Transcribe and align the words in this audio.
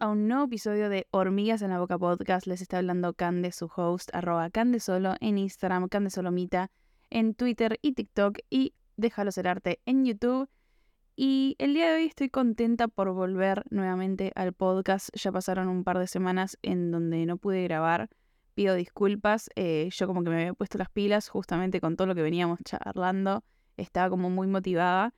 a 0.00 0.08
un 0.08 0.26
nuevo 0.26 0.46
episodio 0.46 0.88
de 0.88 1.06
Hormigas 1.12 1.62
en 1.62 1.70
la 1.70 1.78
Boca 1.78 1.96
Podcast. 1.96 2.48
Les 2.48 2.60
está 2.60 2.78
hablando 2.78 3.14
Cande, 3.14 3.52
su 3.52 3.70
host, 3.74 4.10
arroba 4.12 4.50
Candesolo 4.50 5.14
en 5.20 5.38
Instagram, 5.38 5.88
Candesolomita 5.88 6.72
en 7.08 7.34
Twitter 7.34 7.78
y 7.82 7.92
TikTok 7.92 8.38
y 8.50 8.74
Déjalo 8.96 9.30
ser 9.30 9.46
arte 9.46 9.80
en 9.86 10.04
YouTube. 10.04 10.48
Y 11.14 11.54
el 11.58 11.74
día 11.74 11.90
de 11.90 11.96
hoy 11.98 12.06
estoy 12.06 12.30
contenta 12.30 12.88
por 12.88 13.12
volver 13.12 13.62
nuevamente 13.70 14.32
al 14.34 14.54
podcast. 14.54 15.10
Ya 15.14 15.30
pasaron 15.30 15.68
un 15.68 15.84
par 15.84 16.00
de 16.00 16.08
semanas 16.08 16.58
en 16.62 16.90
donde 16.90 17.24
no 17.24 17.36
pude 17.36 17.62
grabar. 17.62 18.10
Pido 18.54 18.74
disculpas. 18.74 19.50
Eh, 19.54 19.88
yo 19.92 20.08
como 20.08 20.24
que 20.24 20.30
me 20.30 20.36
había 20.36 20.54
puesto 20.54 20.78
las 20.78 20.90
pilas 20.90 21.28
justamente 21.28 21.80
con 21.80 21.96
todo 21.96 22.08
lo 22.08 22.16
que 22.16 22.22
veníamos 22.22 22.58
charlando. 22.64 23.44
Estaba 23.76 24.10
como 24.10 24.30
muy 24.30 24.48
motivada. 24.48 25.14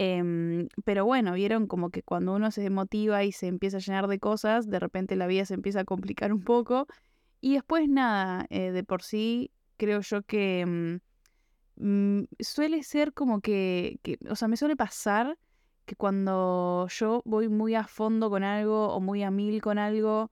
Em, 0.00 0.68
pero 0.84 1.04
bueno, 1.04 1.32
vieron 1.32 1.66
como 1.66 1.90
que 1.90 2.04
cuando 2.04 2.32
uno 2.32 2.52
se 2.52 2.70
motiva 2.70 3.24
y 3.24 3.32
se 3.32 3.48
empieza 3.48 3.78
a 3.78 3.80
llenar 3.80 4.06
de 4.06 4.20
cosas, 4.20 4.70
de 4.70 4.78
repente 4.78 5.16
la 5.16 5.26
vida 5.26 5.44
se 5.44 5.54
empieza 5.54 5.80
a 5.80 5.84
complicar 5.84 6.32
un 6.32 6.40
poco. 6.44 6.86
Y 7.40 7.54
después 7.54 7.88
nada, 7.88 8.46
eh, 8.50 8.70
de 8.70 8.84
por 8.84 9.02
sí 9.02 9.50
creo 9.76 10.00
yo 10.02 10.22
que 10.22 11.00
mm, 11.76 11.84
mm, 11.84 12.26
suele 12.38 12.84
ser 12.84 13.12
como 13.12 13.40
que, 13.40 13.98
que, 14.04 14.18
o 14.30 14.36
sea, 14.36 14.46
me 14.46 14.56
suele 14.56 14.76
pasar 14.76 15.36
que 15.84 15.96
cuando 15.96 16.86
yo 16.90 17.22
voy 17.24 17.48
muy 17.48 17.74
a 17.74 17.82
fondo 17.88 18.30
con 18.30 18.44
algo 18.44 18.94
o 18.94 19.00
muy 19.00 19.24
a 19.24 19.32
mil 19.32 19.60
con 19.60 19.78
algo 19.78 20.30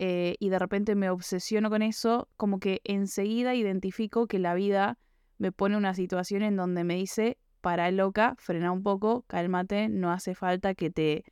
eh, 0.00 0.34
y 0.40 0.48
de 0.48 0.58
repente 0.58 0.96
me 0.96 1.10
obsesiono 1.10 1.70
con 1.70 1.82
eso, 1.82 2.28
como 2.36 2.58
que 2.58 2.80
enseguida 2.82 3.54
identifico 3.54 4.26
que 4.26 4.40
la 4.40 4.54
vida 4.54 4.98
me 5.38 5.52
pone 5.52 5.76
una 5.76 5.94
situación 5.94 6.42
en 6.42 6.56
donde 6.56 6.82
me 6.82 6.96
dice, 6.96 7.38
para 7.64 7.90
loca, 7.90 8.34
frena 8.36 8.72
un 8.72 8.82
poco, 8.82 9.24
cálmate, 9.26 9.88
no 9.88 10.12
hace 10.12 10.34
falta 10.34 10.74
que 10.74 10.90
te 10.90 11.24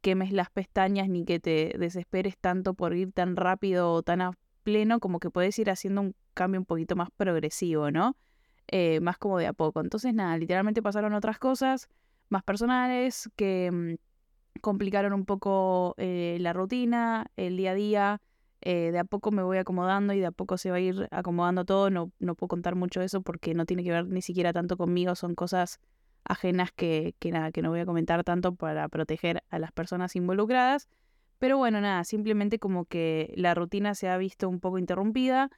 quemes 0.00 0.32
las 0.32 0.50
pestañas 0.50 1.08
ni 1.08 1.24
que 1.24 1.38
te 1.38 1.76
desesperes 1.78 2.36
tanto 2.38 2.74
por 2.74 2.92
ir 2.96 3.12
tan 3.12 3.36
rápido 3.36 3.92
o 3.92 4.02
tan 4.02 4.20
a 4.20 4.32
pleno, 4.64 4.98
como 4.98 5.20
que 5.20 5.30
puedes 5.30 5.56
ir 5.60 5.70
haciendo 5.70 6.00
un 6.00 6.16
cambio 6.34 6.58
un 6.58 6.66
poquito 6.66 6.96
más 6.96 7.10
progresivo, 7.16 7.92
¿no? 7.92 8.16
Eh, 8.66 8.98
más 8.98 9.16
como 9.16 9.38
de 9.38 9.46
a 9.46 9.52
poco. 9.52 9.80
Entonces, 9.80 10.12
nada, 10.12 10.36
literalmente 10.36 10.82
pasaron 10.82 11.14
otras 11.14 11.38
cosas 11.38 11.88
más 12.30 12.42
personales 12.42 13.30
que 13.36 13.70
mm, 13.70 14.60
complicaron 14.60 15.12
un 15.12 15.24
poco 15.24 15.94
eh, 15.98 16.36
la 16.40 16.52
rutina, 16.52 17.26
el 17.36 17.56
día 17.56 17.70
a 17.70 17.74
día. 17.74 18.20
Eh, 18.68 18.90
de 18.90 18.98
a 18.98 19.04
poco 19.04 19.30
me 19.30 19.44
voy 19.44 19.58
acomodando 19.58 20.12
y 20.12 20.18
de 20.18 20.26
a 20.26 20.32
poco 20.32 20.58
se 20.58 20.72
va 20.72 20.78
a 20.78 20.80
ir 20.80 21.06
acomodando 21.12 21.64
todo. 21.64 21.88
No, 21.88 22.10
no 22.18 22.34
puedo 22.34 22.48
contar 22.48 22.74
mucho 22.74 23.00
eso 23.00 23.22
porque 23.22 23.54
no 23.54 23.64
tiene 23.64 23.84
que 23.84 23.92
ver 23.92 24.08
ni 24.08 24.22
siquiera 24.22 24.52
tanto 24.52 24.76
conmigo, 24.76 25.14
son 25.14 25.36
cosas 25.36 25.78
ajenas 26.24 26.72
que, 26.72 27.14
que 27.20 27.30
nada, 27.30 27.52
que 27.52 27.62
no 27.62 27.70
voy 27.70 27.78
a 27.78 27.86
comentar 27.86 28.24
tanto 28.24 28.56
para 28.56 28.88
proteger 28.88 29.44
a 29.50 29.60
las 29.60 29.70
personas 29.70 30.16
involucradas. 30.16 30.88
Pero 31.38 31.58
bueno, 31.58 31.80
nada, 31.80 32.02
simplemente 32.02 32.58
como 32.58 32.86
que 32.86 33.32
la 33.36 33.54
rutina 33.54 33.94
se 33.94 34.08
ha 34.08 34.16
visto 34.16 34.48
un 34.48 34.58
poco 34.58 34.78
interrumpida 34.78 35.48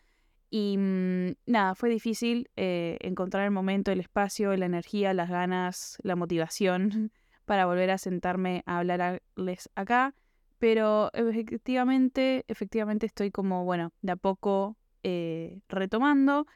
y 0.50 0.76
mm, 0.76 1.32
nada, 1.46 1.74
fue 1.74 1.88
difícil 1.88 2.50
eh, 2.56 2.98
encontrar 3.00 3.46
el 3.46 3.52
momento, 3.52 3.90
el 3.90 4.00
espacio, 4.00 4.54
la 4.54 4.66
energía, 4.66 5.14
las 5.14 5.30
ganas, 5.30 5.96
la 6.02 6.14
motivación 6.14 7.10
para 7.46 7.64
volver 7.64 7.90
a 7.90 7.96
sentarme 7.96 8.62
a 8.66 8.80
hablarles 8.80 9.70
acá. 9.74 10.14
Pero 10.58 11.10
efectivamente, 11.12 12.44
efectivamente 12.48 13.06
estoy 13.06 13.30
como, 13.30 13.64
bueno, 13.64 13.92
de 14.02 14.12
a 14.12 14.16
poco 14.16 14.76
eh, 15.02 15.60
retomando, 15.68 16.46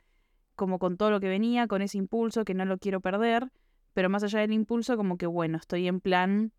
como 0.56 0.78
con 0.78 0.96
todo 0.96 1.10
lo 1.10 1.20
que 1.20 1.28
venía, 1.28 1.68
con 1.68 1.82
ese 1.82 1.98
impulso 1.98 2.44
que 2.44 2.54
no 2.54 2.64
lo 2.64 2.78
quiero 2.78 3.00
perder, 3.00 3.50
pero 3.94 4.10
más 4.10 4.24
allá 4.24 4.40
del 4.40 4.52
impulso, 4.52 4.96
como 4.96 5.16
que, 5.16 5.26
bueno, 5.26 5.58
estoy 5.58 5.86
en 5.86 6.00
plan 6.00 6.52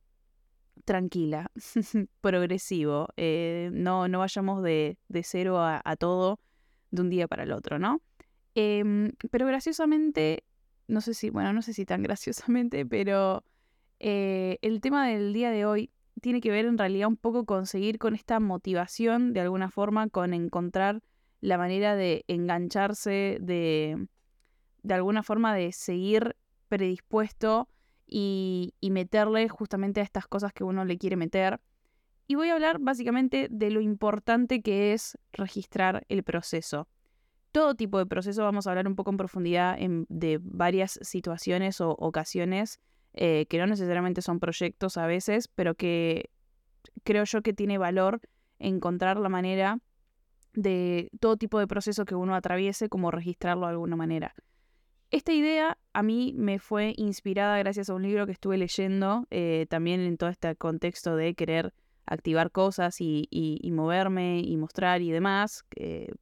tranquila, 0.86 1.52
progresivo, 2.22 3.10
eh, 3.18 3.70
no, 3.74 4.08
no 4.08 4.20
vayamos 4.20 4.64
de, 4.64 4.98
de 5.08 5.24
cero 5.24 5.60
a, 5.60 5.96
todo 5.98 6.40
de 6.92 7.02
un 7.02 7.10
día 7.10 7.28
para 7.28 7.44
el 7.44 7.52
otro, 7.52 7.80
¿no? 7.80 8.02
Em, 8.56 9.12
pero 9.32 9.48
graciosamente, 9.48 10.44
no 10.88 11.02
sé 11.02 11.14
si, 11.14 11.30
bueno, 11.30 11.54
no 11.54 11.62
sé 11.62 11.74
si 11.74 11.86
tan 11.86 12.04
graciosamente, 12.04 12.86
pero 12.86 13.44
eh, 14.00 14.58
el 14.62 14.82
tema 14.82 15.08
del 15.08 15.34
día 15.34 15.52
de 15.52 15.66
hoy 15.66 15.92
tiene 16.22 16.42
que 16.42 16.52
ver 16.52 16.66
en 16.66 16.78
realidad 16.78 17.08
un 17.08 17.18
poco 17.18 17.46
con 17.46 17.66
seguir 17.66 17.98
con 18.00 18.16
esta 18.16 18.40
motivación, 18.40 19.34
de 19.34 19.42
alguna 19.42 19.70
forma, 19.70 20.10
con 20.10 20.34
encontrar 20.34 21.02
la 21.42 21.58
manera 21.58 21.96
de 21.96 22.24
engancharse, 22.28 23.38
de, 23.42 24.08
de 24.84 24.94
alguna 24.94 25.24
forma 25.24 25.54
de 25.54 25.72
seguir 25.72 26.36
predispuesto 26.70 27.68
y, 28.08 28.74
y 28.80 28.92
meterle 28.92 29.50
justamente 29.50 30.00
a 30.00 30.04
estas 30.04 30.28
cosas 30.28 30.54
que 30.54 30.64
uno 30.64 30.86
le 30.86 30.98
quiere 30.98 31.18
meter. 31.18 31.60
Y 32.28 32.36
voy 32.36 32.50
a 32.50 32.54
hablar 32.54 32.80
básicamente 32.80 33.48
de 33.52 33.70
lo 33.72 33.82
importante 33.82 34.62
que 34.62 34.94
es 34.94 35.18
registrar 35.34 36.06
el 36.08 36.24
proceso. 36.24 36.88
Todo 37.52 37.76
tipo 37.76 37.98
de 38.00 38.06
proceso, 38.06 38.44
vamos 38.44 38.66
a 38.66 38.70
hablar 38.72 38.88
un 38.88 38.96
poco 38.96 39.12
en 39.12 39.18
profundidad 39.18 39.78
de 39.78 40.40
varias 40.42 40.98
situaciones 41.02 41.82
o 41.82 41.92
ocasiones 41.92 42.80
eh, 43.14 43.46
que 43.48 43.60
no 43.60 43.68
necesariamente 43.68 44.22
son 44.22 44.40
proyectos 44.40 44.98
a 44.98 45.06
veces, 45.06 45.48
pero 45.48 45.76
que 45.76 46.30
creo 47.04 47.24
yo 47.26 47.42
que 47.42 47.54
tiene 47.54 47.78
valor 47.78 48.22
encontrar 48.60 49.20
la 49.20 49.30
manera 49.30 49.80
de 50.54 51.10
todo 51.20 51.38
tipo 51.38 51.60
de 51.60 51.68
proceso 51.68 52.06
que 52.06 52.16
uno 52.16 52.36
atraviese, 52.36 52.90
como 52.90 53.12
registrarlo 53.12 53.66
de 53.66 53.72
alguna 53.72 53.96
manera. 53.96 54.34
Esta 55.12 55.32
idea 55.32 55.78
a 55.94 56.02
mí 56.02 56.34
me 56.36 56.58
fue 56.58 56.94
inspirada 56.98 57.58
gracias 57.60 57.90
a 57.90 57.94
un 57.94 58.02
libro 58.02 58.26
que 58.26 58.32
estuve 58.32 58.58
leyendo, 58.58 59.28
eh, 59.30 59.68
también 59.70 60.02
en 60.02 60.18
todo 60.18 60.30
este 60.30 60.56
contexto 60.56 61.16
de 61.16 61.36
querer 61.36 61.74
activar 62.06 62.52
cosas 62.52 62.98
y, 63.00 63.60
moverme 63.72 64.40
y 64.40 64.58
mostrar 64.58 65.02
y 65.02 65.12
demás. 65.12 65.66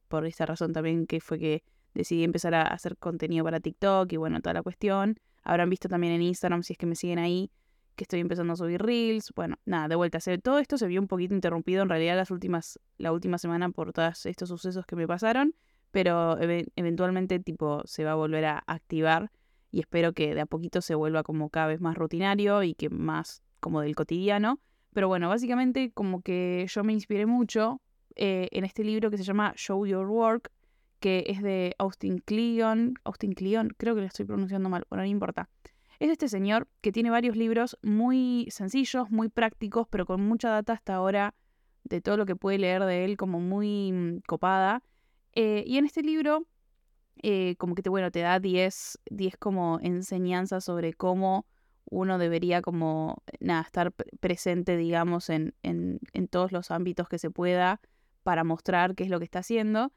por 0.08 0.26
esta 0.26 0.46
razón 0.46 0.72
también 0.72 1.06
que 1.06 1.20
fue 1.20 1.38
que 1.38 1.62
decidí 1.94 2.24
empezar 2.24 2.54
a 2.54 2.62
hacer 2.62 2.96
contenido 2.98 3.44
para 3.44 3.60
TikTok 3.60 4.12
y 4.12 4.16
bueno, 4.16 4.40
toda 4.40 4.54
la 4.54 4.62
cuestión. 4.62 5.18
Habrán 5.42 5.70
visto 5.70 5.88
también 5.88 6.12
en 6.12 6.22
Instagram, 6.22 6.62
si 6.62 6.74
es 6.74 6.78
que 6.78 6.86
me 6.86 6.94
siguen 6.94 7.18
ahí, 7.18 7.50
que 7.96 8.04
estoy 8.04 8.20
empezando 8.20 8.52
a 8.52 8.56
subir 8.56 8.82
reels. 8.82 9.32
Bueno, 9.34 9.56
nada, 9.64 9.88
de 9.88 9.96
vuelta. 9.96 10.18
todo 10.42 10.58
esto 10.58 10.78
se 10.78 10.86
vio 10.86 11.00
un 11.00 11.08
poquito 11.08 11.34
interrumpido 11.34 11.82
en 11.82 11.88
realidad 11.88 12.16
las 12.16 12.30
últimas, 12.30 12.78
la 12.98 13.12
última 13.12 13.38
semana 13.38 13.70
por 13.70 13.92
todos 13.92 14.26
estos 14.26 14.48
sucesos 14.48 14.86
que 14.86 14.96
me 14.96 15.06
pasaron. 15.06 15.54
Pero 15.90 16.38
eventualmente 16.40 17.38
tipo 17.38 17.82
se 17.84 18.04
va 18.04 18.12
a 18.12 18.14
volver 18.14 18.46
a 18.46 18.64
activar 18.66 19.30
y 19.70 19.80
espero 19.80 20.12
que 20.12 20.34
de 20.34 20.40
a 20.42 20.46
poquito 20.46 20.80
se 20.80 20.94
vuelva 20.94 21.22
como 21.22 21.50
cada 21.50 21.66
vez 21.66 21.80
más 21.80 21.96
rutinario 21.96 22.62
y 22.62 22.74
que 22.74 22.88
más 22.88 23.42
como 23.60 23.80
del 23.80 23.94
cotidiano. 23.94 24.60
Pero 24.92 25.08
bueno, 25.08 25.28
básicamente 25.28 25.90
como 25.92 26.22
que 26.22 26.66
yo 26.68 26.84
me 26.84 26.92
inspiré 26.92 27.26
mucho 27.26 27.80
eh, 28.14 28.48
en 28.52 28.64
este 28.64 28.84
libro 28.84 29.10
que 29.10 29.16
se 29.16 29.24
llama 29.24 29.54
Show 29.56 29.86
Your 29.86 30.06
Work, 30.06 30.50
que 31.02 31.24
es 31.26 31.42
de 31.42 31.74
Austin 31.78 32.18
Kleon. 32.18 32.94
Austin 33.04 33.32
Kleon, 33.32 33.74
creo 33.76 33.94
que 33.96 34.02
lo 34.02 34.06
estoy 34.06 34.24
pronunciando 34.24 34.70
mal, 34.70 34.86
bueno, 34.88 35.02
no 35.02 35.08
importa. 35.08 35.50
Es 35.98 36.10
este 36.10 36.28
señor 36.28 36.68
que 36.80 36.92
tiene 36.92 37.10
varios 37.10 37.36
libros 37.36 37.76
muy 37.82 38.46
sencillos, 38.50 39.10
muy 39.10 39.28
prácticos, 39.28 39.88
pero 39.90 40.06
con 40.06 40.22
mucha 40.22 40.48
data 40.48 40.72
hasta 40.72 40.94
ahora 40.94 41.34
de 41.82 42.00
todo 42.00 42.16
lo 42.16 42.24
que 42.24 42.36
puede 42.36 42.58
leer 42.58 42.84
de 42.84 43.04
él, 43.04 43.16
como 43.16 43.40
muy 43.40 43.90
mm, 43.92 44.20
copada. 44.28 44.84
Eh, 45.34 45.64
y 45.66 45.76
en 45.76 45.86
este 45.86 46.02
libro, 46.02 46.46
eh, 47.22 47.56
como 47.58 47.74
que 47.74 47.82
te, 47.82 47.90
bueno, 47.90 48.12
te 48.12 48.20
da 48.20 48.38
10, 48.38 49.00
10 49.10 49.36
como 49.38 49.80
enseñanzas 49.82 50.64
sobre 50.64 50.92
cómo 50.92 51.46
uno 51.84 52.16
debería 52.16 52.62
como, 52.62 53.22
nada, 53.40 53.62
estar 53.62 53.92
presente, 54.20 54.76
digamos, 54.76 55.30
en, 55.30 55.52
en, 55.64 55.98
en, 56.12 56.28
todos 56.28 56.52
los 56.52 56.70
ámbitos 56.70 57.08
que 57.08 57.18
se 57.18 57.30
pueda 57.30 57.80
para 58.22 58.44
mostrar 58.44 58.94
qué 58.94 59.02
es 59.02 59.10
lo 59.10 59.18
que 59.18 59.24
está 59.24 59.40
haciendo. 59.40 59.92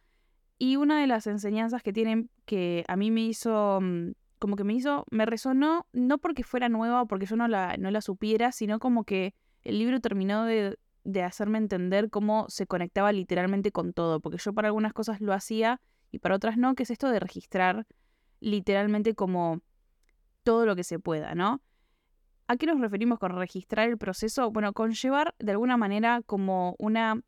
Y 0.57 0.77
una 0.77 0.99
de 0.99 1.07
las 1.07 1.27
enseñanzas 1.27 1.83
que 1.83 1.93
tienen 1.93 2.29
que 2.45 2.85
a 2.87 2.95
mí 2.95 3.11
me 3.11 3.21
hizo, 3.21 3.79
mm, 3.81 4.11
como 4.39 4.55
que 4.55 4.63
me 4.63 4.73
hizo, 4.73 5.05
me 5.11 5.25
resonó, 5.25 5.85
no 5.91 6.17
porque 6.17 6.43
fuera 6.43 6.69
nueva 6.69 7.01
o 7.01 7.07
porque 7.07 7.25
yo 7.25 7.35
no 7.35 7.47
la, 7.47 7.75
no 7.77 7.91
la 7.91 8.01
supiera, 8.01 8.51
sino 8.51 8.79
como 8.79 9.03
que 9.03 9.33
el 9.63 9.79
libro 9.79 9.99
terminó 9.99 10.45
de, 10.45 10.77
de 11.03 11.23
hacerme 11.23 11.57
entender 11.57 12.09
cómo 12.09 12.45
se 12.49 12.67
conectaba 12.67 13.11
literalmente 13.11 13.71
con 13.71 13.93
todo, 13.93 14.19
porque 14.19 14.37
yo 14.37 14.53
para 14.53 14.69
algunas 14.69 14.93
cosas 14.93 15.21
lo 15.21 15.33
hacía 15.33 15.81
y 16.11 16.19
para 16.19 16.35
otras 16.35 16.57
no, 16.57 16.75
que 16.75 16.83
es 16.83 16.89
esto 16.89 17.09
de 17.09 17.19
registrar 17.19 17.85
literalmente 18.39 19.15
como 19.15 19.61
todo 20.43 20.65
lo 20.65 20.75
que 20.75 20.83
se 20.83 20.99
pueda, 20.99 21.35
¿no? 21.35 21.61
¿A 22.47 22.57
qué 22.57 22.67
nos 22.67 22.79
referimos 22.79 23.17
con 23.17 23.35
registrar 23.35 23.89
el 23.89 23.97
proceso? 23.97 24.51
Bueno, 24.51 24.73
con 24.73 24.91
llevar 24.93 25.33
de 25.39 25.51
alguna 25.51 25.77
manera 25.77 26.21
como 26.21 26.75
una, 26.77 27.21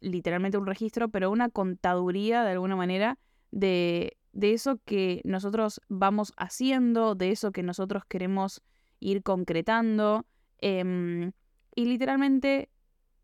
literalmente 0.00 0.58
un 0.58 0.66
registro, 0.66 1.08
pero 1.08 1.30
una 1.30 1.48
contaduría 1.48 2.42
de 2.44 2.52
alguna 2.52 2.76
manera 2.76 3.18
de, 3.50 4.16
de 4.32 4.52
eso 4.52 4.80
que 4.84 5.20
nosotros 5.24 5.80
vamos 5.88 6.32
haciendo, 6.36 7.14
de 7.14 7.30
eso 7.30 7.52
que 7.52 7.62
nosotros 7.62 8.04
queremos 8.06 8.62
ir 8.98 9.22
concretando. 9.22 10.26
Em, 10.58 11.32
y 11.74 11.86
literalmente 11.86 12.70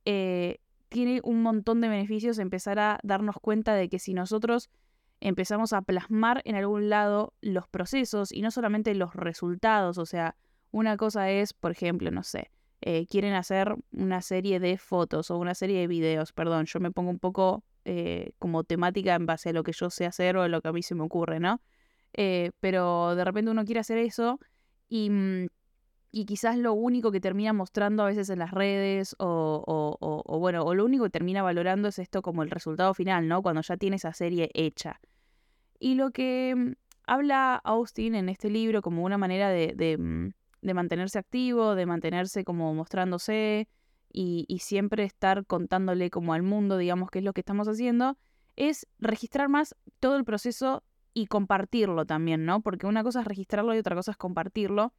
eh, 0.05 0.61
tiene 0.89 1.21
un 1.25 1.43
montón 1.43 1.81
de 1.81 1.89
beneficios 1.89 2.39
empezar 2.39 2.79
a 2.79 2.99
darnos 3.03 3.37
cuenta 3.41 3.75
de 3.75 3.89
que 3.89 3.99
si 3.99 4.15
nosotros 4.15 4.71
empezamos 5.21 5.73
a 5.73 5.83
plasmar 5.83 6.43
en 6.45 6.57
algún 6.57 6.89
lado 6.89 7.35
los 7.41 7.69
procesos 7.69 8.33
y 8.33 8.43
no 8.43 8.51
solamente 8.51 8.95
los 8.95 9.15
resultados, 9.15 9.99
o 9.99 10.07
sea, 10.07 10.37
una 10.71 10.97
cosa 10.97 11.31
es, 11.31 11.53
por 11.53 11.73
ejemplo, 11.73 12.11
no 12.11 12.23
sé, 12.23 12.51
eh, 12.83 13.07
quieren 13.07 13.35
hacer 13.35 13.75
una 13.93 14.23
serie 14.23 14.61
de 14.61 14.79
fotos 14.79 15.31
o 15.31 15.39
una 15.39 15.55
serie 15.55 15.81
de 15.81 15.87
videos, 15.87 16.33
perdón, 16.33 16.67
yo 16.67 16.81
me 16.81 16.91
pongo 16.91 17.11
un 17.11 17.19
poco 17.19 17.65
eh, 17.85 18.33
como 18.39 18.65
temática 18.65 19.15
en 19.15 19.27
base 19.27 19.51
a 19.51 19.53
lo 19.53 19.63
que 19.63 19.73
yo 19.73 19.91
sé 19.91 20.07
hacer 20.07 20.37
o 20.37 20.43
a 20.43 20.49
lo 20.49 20.61
que 20.61 20.69
a 20.69 20.73
mí 20.73 20.83
se 20.83 20.95
me 20.95 21.03
ocurre, 21.03 21.41
¿no? 21.41 21.61
Eh, 22.13 22.51
pero 22.61 23.15
de 23.15 23.25
repente 23.25 23.51
uno 23.51 23.65
quiere 23.65 23.81
hacer 23.81 23.99
eso 23.99 24.39
y, 24.89 25.11
mm, 25.11 25.47
y, 26.13 26.25
quizás 26.25 26.57
lo 26.59 26.73
único 26.73 27.13
que 27.13 27.21
termina 27.21 27.53
mostrando 27.53 28.03
a 28.03 28.07
veces 28.07 28.31
en 28.31 28.39
las 28.39 28.51
redes 28.51 29.15
o, 29.19 29.63
o, 29.99 30.39
bueno, 30.39 30.65
o 30.65 30.75
lo 30.75 30.85
único 30.85 31.05
que 31.05 31.11
termina 31.11 31.43
valorando 31.43 31.89
es 31.89 31.99
esto 31.99 32.23
como 32.23 32.43
el 32.43 32.51
resultado 32.51 32.95
final, 32.95 33.29
¿no? 33.29 33.43
Cuando 33.43 33.61
ya 33.63 33.77
tiene 33.77 33.97
esa 33.97 34.13
serie 34.13 34.51
hecha. 34.55 35.01
Y 35.79 35.95
lo 35.95 36.11
que 36.11 36.55
mm, 36.57 36.73
habla 37.07 37.57
Austin 37.65 38.15
en 38.15 38.29
este 38.29 38.51
libro 38.51 38.83
como 38.83 39.05
una 39.05 39.19
manera 39.19 39.49
de, 39.51 39.75
de, 39.77 39.99
mm, 39.99 40.33
de 40.67 40.75
mantenerse 40.75 41.19
activo, 41.19 41.77
de 41.77 41.87
mantenerse 41.87 42.45
como 42.45 42.75
mostrándose 42.75 43.69
y, 44.13 44.59
siempre 44.61 45.05
estar 45.05 45.47
contándole 45.47 46.11
como 46.11 46.33
al 46.33 46.43
mundo, 46.43 46.77
digamos, 46.77 47.11
qué 47.11 47.21
es 47.21 47.25
lo 47.25 47.33
que 47.33 47.43
estamos 47.43 47.69
haciendo, 47.69 48.19
es 48.57 48.87
registrar 48.99 49.49
más 49.49 49.77
todo 50.01 50.17
el 50.17 50.25
proceso 50.25 50.83
y 51.15 51.27
compartirlo 51.27 52.05
también, 52.05 52.45
¿no? 52.47 52.63
Porque 52.63 52.87
una 52.87 53.03
cosa 53.05 53.21
es 53.21 53.27
registrarlo 53.27 53.75
y 53.75 53.79
otra 53.79 53.95
cosa 53.95 54.11
es 54.11 54.17
compartirlo. 54.17 54.93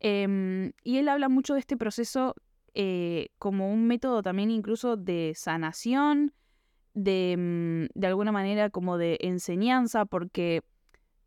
Em, 0.00 0.72
y 0.82 0.96
él 0.98 1.08
habla 1.08 1.28
mucho 1.28 1.54
de 1.54 1.60
este 1.60 1.76
proceso 1.76 2.34
eh, 2.74 3.28
como 3.38 3.72
un 3.72 3.86
método 3.86 4.22
también 4.22 4.50
incluso 4.50 4.96
de 4.96 5.32
sanación, 5.36 6.34
de, 6.94 7.36
mm, 7.38 7.98
de 7.98 8.06
alguna 8.06 8.32
manera 8.32 8.70
como 8.70 8.98
de 8.98 9.18
enseñanza, 9.20 10.04
porque 10.04 10.62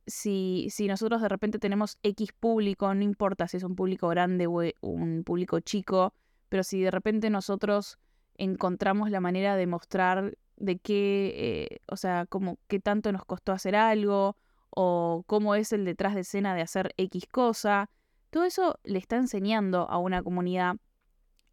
si, 0.10 0.68
si, 0.70 0.88
nosotros 0.88 1.22
de 1.22 1.30
repente 1.30 1.60
tenemos 1.60 1.98
X 2.04 2.32
público, 2.34 2.94
no 2.94 3.04
importa 3.04 3.48
si 3.48 3.58
es 3.58 3.64
un 3.64 3.76
público 3.76 4.08
grande 4.10 4.48
o 4.48 4.62
un 4.82 5.24
público 5.24 5.60
chico, 5.60 6.14
pero 6.50 6.64
si 6.64 6.82
de 6.82 6.92
repente 6.92 7.30
nosotros 7.30 8.00
encontramos 8.36 9.12
la 9.12 9.20
manera 9.20 9.56
de 9.56 9.68
mostrar 9.68 10.38
de 10.58 10.80
qué, 10.80 11.34
eh, 11.36 11.80
o 11.88 11.96
sea, 11.96 12.26
como 12.26 12.58
qué 12.68 12.80
tanto 12.80 13.12
nos 13.12 13.26
costó 13.26 13.52
hacer 13.52 13.76
algo 13.76 14.36
o 14.70 15.24
cómo 15.28 15.56
es 15.56 15.72
el 15.74 15.86
detrás 15.86 16.16
de 16.16 16.22
escena 16.22 16.56
de 16.56 16.62
hacer 16.62 16.94
X 16.98 17.26
cosa. 17.28 17.90
Todo 18.30 18.44
eso 18.44 18.80
le 18.84 19.00
está 19.00 19.16
enseñando 19.16 19.90
a 19.90 19.98
una 19.98 20.22
comunidad 20.22 20.76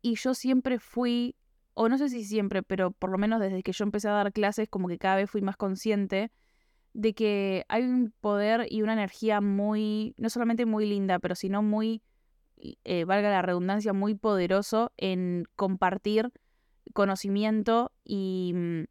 y 0.02 0.16
yo 0.16 0.34
siempre 0.34 0.78
fui, 0.78 1.36
o 1.74 1.88
no 1.88 1.98
sé 1.98 2.08
si 2.08 2.24
siempre, 2.24 2.62
pero 2.62 2.90
por 2.90 3.10
lo 3.10 3.18
menos 3.18 3.40
desde 3.40 3.62
que 3.62 3.72
yo 3.72 3.84
empecé 3.84 4.08
a 4.08 4.12
dar 4.12 4.32
clases, 4.32 4.68
como 4.68 4.88
que 4.88 4.98
cada 4.98 5.16
vez 5.16 5.30
fui 5.30 5.42
más 5.42 5.56
consciente 5.56 6.30
de 6.96 7.12
que 7.12 7.66
hay 7.68 7.82
un 7.82 8.12
poder 8.22 8.66
y 8.70 8.80
una 8.80 8.94
energía 8.94 9.42
muy, 9.42 10.14
no 10.16 10.30
solamente 10.30 10.64
muy 10.64 10.86
linda, 10.86 11.18
pero 11.18 11.34
sino 11.34 11.62
muy, 11.62 12.02
eh, 12.56 13.04
valga 13.04 13.28
la 13.28 13.42
redundancia, 13.42 13.92
muy 13.92 14.14
poderoso 14.14 14.92
en 14.96 15.44
compartir 15.56 16.32
conocimiento 16.94 17.92
y, 18.02 18.52
mm, 18.54 18.84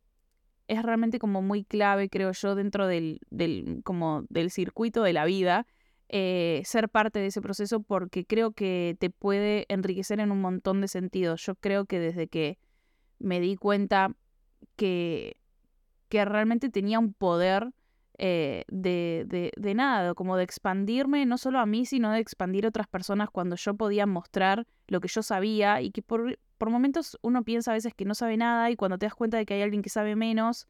es 0.67 0.83
realmente 0.83 1.17
como 1.17 1.41
muy 1.41 1.63
clave, 1.63 2.09
creo 2.09 2.31
yo, 2.31 2.53
dentro 2.53 2.85
del, 2.85 3.21
del, 3.31 3.81
como 3.83 4.25
del 4.29 4.51
circuito 4.51 5.01
de 5.01 5.13
la 5.13 5.25
vida, 5.25 5.65
eh, 6.09 6.61
ser 6.63 6.89
parte 6.89 7.17
de 7.17 7.27
ese 7.27 7.41
proceso 7.41 7.81
porque 7.81 8.25
creo 8.25 8.51
que 8.51 8.97
te 8.99 9.09
puede 9.09 9.65
enriquecer 9.67 10.19
en 10.19 10.31
un 10.31 10.41
montón 10.41 10.81
de 10.81 10.87
sentidos. 10.87 11.43
Yo 11.43 11.55
creo 11.55 11.85
que 11.85 11.99
desde 11.99 12.27
que 12.27 12.59
me 13.17 13.39
di 13.39 13.55
cuenta 13.55 14.15
que, 14.75 15.37
que 16.09 16.23
realmente 16.25 16.69
tenía 16.69 16.99
un 16.99 17.13
poder 17.13 17.73
eh, 18.17 18.63
de, 18.67 19.25
de, 19.27 19.51
de, 19.57 19.73
nada, 19.73 20.13
como 20.13 20.37
de 20.37 20.43
expandirme, 20.43 21.25
no 21.25 21.37
solo 21.37 21.59
a 21.59 21.65
mí, 21.65 21.85
sino 21.85 22.11
de 22.11 22.19
expandir 22.19 22.65
a 22.65 22.69
otras 22.69 22.87
personas 22.87 23.29
cuando 23.29 23.55
yo 23.55 23.73
podía 23.75 24.05
mostrar 24.05 24.67
lo 24.87 25.01
que 25.01 25.07
yo 25.07 25.21
sabía 25.21 25.81
y 25.81 25.91
que 25.91 26.01
por, 26.01 26.39
por 26.57 26.69
momentos 26.69 27.17
uno 27.21 27.43
piensa 27.43 27.71
a 27.71 27.73
veces 27.73 27.93
que 27.93 28.05
no 28.05 28.15
sabe 28.15 28.37
nada 28.37 28.69
y 28.71 28.75
cuando 28.75 28.97
te 28.97 29.05
das 29.05 29.15
cuenta 29.15 29.37
de 29.37 29.45
que 29.45 29.55
hay 29.55 29.61
alguien 29.61 29.81
que 29.81 29.89
sabe 29.89 30.15
menos, 30.15 30.67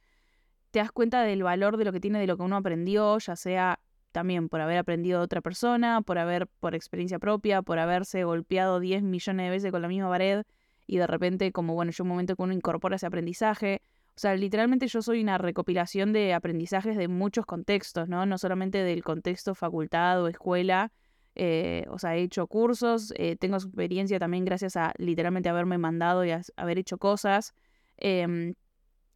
te 0.71 0.79
das 0.79 0.91
cuenta 0.91 1.21
del 1.21 1.43
valor 1.43 1.77
de 1.77 1.85
lo 1.85 1.91
que 1.91 1.99
tiene, 1.99 2.19
de 2.19 2.27
lo 2.27 2.37
que 2.37 2.43
uno 2.43 2.57
aprendió, 2.57 3.17
ya 3.19 3.35
sea 3.35 3.79
también 4.11 4.49
por 4.49 4.61
haber 4.61 4.77
aprendido 4.77 5.19
de 5.19 5.25
otra 5.25 5.41
persona, 5.41 6.01
por 6.01 6.17
haber, 6.17 6.47
por 6.47 6.73
experiencia 6.73 7.19
propia, 7.19 7.61
por 7.61 7.79
haberse 7.79 8.23
golpeado 8.23 8.79
10 8.79 9.03
millones 9.03 9.45
de 9.45 9.49
veces 9.49 9.71
con 9.71 9.81
la 9.81 9.87
misma 9.87 10.09
pared 10.09 10.43
y 10.87 10.97
de 10.97 11.07
repente, 11.07 11.51
como 11.51 11.73
bueno, 11.73 11.91
yo 11.91 12.03
un 12.03 12.09
momento 12.09 12.35
que 12.35 12.41
uno 12.41 12.53
incorpora 12.53 12.95
ese 12.95 13.05
aprendizaje. 13.05 13.81
O 14.17 14.19
sea, 14.19 14.35
literalmente 14.35 14.87
yo 14.87 15.01
soy 15.01 15.21
una 15.21 15.37
recopilación 15.37 16.13
de 16.13 16.33
aprendizajes 16.33 16.95
de 16.95 17.09
muchos 17.09 17.45
contextos, 17.45 18.07
¿no? 18.07 18.25
No 18.25 18.37
solamente 18.37 18.77
del 18.77 19.03
contexto 19.03 19.55
facultad 19.55 20.23
o 20.23 20.27
escuela, 20.27 20.93
eh, 21.35 21.85
o 21.89 21.99
sea, 21.99 22.15
he 22.15 22.21
hecho 22.21 22.47
cursos, 22.47 23.13
eh, 23.17 23.35
tengo 23.35 23.57
experiencia 23.57 24.17
también 24.19 24.45
gracias 24.45 24.77
a 24.77 24.93
literalmente 24.97 25.49
haberme 25.49 25.77
mandado 25.77 26.23
y 26.25 26.31
haber 26.55 26.79
hecho 26.79 26.97
cosas. 26.97 27.53
Em, 27.97 28.55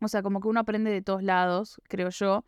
o 0.01 0.07
sea, 0.09 0.21
como 0.21 0.41
que 0.41 0.49
uno 0.49 0.59
aprende 0.59 0.91
de 0.91 1.01
todos 1.01 1.23
lados, 1.23 1.81
creo 1.87 2.09
yo, 2.09 2.45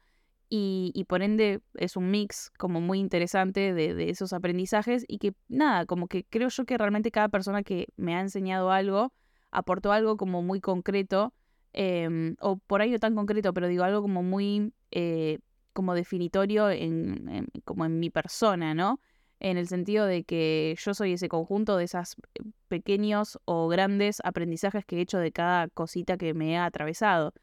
y, 0.53 1.05
por 1.07 1.21
ende 1.21 1.61
es 1.75 1.95
un 1.95 2.11
mix 2.11 2.51
como 2.57 2.81
muy 2.81 2.99
interesante 2.99 3.73
de, 3.73 4.09
esos 4.09 4.33
aprendizajes 4.33 5.05
y 5.07 5.17
que 5.17 5.33
nada, 5.47 5.85
como 5.85 6.07
que 6.07 6.25
creo 6.25 6.49
yo 6.49 6.65
que 6.65 6.77
realmente 6.77 7.09
cada 7.09 7.29
persona 7.29 7.63
que 7.63 7.87
me 7.95 8.15
ha 8.15 8.19
enseñado 8.19 8.69
algo 8.71 9.13
aportó 9.49 9.93
algo 9.93 10.17
como 10.17 10.41
muy 10.41 10.59
concreto, 10.59 11.33
eh, 11.73 12.35
o 12.39 12.57
por 12.57 12.81
ahí 12.81 12.91
no 12.91 12.99
tan 12.99 13.15
concreto, 13.15 13.53
pero 13.53 13.67
digo 13.67 13.83
algo 13.83 14.01
como 14.01 14.23
muy 14.23 14.73
eh, 14.91 15.39
como 15.73 15.95
definitorio 15.95 16.69
en, 16.69 17.47
como 17.63 17.85
en 17.85 17.99
mi 17.99 18.09
persona, 18.09 18.73
¿no? 18.73 18.99
en 19.41 19.57
el 19.57 19.67
sentido 19.67 20.05
de 20.05 20.23
que 20.23 20.75
yo 20.79 20.93
soy 20.93 21.13
ese 21.13 21.27
conjunto 21.27 21.75
de 21.75 21.85
esos 21.85 22.15
eh, 22.35 22.43
pequeños 22.67 23.39
o 23.45 23.67
grandes 23.67 24.21
aprendizajes 24.23 24.85
que 24.85 24.97
he 24.97 25.01
hecho 25.01 25.17
de 25.17 25.31
cada 25.31 25.67
cosita 25.67 26.15
que 26.15 26.33
me 26.35 26.57
ha 26.57 26.65
atravesado. 26.65 27.33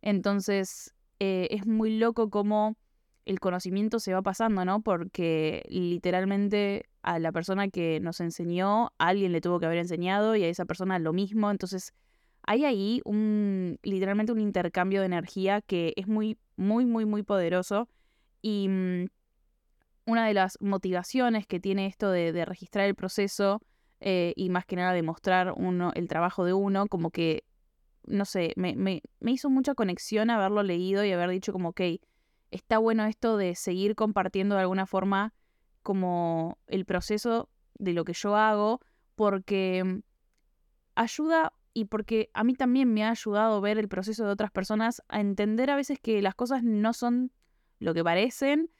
Entonces, 0.00 0.94
eh, 1.20 1.48
es 1.50 1.66
muy 1.66 1.98
loco 1.98 2.30
cómo 2.30 2.76
el 3.26 3.38
conocimiento 3.38 4.00
se 4.00 4.14
va 4.14 4.22
pasando, 4.22 4.64
¿no? 4.64 4.80
Porque 4.82 5.62
literalmente 5.68 6.86
a 7.02 7.18
la 7.18 7.32
persona 7.32 7.68
que 7.68 8.00
nos 8.00 8.20
enseñó, 8.20 8.90
alguien 8.98 9.32
le 9.32 9.42
tuvo 9.42 9.60
que 9.60 9.66
haber 9.66 9.78
enseñado 9.78 10.34
y 10.34 10.44
a 10.44 10.48
esa 10.48 10.64
persona 10.64 10.98
lo 10.98 11.12
mismo. 11.12 11.50
Entonces, 11.50 11.92
hay 12.44 12.64
ahí 12.64 13.00
un, 13.04 13.78
literalmente 13.82 14.32
un 14.32 14.40
intercambio 14.40 15.00
de 15.00 15.06
energía 15.06 15.60
que 15.60 15.92
es 15.96 16.08
muy, 16.08 16.38
muy, 16.56 16.84
muy, 16.86 17.04
muy 17.04 17.22
poderoso. 17.22 17.88
Y 18.40 18.68
mm, 18.68 19.06
una 20.06 20.26
de 20.26 20.34
las 20.34 20.58
motivaciones 20.60 21.46
que 21.46 21.60
tiene 21.60 21.86
esto 21.86 22.10
de, 22.10 22.44
registrar 22.44 22.86
el 22.86 22.94
proceso 22.94 23.60
eh, 24.00 24.32
y 24.36 24.50
más 24.50 24.66
que 24.66 24.76
nada 24.76 24.92
demostrar 24.92 25.54
uno, 25.56 25.92
el 25.94 26.08
trabajo 26.08 26.44
de 26.44 26.52
uno, 26.52 26.88
como 26.88 27.10
que, 27.10 27.44
no 28.04 28.24
sé, 28.24 28.52
me, 28.56 28.74
me, 28.74 29.02
me 29.20 29.30
hizo 29.30 29.48
mucha 29.48 29.74
conexión 29.74 30.30
haberlo 30.30 30.64
leído 30.64 31.04
y 31.04 31.12
haber 31.12 31.30
dicho 31.30 31.52
como, 31.52 31.68
ok, 31.70 31.80
está 32.50 32.78
bueno 32.78 33.04
esto 33.04 33.36
de 33.36 33.54
seguir 33.54 33.94
compartiendo 33.94 34.56
de 34.56 34.62
alguna 34.62 34.86
forma 34.86 35.32
como 35.82 36.58
el 36.66 36.84
proceso 36.84 37.48
de 37.74 37.92
lo 37.92 38.04
que 38.04 38.12
yo 38.12 38.36
hago, 38.36 38.80
porque 39.14 40.02
ayuda 40.96 41.52
y 41.74 41.86
porque 41.86 42.30
a 42.34 42.44
mí 42.44 42.54
también 42.54 42.92
me 42.92 43.04
ha 43.04 43.10
ayudado 43.10 43.60
ver 43.60 43.78
el 43.78 43.88
proceso 43.88 44.24
de 44.24 44.32
otras 44.32 44.50
personas 44.50 45.02
a 45.08 45.20
entender 45.20 45.70
a 45.70 45.76
veces 45.76 45.98
que 46.00 46.20
las 46.22 46.34
cosas 46.34 46.62
no 46.62 46.92
son 46.92 47.32
lo 47.78 47.94
que 47.94 48.04
parecen 48.04 48.70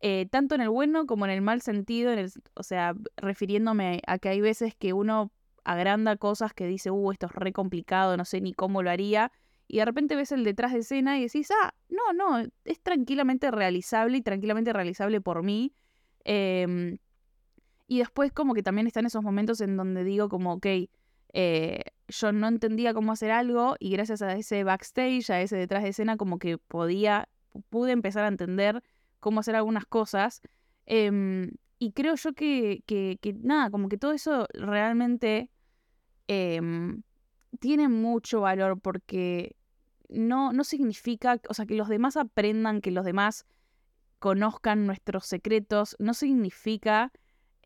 eh, 0.00 0.26
tanto 0.30 0.54
en 0.54 0.60
el 0.60 0.68
bueno 0.68 1.06
como 1.06 1.24
en 1.24 1.32
el 1.32 1.42
mal 1.42 1.60
sentido, 1.60 2.12
en 2.12 2.20
el, 2.20 2.32
o 2.54 2.62
sea, 2.62 2.94
refiriéndome 3.16 4.00
a 4.06 4.18
que 4.18 4.28
hay 4.28 4.40
veces 4.40 4.74
que 4.76 4.92
uno 4.92 5.32
agranda 5.64 6.16
cosas 6.16 6.54
que 6.54 6.66
dice, 6.66 6.90
uh, 6.90 7.12
esto 7.12 7.26
es 7.26 7.32
re 7.32 7.52
complicado, 7.52 8.16
no 8.16 8.24
sé 8.24 8.40
ni 8.40 8.54
cómo 8.54 8.82
lo 8.82 8.90
haría, 8.90 9.32
y 9.66 9.78
de 9.78 9.84
repente 9.84 10.14
ves 10.16 10.32
el 10.32 10.44
detrás 10.44 10.72
de 10.72 10.80
escena 10.80 11.18
y 11.18 11.22
decís, 11.22 11.50
ah, 11.50 11.74
no, 11.88 12.12
no, 12.12 12.48
es 12.64 12.80
tranquilamente 12.80 13.50
realizable 13.50 14.18
y 14.18 14.22
tranquilamente 14.22 14.72
realizable 14.72 15.20
por 15.20 15.42
mí. 15.42 15.74
Eh, 16.24 16.96
y 17.86 17.98
después 17.98 18.32
como 18.32 18.54
que 18.54 18.62
también 18.62 18.86
están 18.86 19.04
esos 19.04 19.22
momentos 19.22 19.60
en 19.60 19.76
donde 19.76 20.04
digo 20.04 20.28
como, 20.28 20.54
ok, 20.54 20.66
eh, 21.34 21.82
yo 22.08 22.32
no 22.32 22.48
entendía 22.48 22.94
cómo 22.94 23.12
hacer 23.12 23.30
algo 23.30 23.76
y 23.78 23.90
gracias 23.90 24.22
a 24.22 24.32
ese 24.34 24.64
backstage, 24.64 25.30
a 25.30 25.40
ese 25.40 25.56
detrás 25.56 25.82
de 25.82 25.90
escena, 25.90 26.16
como 26.16 26.38
que 26.38 26.58
podía, 26.58 27.28
pude 27.70 27.92
empezar 27.92 28.24
a 28.24 28.28
entender 28.28 28.82
cómo 29.20 29.40
hacer 29.40 29.54
algunas 29.56 29.86
cosas. 29.86 30.40
Eh, 30.86 31.50
y 31.78 31.92
creo 31.92 32.16
yo 32.16 32.32
que, 32.32 32.82
que, 32.86 33.18
nada, 33.40 33.70
como 33.70 33.88
que 33.88 33.98
todo 33.98 34.12
eso 34.12 34.48
realmente 34.52 35.50
eh, 36.26 36.60
tiene 37.60 37.88
mucho 37.88 38.40
valor 38.40 38.80
porque 38.80 39.56
no, 40.08 40.52
no 40.52 40.64
significa, 40.64 41.40
o 41.48 41.54
sea, 41.54 41.66
que 41.66 41.74
los 41.74 41.88
demás 41.88 42.16
aprendan, 42.16 42.80
que 42.80 42.90
los 42.90 43.04
demás 43.04 43.46
conozcan 44.18 44.86
nuestros 44.86 45.26
secretos, 45.26 45.94
no 45.98 46.14
significa 46.14 47.12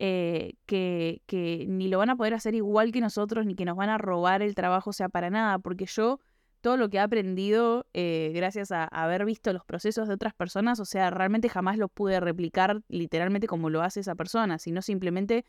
eh, 0.05 0.55
que, 0.67 1.23
que 1.27 1.65
ni 1.69 1.87
lo 1.87 1.99
van 1.99 2.11
a 2.11 2.17
poder 2.17 2.35
hacer 2.35 2.57
igual 2.57 2.91
que 2.91 3.01
nosotros, 3.01 3.47
ni 3.47 3.55
que 3.55 3.65
nos 3.65 3.77
van 3.77 3.89
a 3.89 3.99
robar 3.99 4.43
el 4.43 4.57
trabajo, 4.57 4.91
o 4.91 4.93
sea, 4.93 5.09
para 5.09 5.31
nada, 5.31 5.61
porque 5.61 5.87
yo 5.87 6.19
todo 6.61 6.77
lo 6.77 6.91
que 6.91 6.97
he 6.97 7.01
aprendido 7.01 7.87
eh, 7.95 8.33
gracias 8.35 8.73
a, 8.73 8.87
haber 8.87 9.25
visto 9.25 9.53
los 9.53 9.65
procesos 9.65 10.09
de 10.09 10.15
otras 10.15 10.35
personas, 10.35 10.81
o 10.81 10.85
sea, 10.85 11.11
realmente 11.11 11.49
jamás 11.49 11.79
lo 11.79 11.87
pude 11.87 12.19
replicar 12.19 12.83
literalmente 12.89 13.47
como 13.47 13.71
lo 13.71 13.81
hace 13.81 14.01
esa 14.01 14.17
persona, 14.17 14.59
sino 14.59 14.83
simplemente 14.83 15.45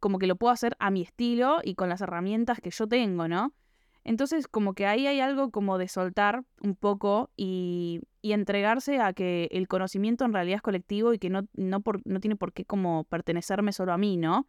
como 0.00 0.18
que 0.18 0.26
lo 0.26 0.34
puedo 0.34 0.52
hacer 0.52 0.74
a 0.80 0.90
mi 0.90 1.02
estilo 1.02 1.60
y 1.62 1.76
con 1.76 1.88
las 1.88 2.00
herramientas 2.00 2.58
que 2.60 2.72
yo 2.72 2.88
tengo, 2.88 3.28
¿no? 3.28 3.54
Entonces, 4.02 4.48
como 4.48 4.74
que 4.74 4.86
ahí 4.86 5.06
hay 5.06 5.20
algo 5.20 5.52
como 5.52 5.78
de 5.78 5.86
soltar 5.86 6.42
un 6.60 6.74
poco 6.74 7.30
y, 7.36 8.00
entregarse 8.30 9.00
a 9.00 9.12
que 9.12 9.48
el 9.50 9.66
conocimiento 9.66 10.24
en 10.24 10.32
realidad 10.32 10.56
es 10.56 10.62
colectivo 10.62 11.12
y 11.12 11.18
que 11.18 11.28
no, 11.28 11.48
no, 11.54 11.80
por, 11.80 12.00
no 12.06 12.20
tiene 12.20 12.36
por 12.36 12.52
qué 12.52 12.64
como 12.64 13.02
pertenecerme 13.04 13.72
solo 13.72 13.92
a 13.92 13.98
mí, 13.98 14.16
¿no? 14.16 14.46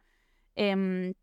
Em, 0.54 1.14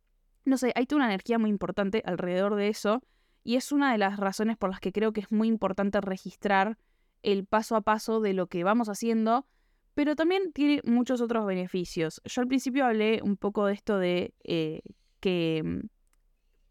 no 0.44 0.58
sé, 0.58 0.74
hay 0.76 0.86
una 0.94 1.06
energía 1.06 1.40
muy 1.40 1.50
importante 1.50 2.04
alrededor 2.06 2.56
de 2.56 2.68
eso 2.68 3.02
y 3.46 3.56
es 3.56 3.72
una 3.72 3.94
de 3.94 3.98
las 3.98 4.18
razones 4.18 4.58
por 4.58 4.70
las 4.70 4.82
que 4.82 4.92
creo 4.92 5.14
que 5.14 5.22
es 5.22 5.32
muy 5.32 5.48
importante 5.48 6.02
registrar 6.02 6.78
el 7.24 7.46
paso 7.46 7.78
a 7.78 7.82
paso 7.82 8.20
de 8.20 8.34
lo 8.34 8.48
que 8.48 8.64
vamos 8.64 8.90
haciendo, 8.90 9.46
pero 9.94 10.16
también 10.16 10.52
tiene 10.52 10.82
muchos 10.84 11.22
otros 11.22 11.46
beneficios. 11.46 12.22
Yo 12.26 12.42
al 12.42 12.48
principio 12.48 12.86
hablé 12.86 13.22
un 13.24 13.38
poco 13.38 13.66
de 13.66 13.74
esto 13.74 13.98
de 13.98 14.34
eh, 14.44 14.82
que 15.20 15.62
mm, 15.64 15.88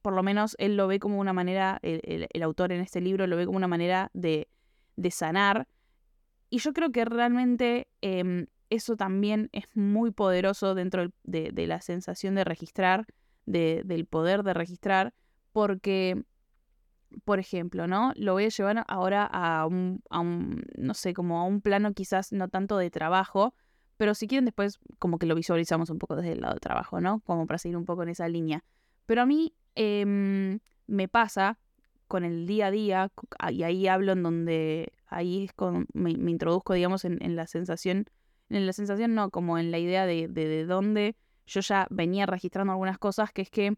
por 0.02 0.14
lo 0.14 0.22
menos 0.22 0.56
él 0.58 0.76
lo 0.76 0.86
ve 0.86 0.98
como 0.98 1.18
una 1.18 1.32
manera, 1.32 1.78
el, 1.82 2.42
autor 2.42 2.72
en 2.72 2.80
este 2.80 3.00
libro 3.00 3.26
lo 3.26 3.36
ve 3.36 3.46
como 3.46 3.56
una 3.56 3.68
manera 3.68 4.10
de, 4.14 4.48
sanar. 5.10 5.66
Y 6.50 6.58
yo 6.58 6.72
creo 6.74 6.92
que 6.92 7.04
realmente 7.04 7.88
em, 8.02 8.46
eso 8.68 8.96
también 8.96 9.48
es 9.52 9.64
muy 9.74 10.10
poderoso 10.10 10.74
dentro 10.74 11.10
de, 11.22 11.66
la 11.66 11.80
sensación 11.80 12.34
de 12.34 12.44
registrar, 12.44 13.06
del 13.46 14.04
poder 14.06 14.42
de 14.42 14.52
registrar, 14.52 15.14
porque, 15.52 16.22
por 17.24 17.38
ejemplo, 17.38 17.86
¿no? 17.86 18.12
Lo 18.16 18.34
voy 18.34 18.44
a 18.44 18.48
llevar 18.48 18.84
ahora 18.88 19.24
a 19.24 19.66
un, 19.66 20.02
no 20.76 20.94
sé, 20.94 21.14
como 21.14 21.40
a 21.40 21.44
un 21.44 21.62
plano 21.62 21.94
quizás 21.94 22.32
no 22.32 22.48
tanto 22.48 22.76
de 22.76 22.90
trabajo, 22.90 23.54
pero 23.96 24.14
si 24.14 24.26
quieren 24.26 24.44
después 24.44 24.78
como 24.98 25.18
que 25.18 25.26
lo 25.26 25.34
visualizamos 25.34 25.88
un 25.90 25.98
poco 25.98 26.16
desde 26.16 26.32
el 26.32 26.40
lado 26.40 26.54
de 26.54 26.60
trabajo, 26.60 27.00
¿no? 27.00 27.20
Como 27.20 27.46
para 27.46 27.58
seguir 27.58 27.76
un 27.76 27.84
poco 27.84 28.02
en 28.02 28.10
esa 28.10 28.28
línea. 28.28 28.64
Pero 29.06 29.22
a 29.22 29.26
mí 29.26 29.54
Em, 29.74 30.60
me 30.86 31.08
pasa 31.08 31.58
con 32.10 32.24
el 32.24 32.44
día 32.44 32.66
a 32.66 32.70
día, 32.72 33.12
y 33.52 33.62
ahí 33.62 33.86
hablo 33.86 34.10
en 34.10 34.24
donde, 34.24 34.92
ahí 35.06 35.44
es 35.44 35.52
con, 35.52 35.86
me, 35.92 36.10
introduzco, 36.10 36.74
digamos, 36.74 37.04
en, 37.04 37.36
la 37.36 37.46
sensación, 37.46 38.06
en 38.48 38.66
la 38.66 38.72
sensación 38.72 39.14
no, 39.14 39.30
como 39.30 39.58
en 39.58 39.70
la 39.70 39.78
idea 39.78 40.06
de, 40.06 40.26
de, 40.26 40.66
dónde 40.66 41.14
yo 41.46 41.60
ya 41.60 41.86
venía 41.88 42.26
registrando 42.26 42.72
algunas 42.72 42.98
cosas, 42.98 43.30
que 43.32 43.42
es 43.42 43.50
que 43.50 43.76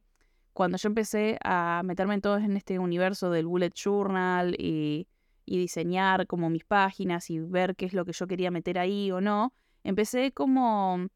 cuando 0.55 0.79
yo 0.79 0.87
empecé 0.87 1.39
a 1.45 1.83
meterme 1.85 2.15
en 2.15 2.43
en 2.43 2.57
este 2.57 2.79
universo 2.79 3.31
del 3.31 3.47
bullet 3.47 3.73
journal 3.75 4.57
y 4.59 5.07
diseñar 5.45 6.27
como 6.27 6.49
mis 6.49 6.65
páginas 6.65 7.29
y 7.29 7.39
ver 7.39 7.77
qué 7.77 7.85
es 7.85 7.93
lo 7.93 8.07
que 8.07 8.13
yo 8.13 8.27
quería 8.27 8.51
meter 8.51 8.79
ahí 8.79 9.11
o 9.11 9.21
no, 9.21 9.53
empecé 9.85 10.33
como 10.33 11.07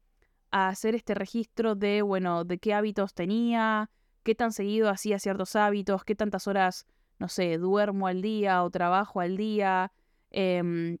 a 0.51 0.67
hacer 0.67 0.93
este 0.93 1.15
registro 1.15 1.73
de, 1.73 2.03
bueno, 2.03 2.43
de 2.43 2.59
qué 2.59 2.75
hábitos 2.75 3.15
tenía, 3.15 3.89
qué 4.21 4.35
tan 4.35 4.51
seguido 4.51 4.91
hacía 4.91 5.17
ciertos 5.17 5.55
hábitos, 5.55 6.03
qué 6.03 6.13
tantas 6.13 6.47
horas, 6.47 6.85
no 7.19 7.29
sé, 7.29 7.57
duermo 7.57 8.07
al 8.07 8.21
día 8.21 8.63
o 8.63 8.69
trabajo 8.69 9.19
al 9.21 9.37
día, 9.37 9.91
em, 10.31 10.97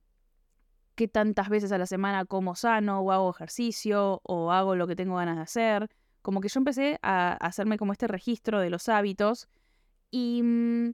qué 0.95 1.07
tantas 1.07 1.49
veces 1.49 1.71
a 1.71 1.77
la 1.77 1.85
semana 1.85 2.25
como 2.25 2.55
sano 2.55 3.01
o 3.01 3.11
hago 3.11 3.29
ejercicio 3.29 4.21
o 4.23 4.51
hago 4.51 4.75
lo 4.75 4.87
que 4.87 4.95
tengo 4.95 5.15
ganas 5.15 5.35
de 5.37 5.43
hacer. 5.43 5.89
Como 6.21 6.41
que 6.41 6.49
yo 6.49 6.59
empecé 6.59 6.99
a 7.03 7.33
hacerme 7.33 7.77
como 7.77 7.93
este 7.93 8.07
registro 8.07 8.59
de 8.59 8.69
los 8.69 8.89
hábitos 8.89 9.47
y, 10.11 10.41
mm, 10.43 10.93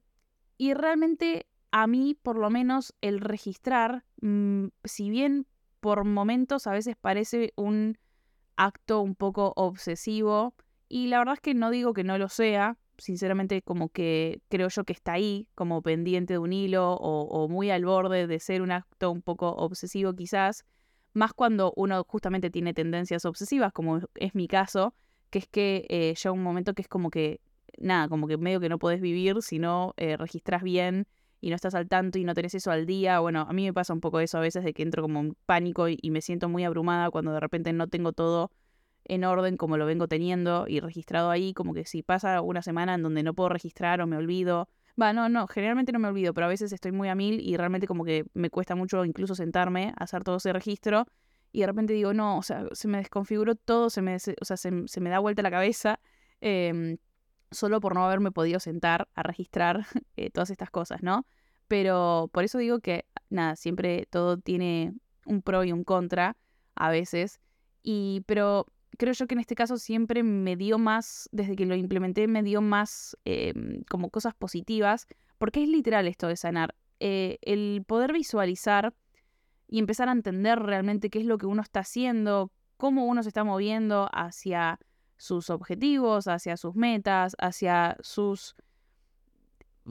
y 0.57 0.73
realmente 0.73 1.47
a 1.71 1.87
mí, 1.87 2.15
por 2.21 2.37
lo 2.37 2.49
menos, 2.49 2.93
el 3.01 3.19
registrar, 3.19 4.03
mm, 4.21 4.67
si 4.83 5.09
bien 5.09 5.47
por 5.79 6.05
momentos 6.05 6.67
a 6.67 6.71
veces 6.71 6.95
parece 6.95 7.53
un 7.55 7.97
acto 8.55 9.01
un 9.01 9.15
poco 9.15 9.53
obsesivo, 9.55 10.53
y 10.87 11.07
la 11.07 11.17
verdad 11.17 11.33
es 11.35 11.41
que 11.41 11.55
no 11.55 11.71
digo 11.71 11.93
que 11.93 12.03
no 12.03 12.17
lo 12.17 12.29
sea, 12.29 12.77
sinceramente 12.97 13.62
como 13.62 13.89
que 13.89 14.41
creo 14.50 14.69
yo 14.69 14.83
que 14.83 14.93
está 14.93 15.13
ahí, 15.13 15.47
como 15.55 15.81
pendiente 15.81 16.33
de 16.33 16.39
un 16.39 16.53
hilo 16.53 16.93
o, 16.93 17.47
muy 17.50 17.69
al 17.69 17.85
borde 17.85 18.27
de 18.27 18.39
ser 18.39 18.62
un 18.62 18.71
acto 18.71 19.12
un 19.12 19.21
poco 19.21 19.50
obsesivo 19.50 20.13
quizás, 20.13 20.65
más 21.13 21.33
cuando 21.33 21.73
uno 21.75 22.03
justamente 22.07 22.50
tiene 22.50 22.73
tendencias 22.73 23.25
obsesivas, 23.25 23.71
como 23.73 24.00
es 24.15 24.35
mi 24.35 24.47
caso, 24.47 24.93
que 25.29 25.39
es 25.39 25.47
que 25.47 25.85
eh, 25.89 26.13
llega 26.15 26.31
un 26.31 26.43
momento 26.43 26.73
que 26.73 26.81
es 26.81 26.88
como 26.88 27.09
que, 27.09 27.41
nada, 27.77 28.07
como 28.07 28.27
que 28.27 28.38
medio 28.38 28.59
que 28.59 28.69
no 28.69 28.79
podés 28.79 29.01
vivir 29.01 29.41
si 29.41 29.59
no 29.59 29.93
eh, 29.97 30.17
registras 30.17 30.63
bien 30.63 31.07
y 31.41 31.50
no 31.50 31.55
estás 31.55 31.75
al 31.75 31.89
tanto 31.89 32.19
y 32.19 32.23
no 32.23 32.33
tenés 32.33 32.55
eso 32.55 32.71
al 32.71 32.85
día. 32.85 33.19
Bueno, 33.19 33.45
a 33.47 33.53
mí 33.53 33.65
me 33.65 33.73
pasa 33.73 33.93
un 33.93 34.00
poco 34.00 34.19
eso 34.19 34.38
a 34.38 34.41
veces 34.41 34.63
de 34.63 34.73
que 34.73 34.81
entro 34.81 35.01
como 35.01 35.19
en 35.19 35.35
pánico 35.45 35.88
y 35.89 36.09
me 36.09 36.21
siento 36.21 36.50
muy 36.50 36.63
abrumada 36.63 37.12
cuando 37.12 37.33
de 37.33 37.39
repente 37.39 37.73
no 37.73 37.88
tengo 37.88 38.13
todo 38.13 38.51
en 39.05 39.24
orden 39.24 39.57
como 39.57 39.77
lo 39.77 39.86
vengo 39.86 40.07
teniendo 40.07 40.65
y 40.67 40.79
registrado 40.79 41.29
ahí, 41.29 41.53
como 41.53 41.74
que 41.74 41.86
si 41.86 42.03
pasa 42.03 42.41
una 42.41 42.62
semana 42.62 42.95
en 42.95 43.03
donde 43.03 43.24
no 43.24 43.33
puedo 43.33 43.50
registrar 43.50 44.01
o 44.01 44.07
me 44.07 44.17
olvido. 44.17 44.69
Va, 45.01 45.12
no, 45.12 45.27
no, 45.27 45.48
generalmente 45.48 45.91
no 45.91 46.00
me 46.00 46.07
olvido, 46.07 46.33
pero 46.33 46.45
a 46.45 46.50
veces 46.50 46.72
estoy 46.72 46.91
muy 46.91 47.10
a 47.10 47.15
mil 47.15 47.39
y 47.41 47.57
realmente 47.57 47.88
como 47.88 48.05
que 48.05 48.25
me 48.33 48.50
cuesta 48.50 48.75
mucho 48.75 49.03
incluso 49.05 49.36
sentarme 49.36 49.93
hacer 49.98 50.24
todo 50.24 50.38
ese 50.38 50.53
registro 50.53 51.07
y 51.53 51.62
de 51.62 51.67
repente 51.67 51.93
digo, 51.93 52.13
no, 52.13 52.38
o 52.38 52.41
sea, 52.41 52.65
se 52.72 52.88
me 52.88 52.98
desconfiguró 52.98 53.55
todo, 53.55 53.89
se 53.91 54.01
me, 54.01 54.15
o 54.15 54.45
sea, 54.45 54.57
se, 54.57 54.72
me 54.72 55.10
da 55.10 55.19
vuelta 55.19 55.43
la 55.43 55.51
cabeza 55.51 56.00
em, 56.41 56.98
solo 57.51 57.79
por 57.79 57.93
no 57.93 58.03
haberme 58.03 58.31
podido 58.31 58.60
sentar 58.60 59.07
a 59.13 59.22
registrar 59.22 59.86
eh, 60.17 60.31
todas 60.31 60.50
estas 60.50 60.72
cosas, 60.72 61.03
¿no? 61.03 61.27
Pero 61.67 62.29
por 62.33 62.43
eso 62.43 62.57
digo 62.57 62.79
que, 62.79 63.05
nada, 63.29 63.55
siempre 63.55 64.07
todo 64.10 64.38
tiene 64.38 64.93
un 65.25 65.43
pro 65.43 65.63
y 65.63 65.72
un 65.72 65.83
contra 65.83 66.38
a 66.75 66.89
veces. 66.89 67.39
Y, 67.83 68.24
pero 68.25 68.65
creo 68.97 69.13
yo 69.13 69.27
que 69.27 69.35
en 69.35 69.39
este 69.39 69.55
caso 69.55 69.77
siempre 69.77 70.23
me 70.23 70.55
dio 70.55 70.77
más, 70.77 71.29
desde 71.31 71.55
que 71.55 71.65
lo 71.65 71.75
implementé, 71.75 72.27
me 72.27 72.43
dio 72.43 72.62
más 72.62 73.17
em, 73.25 73.83
como 73.89 74.09
cosas 74.09 74.33
positivas, 74.33 75.07
porque 75.38 75.63
es 75.63 75.69
literal 75.69 76.07
esto 76.07 76.27
de 76.27 76.38
sanar. 76.38 76.75
Eh, 77.00 77.38
el 77.41 77.83
poder 77.85 78.13
visualizar 78.13 78.93
y 79.67 79.79
empezar 79.79 80.09
a 80.09 80.13
entender 80.13 80.59
realmente 80.59 81.09
qué 81.09 81.19
es 81.19 81.25
lo 81.25 81.38
que 81.38 81.45
uno 81.45 81.62
está 81.62 81.81
haciendo, 81.81 82.51
cómo 82.77 83.05
uno 83.05 83.23
se 83.23 83.29
está 83.29 83.43
moviendo 83.43 84.09
hacia 84.13 84.79
sus 85.17 85.50
objetivos, 85.50 86.27
hacia 86.27 86.57
sus 86.57 86.75
metas, 86.75 87.35
hacia 87.39 87.97
sus 88.01 88.55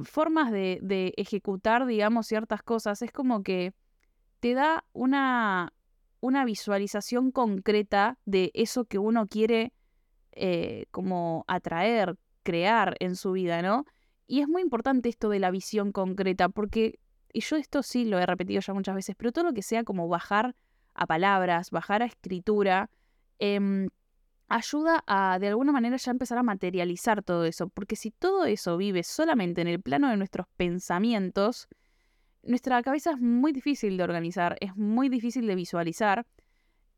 formas 0.05 0.53
de, 0.53 0.79
de 0.83 1.13
ejecutar, 1.17 1.87
digamos, 1.87 2.27
ciertas 2.27 2.63
cosas, 2.63 3.03
es 3.03 3.13
como 3.13 3.43
que 3.43 3.75
te 4.41 4.55
da 4.55 4.85
una, 4.93 5.73
una 6.23 6.45
visualización 6.45 7.33
concreta 7.33 8.17
de 8.25 8.53
eso 8.55 8.85
que 8.85 8.99
uno 8.99 9.27
quiere 9.27 9.73
eh, 10.31 10.87
como 10.93 11.45
atraer, 11.49 12.17
crear 12.45 12.95
en 13.01 13.17
su 13.17 13.33
vida, 13.33 13.61
¿no? 13.61 13.85
Y 14.29 14.41
es 14.41 14.49
muy 14.49 14.63
importante 14.63 15.09
esto 15.09 15.29
de 15.29 15.41
la 15.41 15.51
visión 15.51 15.91
concreta, 15.91 16.49
porque, 16.49 17.01
y 17.33 17.41
yo 17.41 17.57
esto 17.57 17.83
sí 17.83 18.05
lo 18.05 18.21
he 18.21 18.25
repetido 18.25 18.61
ya 18.61 18.73
muchas 18.73 18.95
veces, 18.95 19.17
pero 19.19 19.33
todo 19.33 19.45
lo 19.45 19.53
que 19.53 19.63
sea 19.63 19.83
como 19.83 20.07
bajar 20.09 20.55
a 20.95 21.07
palabras, 21.07 21.71
bajar 21.71 22.03
a 22.03 22.07
escritura, 22.07 22.89
em, 23.41 23.89
ayuda 24.49 25.03
a 25.09 25.41
de 25.41 25.49
alguna 25.49 25.73
manera 25.73 25.97
ya 25.97 26.13
empezar 26.13 26.39
a 26.39 26.45
materializar 26.45 27.25
todo 27.25 27.45
eso, 27.47 27.69
porque 27.69 27.97
si 27.97 28.13
todo 28.13 28.45
eso 28.45 28.77
vive 28.77 29.03
solamente 29.03 29.61
en 29.61 29.69
el 29.69 29.83
plano 29.83 30.09
de 30.09 30.17
nuestros 30.17 30.47
pensamientos, 30.57 31.67
nuestra 32.43 32.83
cabeza 32.83 33.13
es 33.13 33.21
muy 33.21 33.53
difícil 33.53 33.97
de 33.97 34.05
organizar, 34.05 34.57
es 34.61 34.77
muy 34.77 35.09
difícil 35.09 35.47
de 35.47 35.55
visualizar. 35.55 36.27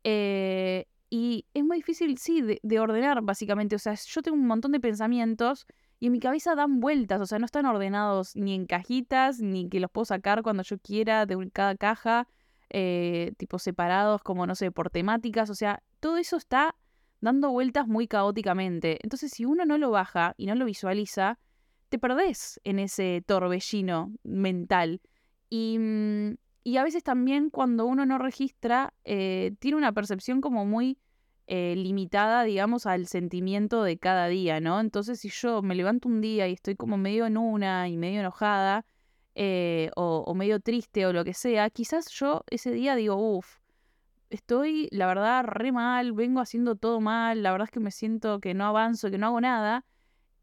Eh, 0.03 0.85
y 1.09 1.45
es 1.53 1.63
muy 1.63 1.77
difícil, 1.77 2.17
sí, 2.17 2.41
de, 2.41 2.79
ordenar, 2.79 3.21
básicamente. 3.21 3.75
O 3.75 3.79
sea, 3.79 3.93
yo 3.93 4.21
tengo 4.21 4.37
un 4.37 4.47
montón 4.47 4.71
de 4.71 4.79
pensamientos 4.79 5.67
y 5.99 6.07
en 6.07 6.11
mi 6.11 6.19
cabeza 6.19 6.55
dan 6.55 6.79
vueltas. 6.79 7.21
O 7.21 7.25
sea, 7.25 7.39
no 7.39 7.45
están 7.45 7.65
ordenados 7.65 8.35
ni 8.35 8.53
en 8.53 8.65
cajitas, 8.65 9.39
ni 9.39 9.69
que 9.69 9.79
los 9.79 9.91
puedo 9.91 10.05
sacar 10.05 10.41
cuando 10.43 10.63
yo 10.63 10.77
quiera 10.79 11.25
de 11.25 11.49
cada 11.51 11.75
caja, 11.75 12.27
eh, 12.69 13.33
tipo 13.37 13.59
separados, 13.59 14.23
como 14.23 14.47
no 14.47 14.55
sé, 14.55 14.71
por 14.71 14.89
temáticas. 14.89 15.49
O 15.49 15.55
sea, 15.55 15.83
todo 15.99 16.17
eso 16.17 16.37
está 16.37 16.75
dando 17.21 17.51
vueltas 17.51 17.87
muy 17.87 18.07
caóticamente. 18.07 18.99
Entonces, 19.03 19.31
si 19.31 19.45
uno 19.45 19.65
no 19.65 19.77
lo 19.77 19.91
baja 19.91 20.33
y 20.37 20.47
no 20.47 20.55
lo 20.55 20.65
visualiza, 20.65 21.39
te 21.89 21.99
perdés 21.99 22.59
en 22.63 22.79
ese 22.79 23.23
torbellino 23.25 24.11
mental. 24.23 25.01
Mm, 25.79 26.35
y, 26.63 26.77
a 26.77 26.83
veces 26.83 27.03
también 27.03 27.49
cuando 27.49 27.85
uno 27.85 28.05
no 28.05 28.17
registra, 28.17 28.93
eh, 29.03 29.55
tiene 29.59 29.77
una 29.77 29.91
percepción 29.93 30.41
como 30.41 30.65
muy 30.65 30.97
eh, 31.47 31.75
limitada, 31.77 32.43
digamos, 32.43 32.85
al 32.87 33.07
sentimiento 33.07 33.83
de 33.83 33.97
cada 33.97 34.27
día, 34.27 34.59
¿no? 34.59 34.79
Entonces, 34.79 35.19
si 35.19 35.29
yo 35.29 35.61
me 35.61 35.75
levanto 35.75 36.09
un 36.09 36.21
día 36.21 36.47
y 36.47 36.53
estoy 36.53 36.75
como 36.75 36.97
medio 36.97 37.25
en 37.27 37.37
una 37.37 37.87
y 37.87 37.97
medio 37.97 38.19
enojada, 38.21 38.85
eh, 39.35 39.91
o, 39.95 40.33
medio 40.33 40.59
triste 40.61 41.05
o 41.05 41.13
lo 41.13 41.25
que 41.25 41.33
sea, 41.33 41.69
quizás 41.69 42.09
yo 42.11 42.43
ese 42.49 42.71
día 42.71 42.95
digo, 42.95 43.15
uff, 43.15 43.57
estoy, 44.29 44.87
la 44.91 45.07
verdad, 45.07 45.43
re 45.43 45.71
mal, 45.71 46.13
vengo 46.13 46.41
haciendo 46.41 46.75
todo 46.75 47.01
mal, 47.01 47.43
la 47.43 47.51
verdad 47.51 47.65
es 47.67 47.71
que 47.71 47.79
me 47.81 47.91
siento 47.91 48.39
que 48.39 48.53
no 48.53 48.65
avanzo, 48.65 49.11
que 49.11 49.17
no 49.17 49.27
hago 49.27 49.41
nada. 49.41 49.85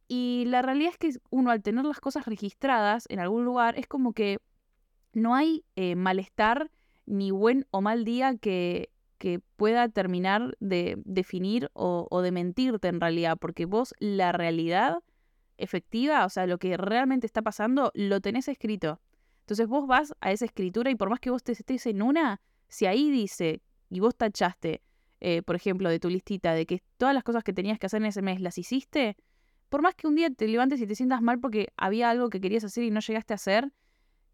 Y 0.08 0.44
la 0.46 0.62
realidad 0.62 0.92
es 0.92 0.98
que 0.98 1.20
uno 1.30 1.50
al 1.50 1.62
tener 1.62 1.84
las 1.84 2.00
cosas 2.00 2.26
registradas 2.26 3.06
en 3.08 3.18
algún 3.20 3.44
lugar, 3.44 3.78
es 3.78 3.86
como 3.86 4.12
que 4.12 4.38
no 5.12 5.34
hay 5.34 5.64
eh, 5.76 5.96
malestar 5.96 6.70
ni 7.06 7.30
buen 7.30 7.66
o 7.70 7.80
mal 7.80 8.04
día 8.04 8.36
que, 8.36 8.90
que 9.18 9.40
pueda 9.54 9.88
terminar 9.88 10.56
de 10.58 11.00
definir 11.04 11.70
o, 11.74 12.20
de 12.22 12.32
mentirte 12.32 12.88
en 12.88 13.00
realidad, 13.00 13.36
porque 13.38 13.66
vos 13.66 13.94
la 14.00 14.32
realidad 14.32 14.98
efectiva, 15.58 16.24
o 16.24 16.28
sea, 16.28 16.46
lo 16.48 16.58
que 16.58 16.76
realmente 16.76 17.26
está 17.26 17.40
pasando, 17.40 17.92
lo 17.94 18.20
tenés 18.20 18.48
escrito. 18.48 19.00
Entonces 19.40 19.68
vos 19.68 19.86
vas 19.86 20.14
a 20.20 20.32
esa 20.32 20.44
escritura 20.44 20.90
y 20.90 20.96
por 20.96 21.08
más 21.08 21.20
que 21.20 21.30
vos 21.30 21.44
te 21.44 21.52
estés 21.52 21.86
en 21.86 22.02
una, 22.02 22.40
si 22.66 22.86
ahí 22.86 23.12
dice 23.12 23.62
y 23.90 24.00
vos 24.00 24.16
tachaste, 24.16 24.82
eh, 25.20 25.42
por 25.42 25.54
ejemplo, 25.54 25.88
de 25.88 26.00
tu 26.00 26.08
listita, 26.08 26.54
de 26.54 26.66
que 26.66 26.82
todas 26.96 27.14
las 27.14 27.22
cosas 27.22 27.44
que 27.44 27.52
tenías 27.52 27.78
que 27.78 27.86
hacer 27.86 28.02
en 28.02 28.06
ese 28.06 28.22
mes 28.22 28.40
las 28.40 28.58
hiciste, 28.58 29.16
por 29.68 29.82
más 29.82 29.94
que 29.94 30.08
un 30.08 30.16
día 30.16 30.30
te 30.30 30.48
levantes 30.48 30.80
y 30.80 30.86
te 30.88 30.96
sientas 30.96 31.22
mal 31.22 31.38
porque 31.38 31.68
había 31.76 32.10
algo 32.10 32.28
que 32.28 32.40
querías 32.40 32.64
hacer 32.64 32.82
y 32.82 32.90
no 32.90 32.98
llegaste 32.98 33.34
a 33.34 33.36
hacer, 33.36 33.72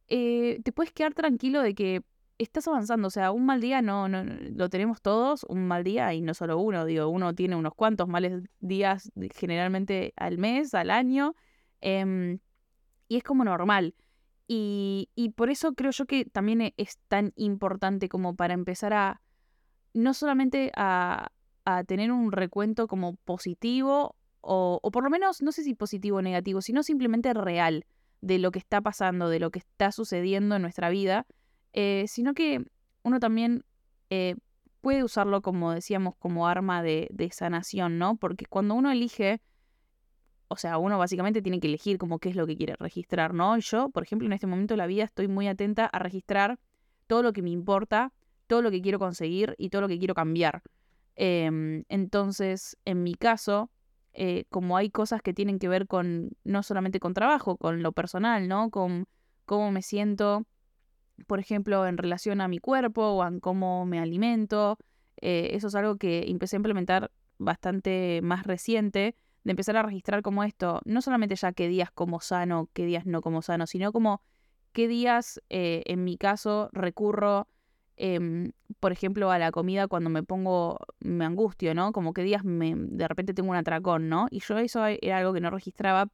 eh, 0.09 0.61
te 0.65 0.73
puedes 0.73 0.93
quedar 0.93 1.15
tranquilo 1.15 1.63
de 1.63 1.75
que 1.75 2.03
estás 2.39 2.67
avanzando. 2.69 3.09
O 3.09 3.11
sea, 3.11 3.33
un 3.33 3.47
mal 3.47 3.61
día 3.61 3.83
no, 3.83 4.09
no, 4.09 4.25
lo 4.25 4.69
tenemos 4.71 5.03
todos, 5.03 5.45
un 5.45 5.67
mal 5.67 5.85
día 5.85 6.15
y 6.15 6.21
no 6.21 6.35
solo 6.35 6.59
uno. 6.59 6.85
Digo, 6.85 7.09
uno 7.09 7.35
tiene 7.35 7.57
unos 7.57 7.75
cuantos 7.75 8.09
males 8.09 8.45
días 8.61 9.11
generalmente 9.35 10.13
al 10.17 10.39
mes, 10.39 10.75
al 10.75 10.91
año. 10.91 11.35
Em, 11.81 12.39
y 13.09 13.17
es 13.17 13.23
como 13.23 13.45
normal. 13.45 13.95
Y, 14.47 15.11
y, 15.15 15.31
por 15.31 15.51
eso 15.51 15.75
creo 15.75 15.91
yo 15.91 16.07
que 16.07 16.25
también 16.25 16.63
e, 16.63 16.75
es 16.79 16.99
tan 17.09 17.33
importante 17.37 18.09
como 18.09 18.35
para 18.35 18.55
empezar 18.55 18.95
a, 18.95 19.21
no 19.93 20.15
solamente 20.15 20.73
a, 20.75 21.33
a 21.67 21.85
tener 21.85 22.11
un 22.13 22.33
recuento 22.33 22.89
como 22.89 23.17
positivo, 23.17 24.17
o, 24.41 24.81
o 24.83 24.91
por 24.91 25.05
lo 25.05 25.11
menos, 25.11 25.43
no 25.43 25.53
sé 25.53 25.65
si 25.65 25.75
positivo 25.75 26.19
o 26.19 26.23
negativo, 26.23 26.63
sino 26.63 26.83
simplemente 26.83 27.35
real 27.35 27.85
de 28.21 28.39
lo 28.39 28.51
que 28.51 28.59
está 28.59 28.81
pasando, 28.81 29.29
de 29.29 29.41
lo 29.41 29.51
que 29.51 29.61
está 29.61 29.93
sucediendo 29.93 30.57
en 30.57 30.63
nuestra 30.63 30.91
vida, 30.91 31.27
eh, 31.73 32.05
sino 32.09 32.35
que 32.35 32.65
uno 33.03 33.21
también 33.21 33.65
eh, 34.11 34.37
puede 34.81 35.05
usarlo, 35.05 35.43
como 35.43 35.73
decíamos, 35.73 36.15
como 36.19 36.49
arma 36.49 36.83
de, 36.83 37.09
sanación, 37.33 37.99
¿no? 37.99 38.17
Porque 38.17 38.47
cuando 38.47 38.75
uno 38.75 38.91
elige, 38.91 39.41
o 40.49 40.57
sea, 40.57 40.79
uno 40.79 40.99
básicamente 40.99 41.43
tiene 41.43 41.61
que 41.61 41.69
elegir 41.69 41.99
como 41.99 42.19
qué 42.19 42.31
es 42.31 42.37
lo 42.37 42.47
que 42.47 42.57
quiere 42.57 42.75
registrar, 42.79 43.35
¿no? 43.35 43.59
yo, 43.59 43.91
por 43.91 44.03
ejemplo, 44.03 44.27
en 44.27 44.33
este 44.33 44.47
momento 44.47 44.75
de 44.75 44.79
la 44.79 44.87
vida 44.87 45.05
estoy 45.05 45.29
muy 45.29 45.47
atenta 45.47 45.87
a 45.87 45.99
registrar 45.99 46.59
todo 47.07 47.23
lo 47.23 47.33
que 47.33 47.43
me 47.43 47.51
importa, 47.51 48.13
todo 48.47 48.63
lo 48.63 48.71
que 48.71 48.81
quiero 48.81 48.99
conseguir 48.99 49.55
y 49.59 49.71
todo 49.71 49.83
lo 49.83 49.89
que 49.89 49.99
quiero 49.99 50.15
cambiar. 50.15 50.63
Eh, 51.17 51.85
entonces, 51.89 52.77
en 52.85 53.03
mi 53.03 53.15
caso, 53.15 53.71
eh, 54.21 54.47
como 54.51 54.77
hay 54.77 54.91
cosas 54.91 55.23
que 55.23 55.33
tienen 55.33 55.61
que 55.61 55.69
ver 55.69 55.87
con, 55.87 56.31
no 56.43 56.65
solamente 56.65 56.99
con 56.99 57.15
trabajo, 57.15 57.57
con 57.57 57.85
lo 57.85 57.93
personal, 57.93 58.49
¿no? 58.49 58.69
Con 58.69 59.07
cómo 59.45 59.71
me 59.71 59.81
siento, 59.81 60.45
por 61.29 61.39
ejemplo, 61.39 61.87
en 61.87 61.97
relación 61.97 62.41
a 62.41 62.49
mi 62.49 62.59
cuerpo 62.59 63.03
o 63.11 63.25
en 63.25 63.39
cómo 63.39 63.87
me 63.87 64.01
alimento. 64.01 64.77
Eh, 65.21 65.51
eso 65.53 65.69
es 65.69 65.75
algo 65.77 65.99
que 65.99 66.25
empecé 66.29 66.57
a 66.57 66.59
implementar 66.59 67.13
bastante 67.39 68.19
más 68.25 68.45
reciente, 68.45 69.15
de 69.45 69.51
empezar 69.53 69.77
a 69.77 69.85
registrar 69.85 70.23
como 70.23 70.43
esto, 70.43 70.81
no 70.85 71.01
solamente 71.01 71.37
ya 71.37 71.53
qué 71.53 71.69
días 71.69 71.93
como 71.93 72.21
sano, 72.21 72.69
qué 72.73 72.87
días 72.87 73.07
no 73.07 73.21
como 73.21 73.41
sano, 73.41 73.69
sino 73.69 73.93
como 73.93 74.21
qué 74.73 74.89
días, 74.89 75.41
eh, 75.49 75.85
en 75.87 76.03
mi 76.03 76.19
caso, 76.19 76.71
recurro 76.73 77.47
Em, 78.01 78.53
por 78.79 78.93
ejemplo, 78.93 79.31
a 79.33 79.39
la 79.39 79.51
comida 79.51 79.89
cuando 79.89 80.09
me 80.09 80.23
pongo, 80.23 80.79
me 81.01 81.25
angustio, 81.25 81.75
¿no? 81.75 81.93
Como 81.93 82.13
que 82.13 82.23
días 82.23 82.45
me, 82.45 82.75
de 82.77 83.09
repente 83.09 83.35
tengo 83.35 83.51
un 83.51 83.57
atracón, 83.57 84.09
¿no? 84.09 84.29
Y 84.31 84.41
yo 84.41 84.57
eso 84.59 84.87
era 84.87 85.19
algo 85.19 85.33
que 85.33 85.41
no 85.41 85.51
registraba, 85.51 86.09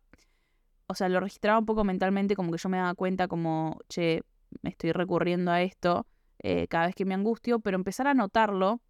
o 0.86 0.94
sea, 0.94 1.10
lo 1.10 1.20
registraba 1.20 1.58
un 1.58 1.66
poco 1.66 1.84
mentalmente, 1.84 2.36
como 2.36 2.50
que 2.50 2.58
yo 2.58 2.68
me 2.70 2.78
daba 2.78 2.94
cuenta 2.94 3.28
como, 3.28 3.78
che, 3.88 4.22
me 4.62 4.70
estoy 4.70 4.92
recurriendo 4.92 5.50
a 5.50 5.60
esto 5.60 6.06
eh, 6.42 6.68
cada 6.68 6.86
vez 6.86 6.94
que 6.94 7.04
me 7.04 7.14
angustio, 7.14 7.60
pero 7.60 7.76
empezar 7.76 8.06
a 8.06 8.14
notarlo 8.14 8.80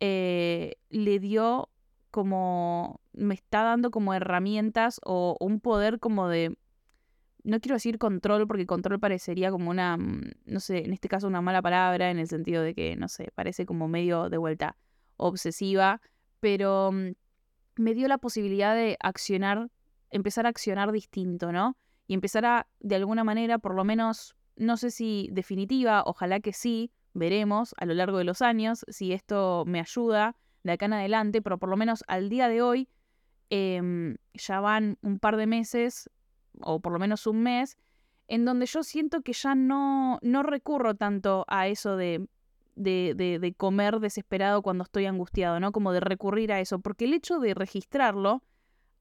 eh, 0.00 0.74
le 0.90 1.18
dio 1.20 1.70
como, 2.10 3.00
me 3.12 3.34
está 3.34 3.62
dando 3.62 3.90
como 3.90 4.12
herramientas 4.12 5.00
o 5.04 5.36
un 5.40 5.60
poder 5.60 5.98
como 5.98 6.28
de 6.28 6.56
no 7.48 7.60
quiero 7.60 7.76
decir 7.76 7.98
control 7.98 8.46
porque 8.46 8.66
control 8.66 9.00
parecería 9.00 9.50
como 9.50 9.70
una, 9.70 9.96
mm, 9.96 10.32
no 10.44 10.60
sé, 10.60 10.84
en 10.84 10.92
este 10.92 11.08
caso 11.08 11.26
una 11.26 11.40
mala 11.40 11.62
palabra 11.62 12.10
en 12.10 12.18
el 12.18 12.28
sentido 12.28 12.62
de 12.62 12.74
que, 12.74 12.94
no 12.94 13.08
sé, 13.08 13.32
parece 13.34 13.64
como 13.64 13.88
medio 13.88 14.28
de 14.28 14.36
vuelta 14.36 14.76
obsesiva, 15.16 16.02
pero 16.40 16.92
mm, 16.92 17.12
me 17.76 17.94
dio 17.94 18.06
la 18.06 18.18
posibilidad 18.18 18.74
de 18.74 18.98
accionar, 19.00 19.70
empezar 20.10 20.44
a 20.44 20.50
accionar 20.50 20.92
distinto, 20.92 21.50
¿no? 21.50 21.78
Y 22.06 22.12
empezar 22.12 22.44
a, 22.44 22.66
de 22.80 22.96
alguna 22.96 23.24
manera, 23.24 23.58
por 23.58 23.74
lo 23.74 23.82
menos, 23.82 24.36
no 24.56 24.76
sé 24.76 24.90
si 24.90 25.30
definitiva, 25.32 26.02
ojalá 26.04 26.40
que 26.40 26.52
sí, 26.52 26.92
veremos 27.14 27.74
a 27.78 27.86
lo 27.86 27.94
largo 27.94 28.18
de 28.18 28.24
los 28.24 28.42
años 28.42 28.84
si 28.88 29.14
esto 29.14 29.64
me 29.66 29.80
ayuda 29.80 30.36
de 30.64 30.72
acá 30.72 30.84
en 30.84 30.92
adelante, 30.92 31.40
pero 31.40 31.56
por 31.56 31.70
lo 31.70 31.78
menos 31.78 32.04
al 32.08 32.28
día 32.28 32.48
de 32.48 32.60
hoy 32.60 32.88
em, 33.48 34.16
ya 34.34 34.60
van 34.60 34.98
un 35.00 35.18
par 35.18 35.36
de 35.38 35.46
meses 35.46 36.10
o 36.62 36.80
por 36.80 36.92
lo 36.92 36.98
menos 36.98 37.26
un 37.26 37.42
mes, 37.42 37.76
en 38.28 38.44
donde 38.44 38.66
yo 38.66 38.82
siento 38.82 39.22
que 39.22 39.32
ya 39.32 39.54
no, 39.54 40.18
no 40.22 40.42
recurro 40.42 40.94
tanto 40.94 41.44
a 41.48 41.68
eso 41.68 41.96
de, 41.96 42.26
de, 42.76 43.14
de, 43.16 43.54
comer 43.54 44.00
desesperado 44.00 44.62
cuando 44.62 44.84
estoy 44.84 45.06
angustiado, 45.06 45.60
¿no? 45.60 45.72
Como 45.72 45.92
de 45.92 46.00
recurrir 46.00 46.52
a 46.52 46.60
eso, 46.60 46.78
porque 46.78 47.06
el 47.06 47.14
hecho 47.14 47.40
de 47.40 47.54
registrarlo 47.54 48.42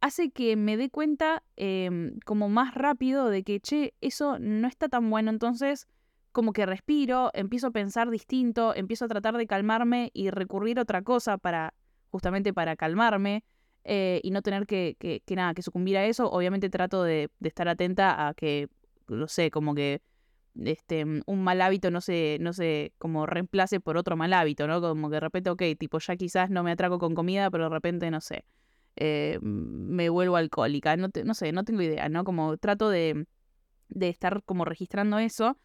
hace 0.01 0.29
que 0.31 0.55
me 0.55 0.77
dé 0.77 0.89
cuenta 0.89 1.43
em, 1.55 2.19
como 2.25 2.49
más 2.49 2.73
rápido 2.73 3.29
de 3.29 3.43
que, 3.43 3.59
che, 3.59 3.93
eso 4.01 4.37
no 4.39 4.67
está 4.67 4.89
tan 4.89 5.09
bueno, 5.09 5.29
entonces 5.29 5.87
como 6.31 6.53
que 6.53 6.65
respiro, 6.65 7.31
empiezo 7.33 7.67
a 7.67 7.71
pensar 7.71 8.09
distinto, 8.11 8.75
empiezo 8.75 9.05
a 9.05 9.07
tratar 9.07 9.37
de 9.37 9.47
calmarme 9.47 10.11
y 10.13 10.29
recurrir 10.29 10.77
a 10.77 10.83
otra 10.83 11.01
cosa 11.01 11.37
para, 11.37 11.73
justamente 12.11 12.53
para 12.53 12.75
calmarme. 12.75 13.43
Eh, 13.89 14.19
y 14.21 14.31
no 14.31 14.41
tener 14.41 14.67
que, 14.67 14.97
que, 14.99 15.35
nada, 15.35 15.53
que 15.53 15.61
sucumbir 15.61 15.95
a 15.95 16.05
eso. 16.05 16.29
Obviamente 16.29 16.69
trato 16.69 17.03
de, 17.03 17.29
estar 17.41 17.69
atenta 17.69 18.27
a 18.27 18.33
que, 18.33 18.67
no 19.07 19.29
sé, 19.29 19.49
como 19.49 19.73
que 19.75 20.01
este, 20.61 21.05
un 21.05 21.43
mal 21.43 21.61
hábito 21.61 21.89
no 21.89 22.01
se, 22.01 22.37
no 22.41 22.51
se 22.51 22.91
como 22.97 23.25
reemplace 23.25 23.79
por 23.79 23.95
otro 23.95 24.17
mal 24.17 24.33
hábito, 24.33 24.67
¿no? 24.67 24.81
Como 24.81 25.09
que 25.09 25.15
de 25.15 25.19
repente, 25.21 25.49
ok, 25.51 25.63
tipo, 25.79 25.99
ya 25.99 26.17
quizás 26.17 26.49
no 26.49 26.63
me 26.63 26.71
atraco 26.71 26.99
con 26.99 27.15
comida, 27.15 27.49
pero 27.49 27.65
de 27.65 27.69
repente, 27.69 28.11
no 28.11 28.19
sé, 28.19 28.43
eh, 28.97 29.39
me 29.41 30.09
vuelvo 30.09 30.35
alcohólica. 30.35 30.97
No, 30.97 31.07
no 31.23 31.33
sé, 31.33 31.53
no 31.53 31.63
tengo 31.63 31.81
idea, 31.81 32.09
¿no? 32.09 32.25
Como 32.25 32.57
trato 32.57 32.89
de, 32.89 33.25
de 33.87 34.09
estar 34.09 34.43
como 34.43 34.65
registrando 34.65 35.17
eso 35.17 35.57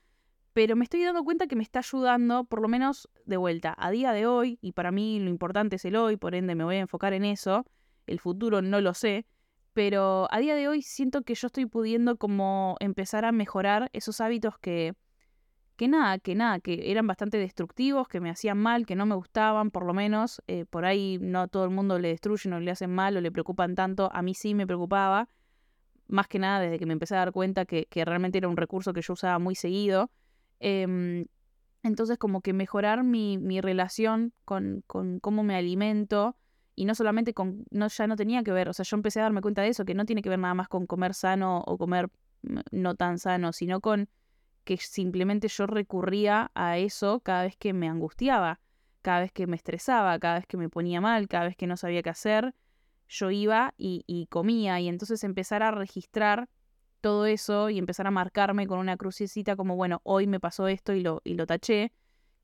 pero 0.52 0.76
me 0.76 0.84
estoy 0.84 1.02
dando 1.02 1.24
cuenta 1.24 1.46
que 1.46 1.56
me 1.56 1.62
está 1.62 1.78
ayudando, 1.78 2.44
por 2.44 2.60
lo 2.60 2.68
menos 2.68 3.08
de 3.24 3.36
vuelta, 3.36 3.74
a 3.78 3.90
día 3.90 4.12
de 4.12 4.26
hoy, 4.26 4.58
y 4.60 4.72
para 4.72 4.92
mí 4.92 5.18
lo 5.18 5.30
importante 5.30 5.76
es 5.76 5.84
el 5.84 5.96
hoy, 5.96 6.16
por 6.16 6.34
ende 6.34 6.54
me 6.54 6.64
voy 6.64 6.76
a 6.76 6.80
enfocar 6.80 7.14
en 7.14 7.24
eso, 7.24 7.64
el 8.06 8.20
futuro 8.20 8.62
no 8.62 8.80
lo 8.80 8.94
sé, 8.94 9.26
pero 9.72 10.28
a 10.30 10.38
día 10.38 10.54
de 10.54 10.68
hoy 10.68 10.82
siento 10.82 11.22
que 11.22 11.34
yo 11.34 11.46
estoy 11.46 11.66
pudiendo 11.66 12.16
como 12.16 12.76
empezar 12.80 13.24
a 13.24 13.32
mejorar 13.32 13.88
esos 13.92 14.20
hábitos 14.20 14.58
que, 14.58 14.94
que 15.76 15.88
nada, 15.88 16.18
que 16.18 16.34
nada, 16.34 16.60
que 16.60 16.90
eran 16.90 17.06
bastante 17.06 17.38
destructivos, 17.38 18.08
que 18.08 18.20
me 18.20 18.30
hacían 18.30 18.58
mal, 18.58 18.84
que 18.86 18.96
no 18.96 19.06
me 19.06 19.14
gustaban, 19.14 19.70
por 19.70 19.86
lo 19.86 19.94
menos, 19.94 20.42
eh, 20.46 20.66
por 20.66 20.84
ahí 20.84 21.18
no 21.20 21.48
todo 21.48 21.64
el 21.64 21.70
mundo 21.70 21.98
le 21.98 22.08
destruyen 22.08 22.52
o 22.52 22.60
le 22.60 22.70
hacen 22.70 22.90
mal 22.90 23.16
o 23.16 23.20
le 23.20 23.32
preocupan 23.32 23.74
tanto, 23.74 24.10
a 24.12 24.22
mí 24.22 24.34
sí 24.34 24.54
me 24.54 24.66
preocupaba, 24.66 25.28
más 26.06 26.28
que 26.28 26.38
nada 26.38 26.60
desde 26.60 26.78
que 26.78 26.86
me 26.86 26.92
empecé 26.92 27.14
a 27.14 27.18
dar 27.18 27.32
cuenta 27.32 27.64
que, 27.64 27.86
que 27.86 28.04
realmente 28.04 28.38
era 28.38 28.48
un 28.48 28.56
recurso 28.56 28.92
que 28.92 29.00
yo 29.00 29.14
usaba 29.14 29.38
muy 29.38 29.54
seguido. 29.54 30.10
Eh, 30.60 31.26
entonces 31.82 32.18
como 32.18 32.40
que 32.42 32.52
mejorar 32.52 33.02
mi, 33.02 33.38
mi 33.38 33.60
relación 33.60 34.32
con, 34.44 34.84
con 34.86 35.18
cómo 35.18 35.42
me 35.42 35.56
alimento, 35.56 36.36
y 36.74 36.84
no 36.84 36.94
solamente 36.94 37.34
con, 37.34 37.64
no, 37.70 37.88
ya 37.88 38.06
no 38.06 38.16
tenía 38.16 38.42
que 38.42 38.52
ver, 38.52 38.68
o 38.68 38.72
sea, 38.72 38.84
yo 38.84 38.96
empecé 38.96 39.20
a 39.20 39.24
darme 39.24 39.40
cuenta 39.40 39.62
de 39.62 39.68
eso, 39.68 39.84
que 39.84 39.94
no 39.94 40.04
tiene 40.06 40.22
que 40.22 40.28
ver 40.28 40.38
nada 40.38 40.54
más 40.54 40.68
con 40.68 40.86
comer 40.86 41.14
sano 41.14 41.62
o 41.66 41.78
comer 41.78 42.08
mm, 42.42 42.60
no 42.70 42.94
tan 42.94 43.18
sano, 43.18 43.52
sino 43.52 43.80
con 43.80 44.08
que 44.64 44.76
simplemente 44.76 45.48
yo 45.48 45.66
recurría 45.66 46.50
a 46.54 46.78
eso 46.78 47.20
cada 47.20 47.42
vez 47.42 47.56
que 47.56 47.72
me 47.72 47.88
angustiaba, 47.88 48.60
cada 49.02 49.20
vez 49.20 49.32
que 49.32 49.46
me 49.46 49.56
estresaba, 49.56 50.18
cada 50.18 50.36
vez 50.36 50.46
que 50.46 50.56
me 50.56 50.68
ponía 50.68 51.00
mal, 51.00 51.28
cada 51.28 51.46
vez 51.46 51.56
que 51.56 51.66
no 51.66 51.76
sabía 51.76 52.02
qué 52.02 52.10
hacer, 52.10 52.54
yo 53.08 53.30
iba 53.30 53.74
y, 53.76 54.04
y 54.06 54.26
comía 54.26 54.80
y 54.80 54.88
entonces 54.88 55.24
empezar 55.24 55.62
a 55.62 55.72
registrar 55.72 56.48
todo 57.00 57.26
eso 57.26 57.68
y 57.68 57.78
empezar 57.78 58.06
a 58.06 58.10
marcarme 58.10 58.66
con 58.66 58.78
una 58.78 58.96
crucecita 58.96 59.56
como, 59.56 59.76
bueno, 59.76 60.00
hoy 60.04 60.26
me 60.26 60.40
pasó 60.40 60.68
esto 60.68 60.94
y 60.94 61.00
lo, 61.00 61.20
y 61.24 61.34
lo 61.34 61.46
taché 61.46 61.92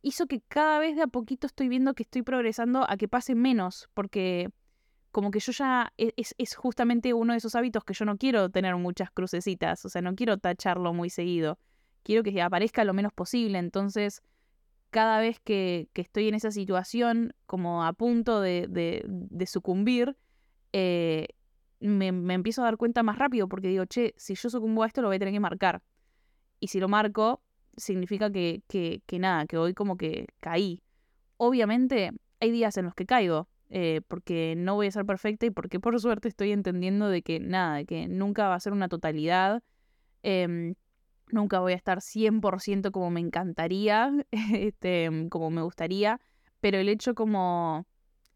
hizo 0.02 0.26
que 0.26 0.40
cada 0.40 0.78
vez 0.78 0.96
de 0.96 1.02
a 1.02 1.06
poquito 1.06 1.46
estoy 1.46 1.68
viendo 1.68 1.94
que 1.94 2.02
estoy 2.04 2.22
progresando 2.22 2.88
a 2.88 2.96
que 2.96 3.08
pase 3.08 3.34
menos, 3.34 3.88
porque 3.94 4.50
como 5.10 5.30
que 5.30 5.40
yo 5.40 5.52
ya 5.52 5.92
e, 5.98 6.12
es, 6.16 6.54
justamente 6.54 7.14
uno 7.14 7.32
de 7.32 7.38
esos 7.38 7.54
hábitos 7.54 7.84
que 7.84 7.94
yo 7.94 8.04
no 8.04 8.16
quiero 8.16 8.50
tener 8.50 8.76
muchas 8.76 9.10
crucecitas, 9.10 9.84
o 9.84 9.88
sea, 9.88 10.02
no 10.02 10.14
quiero 10.14 10.38
tacharlo 10.38 10.92
muy 10.92 11.10
seguido, 11.10 11.58
quiero 12.02 12.22
que 12.22 12.40
aparezca 12.40 12.84
lo 12.84 12.94
menos 12.94 13.12
posible, 13.12 13.58
entonces 13.58 14.22
cada 14.90 15.20
vez 15.20 15.40
que, 15.40 15.88
que 15.92 16.02
estoy 16.02 16.28
en 16.28 16.34
esa 16.34 16.50
situación 16.50 17.34
como 17.46 17.84
a 17.84 17.92
punto 17.92 18.40
de, 18.40 18.66
de, 18.68 19.04
de 19.06 19.46
sucumbir, 19.46 20.16
eh, 20.72 21.28
me, 21.80 22.12
me 22.12 22.34
empiezo 22.34 22.62
a 22.62 22.64
dar 22.64 22.76
cuenta 22.76 23.02
más 23.02 23.18
rápido 23.18 23.48
porque 23.48 23.68
digo, 23.68 23.84
che, 23.84 24.14
si 24.16 24.34
yo 24.34 24.48
sucumbo 24.50 24.82
a 24.82 24.86
esto 24.86 25.02
lo 25.02 25.08
voy 25.08 25.16
a 25.16 25.18
tener 25.18 25.34
que 25.34 25.40
marcar. 25.40 25.82
Y 26.60 26.68
si 26.68 26.80
lo 26.80 26.88
marco, 26.88 27.42
significa 27.78 28.30
que, 28.30 28.62
que, 28.68 29.02
que 29.06 29.18
nada, 29.18 29.46
que 29.46 29.56
hoy 29.56 29.74
como 29.74 29.96
que 29.96 30.26
caí. 30.40 30.82
Obviamente 31.36 32.12
hay 32.40 32.50
días 32.50 32.76
en 32.76 32.86
los 32.86 32.94
que 32.94 33.06
caigo, 33.06 33.48
eh, 33.70 34.00
porque 34.08 34.54
no 34.56 34.74
voy 34.76 34.86
a 34.86 34.90
ser 34.90 35.04
perfecta 35.04 35.46
y 35.46 35.50
porque 35.50 35.80
por 35.80 35.98
suerte 36.00 36.28
estoy 36.28 36.52
entendiendo 36.52 37.08
de 37.08 37.22
que 37.22 37.40
nada, 37.40 37.76
de 37.76 37.86
que 37.86 38.08
nunca 38.08 38.48
va 38.48 38.54
a 38.54 38.60
ser 38.60 38.72
una 38.72 38.88
totalidad. 38.88 39.62
Em, 40.22 40.74
nunca 41.30 41.60
voy 41.60 41.72
a 41.72 41.76
estar 41.76 42.00
100% 42.00 42.90
como 42.92 43.10
me 43.10 43.20
encantaría, 43.20 44.12
este, 44.52 45.10
como 45.30 45.50
me 45.50 45.62
gustaría, 45.62 46.20
pero 46.60 46.78
el 46.78 46.88
hecho 46.88 47.14
como 47.14 47.86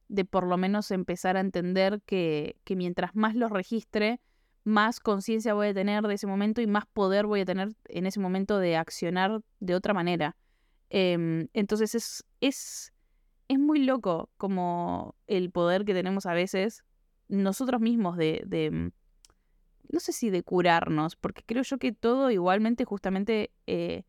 de 0.09 0.25
por 0.25 0.47
lo 0.47 0.59
menos 0.59 0.91
empezar 0.91 1.37
a 1.37 1.41
entender 1.41 2.03
que, 2.05 2.57
que 2.65 2.77
mientras 2.77 3.15
más 3.17 3.35
los 3.35 3.51
registre, 3.51 4.21
más 4.65 5.01
conciencia 5.01 5.55
voy 5.55 5.69
a 5.69 5.75
tener 5.75 6.05
de 6.05 6.15
ese 6.15 6.27
momento 6.27 6.61
y 6.61 6.67
más 6.67 6.87
poder 6.87 7.27
voy 7.27 7.41
a 7.41 7.45
tener 7.45 7.71
en 7.87 8.07
ese 8.07 8.21
momento 8.21 8.59
de 8.59 8.77
accionar 8.77 9.41
de 9.61 9.75
otra 9.75 9.95
manera. 9.95 10.37
Em, 10.91 11.49
entonces 11.53 11.95
es, 11.95 12.25
es, 12.41 12.93
es 13.49 13.59
muy 13.59 13.85
loco 13.85 14.31
como 14.37 15.15
el 15.27 15.51
poder 15.51 15.85
que 15.85 15.95
tenemos 15.95 16.27
a 16.27 16.35
veces 16.35 16.85
nosotros 17.29 17.81
mismos 17.81 18.17
de, 18.17 18.43
de, 18.47 18.71
mm, 18.71 18.91
no 19.91 20.01
sé 20.01 20.13
si 20.13 20.31
de 20.31 20.43
curarnos, 20.43 21.17
porque 21.17 21.43
creo 21.45 21.63
yo 21.63 21.79
que 21.79 21.93
todo 21.93 22.31
igualmente 22.31 22.85
justamente 22.85 23.51
eh, 23.67 24.05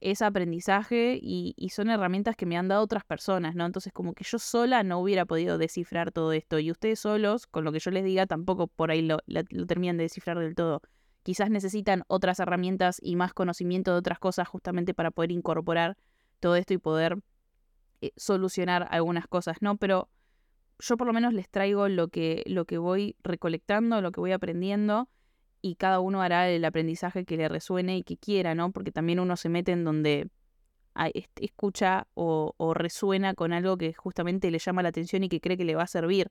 es 0.00 0.22
aprendizaje 0.22 1.18
y, 1.20 1.54
son 1.70 1.90
herramientas 1.90 2.36
que 2.36 2.46
me 2.46 2.56
han 2.56 2.68
dado 2.68 2.82
otras 2.82 3.04
personas, 3.04 3.54
¿no? 3.54 3.66
Entonces 3.66 3.92
como 3.92 4.14
que 4.14 4.24
yo 4.24 4.38
sola 4.38 4.82
no 4.82 4.98
hubiera 5.00 5.24
podido 5.24 5.58
descifrar 5.58 6.12
todo 6.12 6.32
esto 6.32 6.58
y 6.58 6.70
ustedes 6.70 7.00
solos, 7.00 7.46
con 7.46 7.64
lo 7.64 7.72
que 7.72 7.80
yo 7.80 7.90
les 7.90 8.04
diga, 8.04 8.26
tampoco 8.26 8.68
por 8.68 8.90
ahí 8.90 9.02
lo, 9.02 9.18
terminan 9.66 9.96
de 9.96 10.04
descifrar 10.04 10.38
del 10.38 10.54
todo. 10.54 10.82
Quizás 11.22 11.50
necesitan 11.50 12.04
otras 12.06 12.40
herramientas 12.40 12.98
y 13.02 13.16
más 13.16 13.34
conocimiento 13.34 13.92
de 13.92 13.98
otras 13.98 14.18
cosas 14.18 14.48
justamente 14.48 14.94
para 14.94 15.10
poder 15.10 15.32
incorporar 15.32 15.96
todo 16.40 16.56
esto 16.56 16.74
y 16.74 16.78
poder 16.78 17.18
eh, 18.00 18.12
solucionar 18.16 18.86
algunas 18.90 19.26
cosas, 19.26 19.58
¿no? 19.60 19.76
Pero 19.76 20.08
yo 20.78 20.96
por 20.96 21.06
lo 21.06 21.12
menos 21.12 21.34
les 21.34 21.48
traigo 21.48 21.88
lo 21.88 22.08
que, 22.08 22.44
lo 22.46 22.64
que 22.64 22.78
voy 22.78 23.16
recolectando, 23.24 24.00
lo 24.00 24.12
que 24.12 24.20
voy 24.20 24.32
aprendiendo 24.32 25.08
y 25.62 25.76
cada 25.76 26.00
uno 26.00 26.22
hará 26.22 26.48
el 26.48 26.64
aprendizaje 26.64 27.24
que 27.24 27.36
le 27.36 27.48
resuene 27.48 27.98
y 27.98 28.02
que 28.02 28.16
quiera, 28.16 28.54
¿no? 28.54 28.72
Porque 28.72 28.92
también 28.92 29.20
uno 29.20 29.36
se 29.36 29.48
mete 29.48 29.72
en 29.72 29.84
donde 29.84 30.30
escucha 31.36 32.06
o, 32.14 32.54
o 32.56 32.74
resuena 32.74 33.34
con 33.34 33.52
algo 33.52 33.76
que 33.76 33.92
justamente 33.94 34.50
le 34.50 34.58
llama 34.58 34.82
la 34.82 34.88
atención 34.88 35.24
y 35.24 35.28
que 35.28 35.40
cree 35.40 35.56
que 35.56 35.64
le 35.64 35.74
va 35.74 35.84
a 35.84 35.86
servir. 35.86 36.30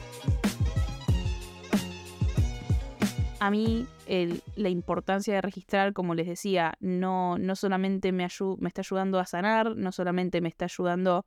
A 3.41 3.49
mí 3.49 3.87
la 4.55 4.69
importancia 4.69 5.33
de 5.33 5.41
registrar, 5.41 5.93
como 5.93 6.13
les 6.13 6.27
decía, 6.27 6.75
no, 6.79 7.39
no 7.39 7.55
solamente 7.55 8.11
me, 8.11 8.23
está 8.23 8.81
ayudando 8.81 9.17
a 9.17 9.25
sanar, 9.25 9.75
no 9.75 9.91
solamente 9.91 10.41
me 10.41 10.47
está 10.47 10.65
ayudando 10.65 11.25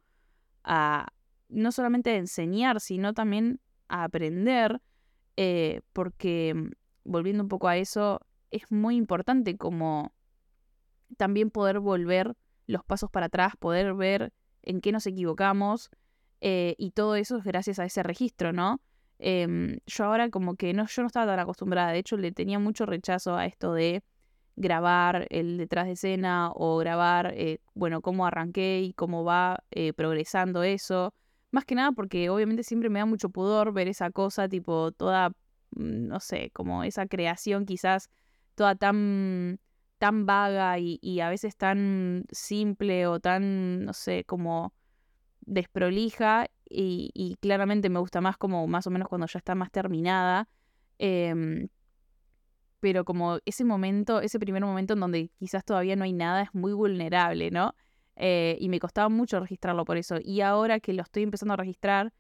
a, 0.63 1.09
no 1.49 1.73
solamente 1.73 2.11
a 2.11 2.17
enseñar, 2.17 2.81
sino 2.81 3.15
también 3.15 3.59
a 3.89 4.05
aprender, 4.05 4.81
eh, 5.37 5.81
porque 5.93 6.55
mm, 6.55 6.71
volviendo 7.03 7.43
un 7.43 7.49
poco 7.49 7.67
a 7.67 7.79
eso, 7.79 8.21
es 8.53 8.63
muy 8.71 8.95
importante 8.95 9.57
como 9.57 10.15
también 11.17 11.51
poder 11.51 11.81
volver 11.81 12.37
los 12.69 12.85
pasos 12.85 13.11
para 13.11 13.27
atrás, 13.27 13.55
poder 13.59 13.93
ver 13.93 14.33
en 14.63 14.81
qué 14.81 14.93
nos 14.93 15.09
equivocamos, 15.09 15.91
eh, 16.41 16.77
y 16.79 16.93
todo 16.93 17.17
eso 17.17 17.39
es 17.39 17.45
gracias 17.45 17.81
a 17.81 17.85
ese 17.85 18.05
registro, 18.05 18.53
¿no? 18.53 18.81
Em, 19.27 19.79
yo 19.87 20.05
ahora 20.05 20.29
como 20.29 20.55
que 20.55 20.75
no, 20.75 20.87
yo 20.87 21.01
no 21.03 21.07
estaba 21.07 21.25
tan 21.25 21.39
acostumbrada, 21.39 21.93
de 21.93 21.99
hecho 21.99 22.19
le 22.19 22.31
tenía 22.31 22.59
mucho 22.59 22.85
rechazo 22.85 23.35
a 23.35 23.47
esto 23.47 23.73
de 23.73 24.03
grabar 24.55 25.27
el 25.31 25.57
detrás 25.57 25.87
de 25.87 25.93
escena 25.93 26.51
o 26.55 26.77
grabar, 26.77 27.33
eh, 27.35 27.59
bueno, 27.73 28.03
cómo 28.03 28.27
arranqué 28.27 28.83
y 28.83 28.93
cómo 28.93 29.25
va 29.25 29.65
eh, 29.71 29.95
progresando 29.95 30.63
eso. 30.63 31.15
Más 31.53 31.65
que 31.65 31.75
nada 31.75 31.93
porque 31.93 32.29
obviamente 32.29 32.65
siempre 32.65 32.91
me 32.91 32.99
da 32.99 33.07
mucho 33.07 33.31
pudor 33.31 33.73
ver 33.73 33.89
esa 33.89 34.11
cosa, 34.11 34.47
tipo 34.47 34.93
toda, 34.93 35.31
mm, 35.71 36.07
no 36.07 36.21
sé, 36.21 36.51
como 36.53 36.85
esa 36.85 37.07
creación 37.07 37.65
quizás 37.65 38.11
toda 38.55 38.75
tan, 38.75 39.59
tan 39.97 40.27
vaga 40.27 40.79
y, 40.79 40.99
y 41.01 41.21
a 41.21 41.31
veces 41.31 41.57
tan 41.57 42.27
simple 42.31 43.07
o 43.07 43.21
tan, 43.21 43.87
no 43.87 43.95
sé, 43.95 44.25
como 44.25 44.75
desprolija 45.47 46.49
y, 46.69 47.37
claramente 47.41 47.89
me 47.91 47.99
gusta 47.99 48.21
más 48.21 48.37
como 48.37 48.67
más 48.67 48.87
o 48.87 48.91
menos 48.91 49.09
cuando 49.09 49.27
ya 49.27 49.39
está 49.39 49.55
más 49.55 49.71
terminada. 49.71 50.49
Em, 50.99 51.69
pero 52.81 53.05
como 53.05 53.39
ese 53.47 53.65
momento, 53.65 54.21
ese 54.21 54.39
primer 54.39 54.63
momento 54.63 54.95
en 54.95 55.01
donde 55.01 55.31
quizás 55.39 55.65
todavía 55.65 55.97
no 55.97 56.05
hay 56.05 56.13
nada, 56.13 56.43
es 56.43 56.55
muy 56.55 56.73
vulnerable, 56.73 57.51
¿no? 57.51 57.75
Eh, 58.17 58.57
y 58.61 58.69
me 58.69 58.79
costaba 58.79 59.09
mucho 59.09 59.41
registrarlo 59.41 59.85
por 59.85 59.97
eso. 59.97 60.17
Y 60.23 60.41
ahora 60.43 60.81
que 60.81 60.93
lo 60.93 61.03
estoy 61.03 61.23
empezando 61.23 61.55
a 61.55 61.57
registrar, 61.57 62.13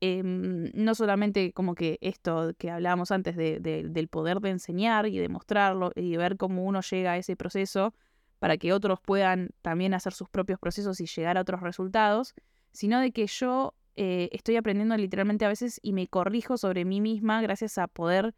em, 0.00 0.70
no 0.74 0.94
solamente 0.94 1.52
como 1.52 1.74
que 1.74 1.98
esto 2.00 2.52
que 2.58 2.70
hablábamos 2.70 3.10
antes 3.10 3.36
del 3.36 4.08
poder 4.08 4.40
de 4.40 4.50
enseñar 4.50 5.06
y 5.06 5.18
de 5.18 5.28
mostrarlo 5.28 5.92
y 5.94 6.12
de 6.12 6.18
ver 6.18 6.36
cómo 6.36 6.64
uno 6.64 6.80
llega 6.82 7.12
a 7.12 7.16
ese 7.16 7.36
proceso 7.36 7.94
para 8.38 8.58
que 8.58 8.72
otros 8.72 9.00
puedan 9.00 9.50
también 9.62 9.94
hacer 9.94 10.12
sus 10.12 10.28
propios 10.28 10.58
procesos 10.60 11.00
y 11.00 11.06
llegar 11.06 11.38
a 11.38 11.40
otros 11.40 11.62
resultados, 11.62 12.34
sino 12.76 13.00
de 13.00 13.10
que 13.10 13.26
yo 13.26 13.74
eh, 13.96 14.28
estoy 14.32 14.56
aprendiendo 14.56 14.94
literalmente 14.98 15.46
a 15.46 15.48
veces 15.48 15.80
y 15.82 15.94
me 15.94 16.08
corrijo 16.08 16.58
sobre 16.58 16.84
mí 16.84 17.00
misma 17.00 17.40
gracias 17.40 17.78
a 17.78 17.88
poder 17.88 18.34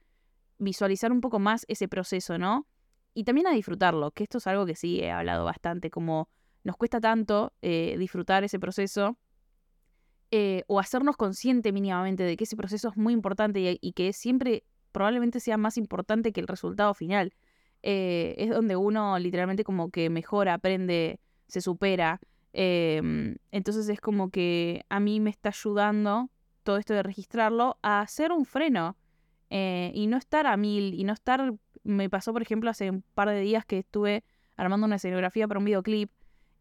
visualizar 0.59 1.11
un 1.11 1.21
poco 1.21 1.41
más 1.41 1.65
ese 1.69 1.89
proceso, 1.89 2.39
¿no? 2.39 2.69
Y 3.15 3.25
también 3.25 3.49
a 3.49 3.51
disfrutarlo, 3.51 4.13
que 4.13 4.23
esto 4.23 4.39
es 4.39 4.47
algo 4.47 4.65
que 4.65 4.77
sí 4.77 5.01
he 5.01 5.11
hablado 5.11 5.45
bastante, 5.45 5.91
como 5.91 6.29
nos 6.63 6.77
cuesta 6.77 7.01
tanto 7.01 7.53
eh, 7.63 7.97
disfrutar 7.99 8.45
ese 8.45 8.61
proceso 8.61 9.19
eh, 10.31 10.63
o 10.69 10.79
hacernos 10.79 11.17
consciente 11.17 11.73
mínimamente 11.73 12.23
de 12.23 12.37
que 12.37 12.45
ese 12.45 12.57
proceso 12.57 12.91
es 12.91 12.97
muy 12.97 13.13
importante 13.13 13.61
y, 13.61 13.79
y 13.81 13.93
que 13.93 14.13
siempre 14.13 14.63
probablemente 14.93 15.41
sea 15.41 15.57
más 15.57 15.77
importante 15.77 16.33
que 16.33 16.41
el 16.41 16.47
resultado 16.47 16.95
final. 16.95 17.35
es 17.83 18.51
donde 18.51 18.77
uno 18.77 19.19
literalmente 19.19 19.65
como 19.65 19.91
que 19.91 20.11
mejora, 20.11 20.55
aprende, 20.55 21.19
se 21.49 21.61
supera. 21.61 22.21
Em, 22.53 23.37
entonces 23.51 23.89
es 23.89 24.01
como 24.01 24.31
que 24.31 24.85
a 24.89 25.01
mí 25.01 25.21
me 25.21 25.31
está 25.31 25.51
ayudando 25.51 26.31
todo 26.63 26.77
esto 26.77 26.95
de 26.95 27.03
registrarlo 27.03 27.79
a 27.83 28.01
hacer 28.01 28.33
un 28.33 28.45
freno 28.45 28.97
eh, 29.51 29.91
y 29.95 30.07
no 30.07 30.17
estar 30.17 30.47
a 30.47 30.57
mil 30.57 30.95
y 30.95 31.05
no 31.05 31.13
estar... 31.13 31.55
Me 31.85 32.11
pasó, 32.11 32.33
por 32.33 32.43
ejemplo, 32.43 32.69
hace 32.69 32.91
un 32.91 33.03
par 33.15 33.29
de 33.29 33.41
días 33.41 33.65
que 33.65 33.79
estuve 33.79 34.25
armando 34.57 34.87
una 34.87 34.97
escenografía 34.97 35.47
para 35.49 35.59
un 35.59 35.65
videoclip 35.65 36.11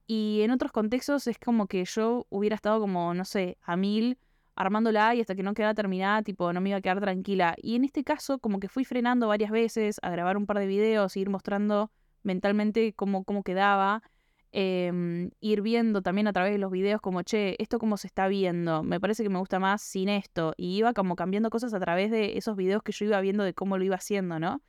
y 0.07 0.41
en 0.41 0.51
otros 0.51 0.71
contextos 0.71 1.27
es 1.27 1.37
como 1.37 1.67
que 1.67 1.83
yo 1.83 2.25
hubiera 2.29 2.55
estado 2.55 2.79
como, 2.79 3.13
no 3.13 3.25
sé, 3.25 3.57
a 3.61 3.75
mil 3.75 4.17
armándola 4.55 5.13
y 5.13 5.21
hasta 5.21 5.35
que 5.35 5.43
no 5.43 5.53
quedara 5.53 5.75
terminada, 5.75 6.23
tipo, 6.23 6.51
no 6.51 6.61
me 6.61 6.69
iba 6.69 6.79
a 6.79 6.81
quedar 6.81 6.99
tranquila. 6.99 7.53
Y 7.57 7.75
en 7.75 7.83
este 7.83 8.03
caso, 8.03 8.39
como 8.39 8.59
que 8.59 8.69
fui 8.69 8.85
frenando 8.85 9.27
varias 9.27 9.51
veces 9.51 9.99
a 10.01 10.09
grabar 10.09 10.37
un 10.37 10.47
par 10.47 10.57
de 10.59 10.65
videos, 10.65 11.15
ir 11.15 11.29
mostrando 11.29 11.91
mentalmente 12.23 12.93
cómo, 12.93 13.23
cómo 13.23 13.43
quedaba 13.43 14.01
Em, 14.53 15.29
ir 15.41 15.61
viendo 15.61 16.01
también 16.01 16.27
a 16.27 16.33
través 16.33 16.53
de 16.53 16.57
los 16.57 16.71
videos 16.71 17.01
como, 17.01 17.21
che, 17.23 17.61
esto 17.61 17.79
cómo 17.79 17.97
se 17.97 18.07
está 18.07 18.27
viendo, 18.27 18.81
me 18.81 18.99
parece 18.99 19.23
que 19.23 19.29
me 19.29 19.39
gusta 19.39 19.59
más 19.59 19.81
sin 19.81 20.07
esto, 20.09 20.53
y 20.57 20.77
iba 20.77 20.93
como 20.93 21.15
cambiando 21.15 21.49
cosas 21.49 21.73
a 21.73 21.79
través 21.79 22.11
de 22.11 22.37
esos 22.37 22.55
videos 22.55 22.81
que 22.81 22.93
yo 22.93 23.05
iba 23.05 23.19
viendo 23.21 23.43
de 23.43 23.53
cómo 23.53 23.77
lo 23.77 23.83
iba 23.83 23.97
haciendo, 23.97 24.39
¿no? 24.39 24.61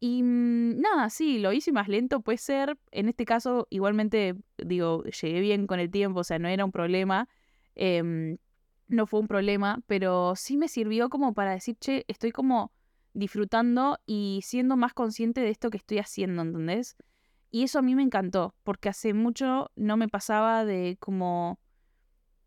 Y 0.00 0.22
mm, 0.22 0.80
nada, 0.80 1.08
sí, 1.10 1.38
lo 1.38 1.52
hice 1.52 1.72
más 1.72 1.88
lento, 1.88 2.20
puede 2.20 2.38
ser, 2.38 2.78
en 2.90 3.08
este 3.08 3.24
caso 3.24 3.66
igualmente, 3.70 4.34
digo, 4.58 5.04
llegué 5.04 5.40
bien 5.40 5.66
con 5.66 5.80
el 5.80 5.90
tiempo, 5.90 6.20
o 6.20 6.24
sea, 6.24 6.38
no 6.38 6.48
era 6.48 6.64
un 6.64 6.72
problema, 6.72 7.28
em, 7.76 8.38
no 8.88 9.06
fue 9.06 9.20
un 9.20 9.28
problema, 9.28 9.82
pero 9.86 10.34
sí 10.36 10.56
me 10.56 10.68
sirvió 10.68 11.08
como 11.10 11.32
para 11.34 11.52
decir, 11.52 11.76
che, 11.78 12.04
estoy 12.08 12.32
como 12.32 12.72
disfrutando 13.14 13.98
y 14.06 14.40
siendo 14.44 14.76
más 14.76 14.94
consciente 14.94 15.40
de 15.40 15.50
esto 15.50 15.70
que 15.70 15.78
estoy 15.78 15.98
haciendo, 15.98 16.42
¿entendés? 16.42 16.96
Y 17.56 17.62
eso 17.62 17.78
a 17.78 17.82
mí 17.82 17.94
me 17.94 18.02
encantó, 18.02 18.54
porque 18.64 18.90
hace 18.90 19.14
mucho 19.14 19.70
no 19.76 19.96
me 19.96 20.08
pasaba 20.08 20.66
de 20.66 20.98
como 21.00 21.58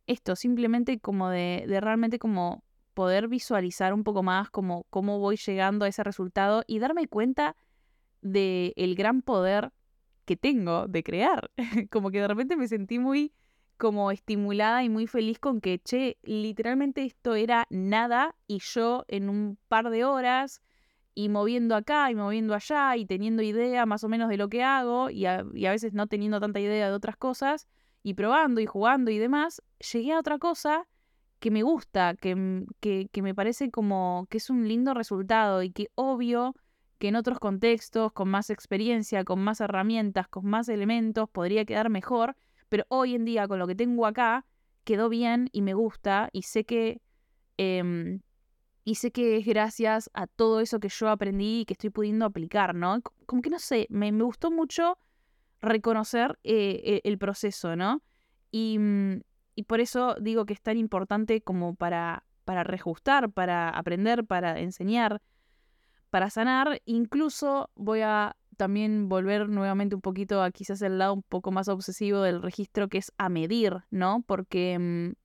esto, 0.06 0.36
simplemente 0.36 1.00
como 1.00 1.30
de, 1.30 1.66
realmente 1.82 2.20
como 2.20 2.64
poder 2.94 3.28
visualizar 3.28 3.92
un 3.92 4.04
poco 4.04 4.22
más 4.22 4.52
como 4.52 4.86
cómo 4.92 5.18
voy 5.18 5.36
llegando 5.38 5.86
a 5.86 5.88
ese 5.88 6.04
resultado 6.04 6.64
y 6.68 6.78
darme 6.78 7.08
cuenta 7.08 7.56
de 8.22 8.72
el 8.76 8.94
gran 8.94 9.24
poder 9.24 9.72
que 10.26 10.38
tengo 10.38 10.88
de 10.88 11.02
crear. 11.02 11.50
como 11.90 12.12
que 12.12 12.22
de 12.22 12.28
repente 12.28 12.56
me 12.56 12.68
sentí 12.68 13.00
muy 13.00 13.34
como 13.78 14.12
estimulada 14.12 14.84
y 14.84 14.90
muy 14.90 15.08
feliz 15.08 15.40
con 15.40 15.60
que, 15.60 15.80
che, 15.80 16.20
literalmente 16.22 17.04
esto 17.04 17.34
era 17.34 17.66
nada 17.72 18.36
y 18.46 18.60
yo 18.60 19.06
en 19.08 19.30
un 19.30 19.58
par 19.70 19.90
de 19.90 20.06
horas 20.06 20.62
y 21.20 21.28
moviendo 21.28 21.76
acá 21.76 22.10
y 22.10 22.16
moviendo 22.16 22.54
allá 22.54 22.96
y 22.96 23.06
teniendo 23.06 23.42
idea 23.42 23.86
más 23.86 24.06
o 24.06 24.08
menos 24.08 24.30
de 24.30 24.38
lo 24.38 24.48
que 24.48 24.64
hago 24.64 25.10
y 25.10 25.26
a, 25.26 25.44
veces 25.44 25.94
no 25.94 26.08
teniendo 26.08 26.40
tanta 26.40 26.62
idea 26.62 26.88
de 26.88 26.94
otras 26.94 27.18
cosas 27.18 27.68
y 28.04 28.14
probando 28.14 28.62
y 28.62 28.66
jugando 28.66 29.12
y 29.12 29.18
demás, 29.18 29.62
llegué 29.92 30.14
a 30.14 30.20
otra 30.20 30.38
cosa 30.38 30.88
que 31.40 31.52
me 31.52 31.62
gusta, 31.62 32.16
que, 32.16 32.64
que, 32.80 33.10
que 33.12 33.22
me 33.22 33.36
parece 33.36 33.70
como 33.70 34.28
que 34.30 34.38
es 34.38 34.50
un 34.50 34.66
lindo 34.66 34.94
resultado 34.94 35.62
y 35.62 35.72
que 35.72 35.90
obvio 35.96 36.56
que 37.00 37.10
en 37.10 37.18
otros 37.18 37.40
contextos, 37.40 38.14
con 38.14 38.30
más 38.30 38.50
experiencia, 38.50 39.26
con 39.26 39.42
más 39.42 39.60
herramientas, 39.60 40.30
con 40.30 40.46
más 40.46 40.70
elementos, 40.70 41.30
podría 41.30 41.66
quedar 41.66 41.90
mejor, 41.90 42.38
pero 42.70 42.86
hoy 42.88 43.16
en 43.16 43.26
día 43.26 43.46
con 43.46 43.60
lo 43.60 43.68
que 43.68 43.76
tengo 43.76 44.06
acá, 44.06 44.46
quedó 44.86 45.10
bien 45.10 45.50
y 45.52 45.64
me 45.64 45.74
gusta 45.74 46.30
y 46.32 46.44
sé 46.44 46.64
que... 46.64 47.02
Em, 47.58 48.22
y 48.84 48.96
sé 48.96 49.12
que 49.12 49.38
es 49.38 49.46
gracias 49.46 50.10
a 50.14 50.28
todo 50.28 50.60
eso 50.62 50.80
que 50.80 50.90
yo 50.90 51.10
aprendí 51.10 51.62
y 51.62 51.66
que 51.66 51.74
estoy 51.74 51.90
pudiendo 51.90 52.26
aplicar, 52.26 52.76
¿no? 52.76 53.02
Como 53.26 53.42
que 53.42 53.50
no 53.50 53.60
sé, 53.60 53.88
me, 53.90 54.12
gustó 54.12 54.52
mucho 54.52 54.98
reconocer 55.62 56.40
eh, 56.44 56.82
e, 56.84 57.02
el 57.04 57.18
proceso, 57.18 57.76
¿no? 57.76 58.02
Y, 58.52 58.78
mm, 58.80 59.22
y, 59.56 59.64
por 59.64 59.80
eso 59.80 60.16
digo 60.22 60.46
que 60.46 60.54
es 60.54 60.62
tan 60.62 60.78
importante 60.78 61.42
como 61.42 61.76
para, 61.76 62.26
para 62.46 62.64
reajustar, 62.64 63.32
para 63.32 63.70
aprender, 63.70 64.26
para 64.26 64.60
enseñar, 64.60 65.22
para 66.10 66.30
sanar. 66.30 66.82
Incluso 66.86 67.70
voy 67.76 68.02
a 68.02 68.36
también 68.60 69.08
volver 69.08 69.48
nuevamente 69.48 69.96
un 69.96 70.02
poquito 70.02 70.44
a 70.44 70.52
quizás 70.52 70.82
el 70.82 70.98
lado 70.98 71.14
un 71.14 71.24
poco 71.24 71.52
más 71.52 71.70
obsesivo 71.70 72.22
del 72.22 72.42
registro, 72.42 72.90
que 72.90 72.98
es 72.98 73.14
a 73.18 73.30
medir, 73.30 73.78
¿no? 73.90 74.22
Porque 74.28 74.78
mm, 74.78 75.19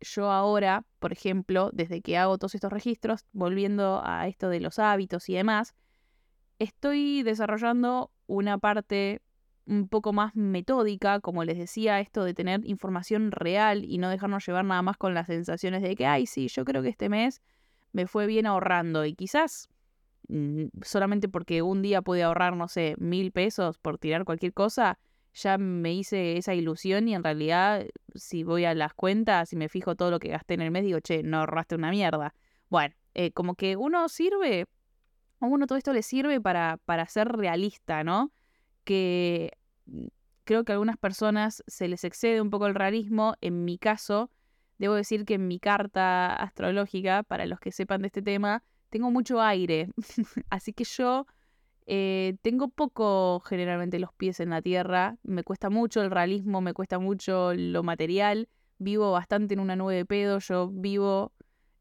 yo 0.00 0.30
ahora, 0.30 0.84
por 0.98 1.12
ejemplo, 1.12 1.70
desde 1.72 2.00
que 2.02 2.16
hago 2.16 2.38
todos 2.38 2.54
estos 2.54 2.72
registros, 2.72 3.26
volviendo 3.32 4.02
a 4.04 4.26
esto 4.28 4.48
de 4.48 4.60
los 4.60 4.78
hábitos 4.78 5.28
y 5.28 5.34
demás, 5.34 5.74
estoy 6.58 7.22
desarrollando 7.22 8.10
una 8.26 8.58
parte 8.58 9.22
un 9.66 9.88
poco 9.88 10.12
más 10.12 10.34
metódica, 10.34 11.20
como 11.20 11.44
les 11.44 11.58
decía, 11.58 12.00
esto 12.00 12.24
de 12.24 12.34
tener 12.34 12.66
información 12.66 13.30
real 13.30 13.84
y 13.84 13.98
no 13.98 14.08
dejarnos 14.08 14.46
llevar 14.46 14.64
nada 14.64 14.82
más 14.82 14.96
con 14.96 15.14
las 15.14 15.26
sensaciones 15.26 15.82
de 15.82 15.94
que, 15.94 16.06
ay, 16.06 16.26
sí, 16.26 16.48
yo 16.48 16.64
creo 16.64 16.82
que 16.82 16.88
este 16.88 17.08
mes 17.08 17.40
me 17.92 18.06
fue 18.06 18.26
bien 18.26 18.46
ahorrando 18.46 19.04
y 19.04 19.14
quizás 19.14 19.68
Mm, 20.30 20.66
solamente 20.82 21.28
porque 21.28 21.60
un 21.62 21.82
día 21.82 22.02
pude 22.02 22.22
ahorrar, 22.22 22.56
no 22.56 22.68
sé, 22.68 22.94
mil 22.98 23.32
pesos 23.32 23.78
por 23.78 23.98
tirar 23.98 24.24
cualquier 24.24 24.52
cosa, 24.52 24.98
ya 25.34 25.58
me 25.58 25.94
hice 25.94 26.36
esa 26.36 26.54
ilusión 26.54 27.08
y 27.08 27.14
en 27.14 27.22
realidad 27.22 27.86
si 28.14 28.42
voy 28.42 28.64
a 28.64 28.74
las 28.74 28.94
cuentas 28.94 29.52
y 29.52 29.56
me 29.56 29.68
fijo 29.68 29.94
todo 29.94 30.10
lo 30.10 30.18
que 30.18 30.28
gasté 30.28 30.54
en 30.54 30.62
el 30.62 30.70
mes, 30.70 30.84
digo, 30.84 31.00
che, 31.00 31.22
no 31.22 31.38
ahorraste 31.38 31.74
una 31.74 31.90
mierda. 31.90 32.34
Bueno, 32.68 32.94
eh, 33.14 33.32
como 33.32 33.54
que 33.54 33.76
uno 33.76 34.08
sirve, 34.08 34.66
a 35.40 35.46
uno 35.46 35.66
todo 35.66 35.78
esto 35.78 35.92
le 35.92 36.02
sirve 36.02 36.40
para, 36.40 36.78
para 36.84 37.06
ser 37.06 37.28
realista, 37.28 38.04
¿no? 38.04 38.32
Que 38.84 39.52
mm, 39.86 40.06
creo 40.44 40.64
que 40.64 40.72
a 40.72 40.74
algunas 40.74 40.96
personas 40.96 41.62
se 41.66 41.88
les 41.88 42.04
excede 42.04 42.40
un 42.40 42.50
poco 42.50 42.66
el 42.66 42.74
realismo. 42.74 43.34
En 43.40 43.64
mi 43.64 43.78
caso, 43.78 44.30
debo 44.78 44.94
decir 44.94 45.24
que 45.24 45.34
en 45.34 45.48
mi 45.48 45.60
carta 45.60 46.34
astrológica, 46.34 47.22
para 47.22 47.46
los 47.46 47.60
que 47.60 47.72
sepan 47.72 48.02
de 48.02 48.08
este 48.08 48.22
tema, 48.22 48.62
tengo 48.88 49.10
mucho 49.10 49.40
aire, 49.40 49.88
así 50.50 50.72
que 50.72 50.84
yo 50.84 51.26
eh, 51.92 52.36
tengo 52.42 52.68
poco 52.68 53.40
generalmente 53.40 53.98
los 53.98 54.12
pies 54.12 54.38
en 54.38 54.50
la 54.50 54.62
tierra, 54.62 55.18
me 55.24 55.42
cuesta 55.42 55.70
mucho 55.70 56.00
el 56.02 56.12
realismo, 56.12 56.60
me 56.60 56.72
cuesta 56.72 57.00
mucho 57.00 57.52
lo 57.52 57.82
material, 57.82 58.48
vivo 58.78 59.10
bastante 59.10 59.54
en 59.54 59.60
una 59.60 59.74
nube 59.74 59.96
de 59.96 60.06
pedo, 60.06 60.38
yo 60.38 60.68
vivo 60.68 61.32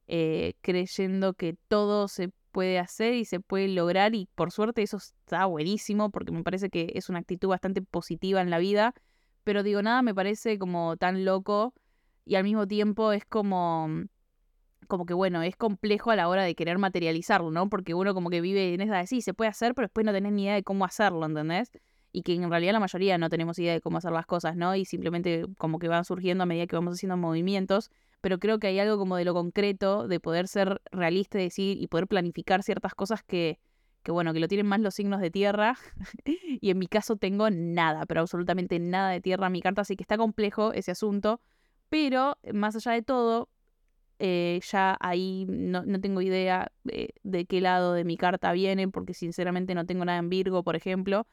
eh, 0.08 0.56
creyendo 0.62 1.36
que 1.36 1.56
todo 1.68 2.08
se 2.08 2.32
puede 2.52 2.80
hacer 2.80 3.14
y 3.14 3.26
se 3.26 3.40
puede 3.40 3.68
lograr 3.68 4.16
y 4.16 4.28
por 4.34 4.52
suerte 4.52 4.82
eso 4.82 4.98
está 4.98 5.46
buenísimo 5.46 6.10
porque 6.10 6.32
me 6.32 6.42
parece 6.42 6.72
que 6.72 6.92
es 6.96 7.10
una 7.10 7.20
actitud 7.20 7.50
bastante 7.50 7.84
positiva 7.84 8.42
en 8.42 8.50
la 8.50 8.58
vida, 8.58 8.96
pero 9.44 9.62
digo, 9.62 9.84
nada 9.84 10.02
me 10.02 10.16
parece 10.16 10.58
como 10.58 10.98
tan 10.98 11.24
loco 11.24 11.76
y 12.26 12.34
al 12.34 12.46
mismo 12.46 12.68
tiempo 12.68 13.12
es 13.12 13.26
como 13.26 13.88
como 14.90 15.06
que 15.06 15.14
bueno, 15.14 15.44
es 15.44 15.56
complejo 15.56 16.12
a 16.12 16.16
la 16.16 16.28
hora 16.28 16.44
de 16.44 16.56
querer 16.56 16.80
materializarlo, 16.80 17.52
¿no? 17.52 17.70
Porque 17.70 17.94
uno 17.94 18.14
como 18.16 18.30
que 18.30 18.42
vive 18.42 18.74
en 18.74 18.82
esa 18.82 18.98
de 18.98 19.08
sí, 19.08 19.22
se 19.22 19.36
puede 19.36 19.50
hacer, 19.50 19.76
pero 19.76 19.86
después 19.88 20.04
no 20.04 20.12
tenés 20.12 20.34
ni 20.34 20.44
idea 20.44 20.56
de 20.56 20.64
cómo 20.64 20.84
hacerlo, 20.84 21.26
¿entendés? 21.26 21.72
Y 22.12 22.24
que 22.24 22.34
en 22.34 22.50
realidad 22.50 22.74
la 22.74 22.80
mayoría 22.80 23.18
no 23.20 23.30
tenemos 23.30 23.60
idea 23.60 23.74
de 23.74 23.82
cómo 23.82 24.00
hacer 24.00 24.12
las 24.12 24.26
cosas, 24.26 24.58
¿no? 24.58 24.76
Y 24.76 24.86
simplemente 24.86 25.46
como 25.60 25.78
que 25.78 25.88
van 25.88 26.06
surgiendo 26.06 26.44
a 26.44 26.48
medida 26.48 26.66
que 26.66 26.76
vamos 26.76 26.96
haciendo 26.96 27.18
movimientos, 27.18 27.92
pero 28.20 28.40
creo 28.40 28.58
que 28.58 28.66
hay 28.66 28.80
algo 28.80 28.98
como 28.98 29.16
de 29.16 29.26
lo 29.26 29.36
concreto, 29.36 30.08
de 30.08 30.20
poder 30.20 30.48
ser 30.48 30.82
realista 30.92 31.40
y 31.40 31.44
decir 31.44 31.82
y 31.82 31.86
poder 31.88 32.08
planificar 32.08 32.64
ciertas 32.64 32.96
cosas 32.96 33.22
que, 33.24 33.60
que 34.02 34.12
bueno, 34.12 34.34
que 34.34 34.40
lo 34.40 34.48
tienen 34.48 34.66
más 34.66 34.80
los 34.80 34.96
signos 34.96 35.22
de 35.22 35.30
tierra. 35.30 35.78
y 36.26 36.72
en 36.72 36.80
mi 36.80 36.88
caso 36.88 37.16
tengo 37.16 37.52
nada, 37.52 38.08
pero 38.08 38.22
absolutamente 38.22 38.80
nada 38.80 39.12
de 39.12 39.22
tierra 39.22 39.46
en 39.46 39.54
mi 39.54 39.62
carta, 39.62 39.82
así 39.82 39.96
que 39.96 40.04
está 40.04 40.18
complejo 40.18 40.74
ese 40.74 40.90
asunto. 40.90 41.42
Pero 41.90 42.38
más 42.54 42.76
allá 42.76 42.94
de 42.94 43.04
todo, 43.04 43.50
eh, 44.20 44.60
ya 44.70 44.98
ahí 45.00 45.46
no, 45.48 45.84
tengo 46.02 46.22
idea 46.22 46.72
de, 46.84 47.46
qué 47.46 47.62
lado 47.62 47.94
de 47.94 48.04
mi 48.04 48.18
carta 48.18 48.52
viene, 48.52 48.88
porque 48.90 49.14
sinceramente 49.14 49.74
no 49.74 49.86
tengo 49.86 50.06
nada 50.06 50.20
en 50.20 50.30
Virgo, 50.30 50.64
por 50.64 50.76
ejemplo, 50.76 51.26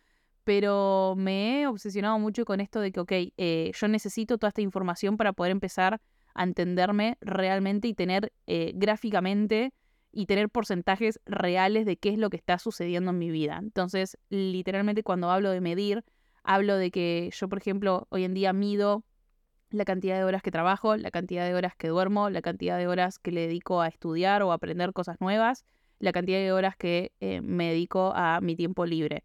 pero 0.44 1.14
me 1.16 1.62
he 1.62 1.66
obsesionado 1.66 2.18
mucho 2.20 2.44
con 2.44 2.60
esto 2.60 2.80
de 2.80 2.92
que, 2.92 3.00
ok, 3.00 3.12
eh, 3.12 3.72
yo 3.74 3.88
necesito 3.88 4.38
toda 4.38 4.48
esta 4.48 4.62
información 4.62 5.16
para 5.16 5.32
poder 5.32 5.50
empezar 5.50 6.00
a 6.34 6.44
entenderme 6.44 7.18
realmente 7.20 7.88
y 7.88 7.94
tener 7.94 8.32
eh, 8.46 8.72
gráficamente 8.76 9.72
y 10.12 10.26
tener 10.26 10.48
porcentajes 10.48 11.20
reales 11.26 11.86
de 11.86 11.96
qué 11.96 12.10
es 12.10 12.18
lo 12.18 12.30
que 12.30 12.36
está 12.36 12.58
sucediendo 12.58 13.10
en 13.10 13.18
mi 13.18 13.30
vida. 13.30 13.58
Entonces, 13.60 14.16
literalmente 14.30 15.02
cuando 15.02 15.30
hablo 15.30 15.50
de 15.50 15.60
medir, 15.60 16.04
hablo 16.44 16.76
de 16.76 16.90
que 16.90 17.30
yo, 17.34 17.48
por 17.48 17.58
ejemplo, 17.58 18.06
hoy 18.10 18.24
en 18.24 18.32
día 18.34 18.52
mido 18.52 19.04
la 19.76 19.84
cantidad 19.84 20.16
de 20.16 20.24
horas 20.24 20.42
que 20.42 20.50
trabajo, 20.50 20.96
la 20.96 21.10
cantidad 21.10 21.46
de 21.46 21.54
horas 21.54 21.74
que 21.76 21.88
duermo, 21.88 22.30
la 22.30 22.42
cantidad 22.42 22.78
de 22.78 22.86
horas 22.86 23.18
que 23.18 23.30
le 23.30 23.42
dedico 23.42 23.80
a 23.80 23.88
estudiar 23.88 24.42
o 24.42 24.52
aprender 24.52 24.92
cosas 24.92 25.20
nuevas, 25.20 25.64
la 25.98 26.12
cantidad 26.12 26.38
de 26.38 26.52
horas 26.52 26.76
que 26.76 27.12
eh, 27.20 27.40
me 27.40 27.70
dedico 27.70 28.12
a 28.14 28.40
mi 28.40 28.56
tiempo 28.56 28.86
libre. 28.86 29.24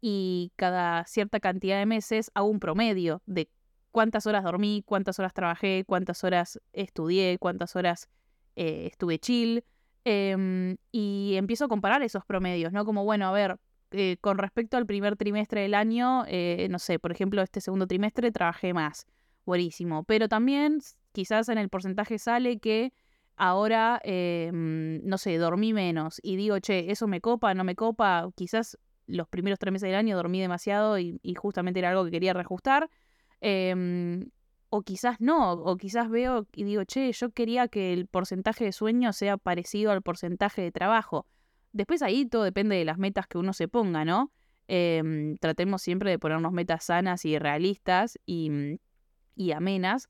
Y 0.00 0.52
cada 0.56 1.04
cierta 1.06 1.40
cantidad 1.40 1.78
de 1.78 1.86
meses 1.86 2.30
hago 2.34 2.48
un 2.48 2.60
promedio 2.60 3.22
de 3.26 3.48
cuántas 3.90 4.26
horas 4.26 4.44
dormí, 4.44 4.82
cuántas 4.86 5.18
horas 5.18 5.32
trabajé, 5.32 5.84
cuántas 5.86 6.22
horas 6.22 6.60
estudié, 6.72 7.38
cuántas 7.38 7.74
horas 7.76 8.08
eh, 8.54 8.86
estuve 8.90 9.18
chill. 9.18 9.64
Em, 10.04 10.76
y 10.92 11.34
empiezo 11.36 11.64
a 11.64 11.68
comparar 11.68 12.02
esos 12.02 12.24
promedios, 12.24 12.72
¿no? 12.72 12.84
Como, 12.84 13.04
bueno, 13.04 13.26
a 13.26 13.32
ver, 13.32 13.56
eh, 13.90 14.18
con 14.20 14.38
respecto 14.38 14.76
al 14.76 14.86
primer 14.86 15.16
trimestre 15.16 15.62
del 15.62 15.74
año, 15.74 16.24
no 16.68 16.78
sé, 16.78 16.98
por 16.98 17.10
ejemplo, 17.10 17.42
este 17.42 17.60
segundo 17.60 17.86
trimestre 17.86 18.30
trabajé 18.30 18.72
más 18.72 19.06
buenísimo. 19.46 20.04
Pero 20.04 20.28
también 20.28 20.80
quizás 21.12 21.48
en 21.48 21.58
el 21.58 21.70
porcentaje 21.70 22.18
sale 22.18 22.58
que 22.58 22.92
ahora, 23.36 24.00
em, 24.04 25.00
no 25.04 25.18
sé, 25.18 25.38
dormí 25.38 25.72
menos 25.72 26.20
y 26.22 26.36
digo, 26.36 26.58
che, 26.58 26.90
eso 26.90 27.06
me 27.06 27.20
copa, 27.20 27.54
no 27.54 27.64
me 27.64 27.74
copa, 27.74 28.28
quizás 28.34 28.78
los 29.06 29.28
primeros 29.28 29.58
tres 29.58 29.72
meses 29.72 29.88
del 29.88 29.96
año 29.96 30.16
dormí 30.16 30.40
demasiado 30.40 30.98
y, 30.98 31.20
justamente 31.36 31.78
era 31.78 31.90
algo 31.90 32.04
que 32.04 32.10
quería 32.10 32.32
reajustar. 32.32 32.90
Em, 33.40 34.30
o 34.68 34.82
quizás 34.82 35.20
no, 35.20 35.52
o 35.52 35.76
quizás 35.76 36.10
veo 36.10 36.46
y 36.54 36.64
digo, 36.64 36.84
che, 36.84 37.12
yo 37.12 37.30
quería 37.30 37.68
que 37.68 37.92
el 37.92 38.06
porcentaje 38.08 38.64
de 38.64 38.72
sueño 38.72 39.12
sea 39.12 39.36
parecido 39.36 39.92
al 39.92 40.02
porcentaje 40.02 40.62
de 40.62 40.72
trabajo. 40.72 41.26
Después 41.72 42.02
ahí 42.02 42.26
todo 42.26 42.42
depende 42.42 42.76
de 42.76 42.84
las 42.84 42.98
metas 42.98 43.26
que 43.26 43.38
uno 43.38 43.52
se 43.52 43.68
ponga, 43.68 44.04
¿no? 44.04 44.32
Em, 44.68 45.36
tratemos 45.36 45.82
siempre 45.82 46.10
de 46.10 46.18
ponernos 46.18 46.52
metas 46.52 46.84
sanas 46.84 47.24
y 47.24 47.38
realistas 47.38 48.18
y 48.26 48.78
y 49.36 49.52
amenas, 49.52 50.08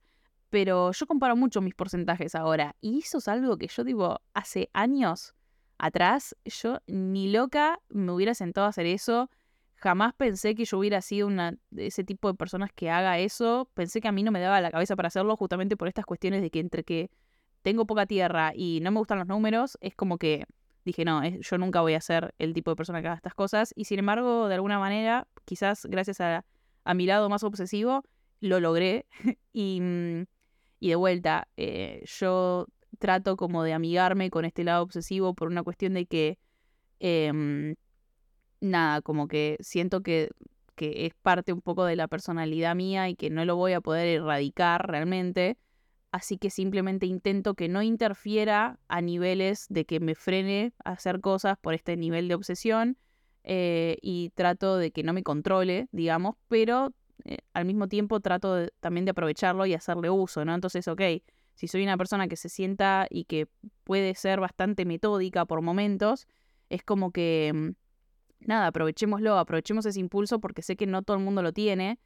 pero 0.48 0.92
yo 0.92 1.06
comparo 1.06 1.36
mucho 1.36 1.60
mis 1.60 1.74
porcentajes 1.74 2.34
ahora. 2.34 2.76
Y 2.80 3.00
eso 3.00 3.18
es 3.18 3.28
algo 3.28 3.58
que 3.58 3.68
yo 3.68 3.84
digo, 3.84 4.20
hace 4.32 4.70
años 4.72 5.34
atrás, 5.78 6.36
yo 6.44 6.78
ni 6.86 7.30
loca 7.30 7.80
me 7.88 8.12
hubiera 8.12 8.34
sentado 8.34 8.66
a 8.66 8.70
hacer 8.70 8.86
eso. 8.86 9.30
Jamás 9.74 10.14
pensé 10.14 10.54
que 10.54 10.64
yo 10.64 10.78
hubiera 10.78 11.02
sido 11.02 11.26
una 11.26 11.54
de 11.70 11.88
ese 11.88 12.02
tipo 12.04 12.28
de 12.28 12.34
personas 12.34 12.70
que 12.72 12.90
haga 12.90 13.18
eso. 13.18 13.68
Pensé 13.74 14.00
que 14.00 14.08
a 14.08 14.12
mí 14.12 14.22
no 14.22 14.32
me 14.32 14.40
daba 14.40 14.60
la 14.60 14.70
cabeza 14.70 14.96
para 14.96 15.08
hacerlo 15.08 15.36
justamente 15.36 15.76
por 15.76 15.88
estas 15.88 16.06
cuestiones 16.06 16.40
de 16.40 16.50
que 16.50 16.60
entre 16.60 16.82
que 16.82 17.10
tengo 17.62 17.86
poca 17.86 18.06
tierra 18.06 18.52
y 18.54 18.80
no 18.80 18.90
me 18.92 18.98
gustan 18.98 19.18
los 19.18 19.26
números, 19.26 19.76
es 19.80 19.94
como 19.94 20.18
que 20.18 20.46
dije, 20.84 21.04
no, 21.04 21.22
yo 21.24 21.58
nunca 21.58 21.80
voy 21.80 21.94
a 21.94 22.00
ser 22.00 22.32
el 22.38 22.54
tipo 22.54 22.70
de 22.70 22.76
persona 22.76 23.02
que 23.02 23.08
haga 23.08 23.16
estas 23.16 23.34
cosas. 23.34 23.72
Y 23.76 23.84
sin 23.84 23.98
embargo, 23.98 24.48
de 24.48 24.54
alguna 24.54 24.78
manera, 24.78 25.26
quizás 25.44 25.84
gracias 25.86 26.20
a, 26.20 26.46
a 26.84 26.94
mi 26.94 27.06
lado 27.06 27.28
más 27.28 27.42
obsesivo, 27.42 28.04
lo 28.40 28.60
logré 28.60 29.06
mm, 29.54 30.22
y, 30.80 30.88
de 30.88 30.96
vuelta, 30.96 31.48
eh, 31.56 32.02
yo 32.06 32.66
trato 32.98 33.36
como 33.36 33.62
de 33.62 33.72
amigarme 33.72 34.30
con 34.30 34.44
este 34.44 34.64
lado 34.64 34.82
obsesivo 34.82 35.34
por 35.34 35.48
una 35.48 35.62
cuestión 35.62 35.94
de 35.94 36.06
que, 36.06 36.38
em, 37.00 37.76
nada, 38.60 39.02
como 39.02 39.28
que 39.28 39.56
siento 39.60 40.02
que 40.02 40.30
que 40.76 41.06
es 41.06 41.14
parte 41.14 41.52
un 41.52 41.62
poco 41.62 41.84
de 41.84 41.96
la 41.96 42.06
personalidad 42.06 42.76
mía 42.76 43.08
y 43.08 43.16
que 43.16 43.30
no 43.30 43.44
lo 43.44 43.56
voy 43.56 43.72
a 43.72 43.80
poder 43.80 44.06
erradicar 44.08 44.86
realmente. 44.88 45.58
Así 46.12 46.38
que 46.38 46.50
simplemente 46.50 47.06
intento 47.06 47.54
que 47.54 47.68
no 47.68 47.82
interfiera 47.82 48.78
a 48.88 49.00
niveles 49.00 49.66
de 49.68 49.84
que 49.84 49.98
me 50.00 50.14
frene 50.14 50.72
a 50.84 50.92
hacer 50.92 51.20
cosas 51.20 51.58
por 51.58 51.74
este 51.74 51.96
nivel 51.96 52.28
de 52.28 52.36
obsesión 52.36 52.96
eh, 53.42 53.98
y 54.02 54.30
trato 54.30 54.76
de 54.76 54.92
que 54.92 55.02
no 55.02 55.12
me 55.12 55.22
controle, 55.22 55.88
digamos, 55.92 56.36
pero 56.48 56.92
eh, 57.24 57.38
al 57.54 57.64
mismo 57.64 57.88
tiempo 57.88 58.20
trato 58.20 58.66
también 58.80 59.04
de 59.04 59.10
aprovecharlo 59.12 59.66
y 59.66 59.74
hacerle 59.74 60.10
uso, 60.10 60.44
¿no? 60.44 60.54
Entonces, 60.54 60.86
ok, 60.88 61.00
si 61.54 61.68
soy 61.68 61.82
una 61.82 61.96
persona 61.96 62.28
que 62.28 62.36
se 62.36 62.48
sienta 62.48 63.06
y 63.10 63.24
que 63.24 63.48
puede 63.84 64.14
ser 64.14 64.40
bastante 64.40 64.84
metódica 64.84 65.46
por 65.46 65.62
momentos, 65.62 66.26
es 66.68 66.82
como 66.82 67.12
que, 67.12 67.52
mm, 67.54 67.70
nada, 68.40 68.68
aprovechémoslo, 68.68 69.38
aprovechemos 69.38 69.86
ese 69.86 70.00
impulso 70.00 70.40
porque 70.40 70.62
sé 70.62 70.76
que 70.76 70.86
no 70.86 71.02
todo 71.02 71.16
el 71.16 71.22
mundo 71.24 71.42
lo 71.42 71.52
tiene 71.52 71.98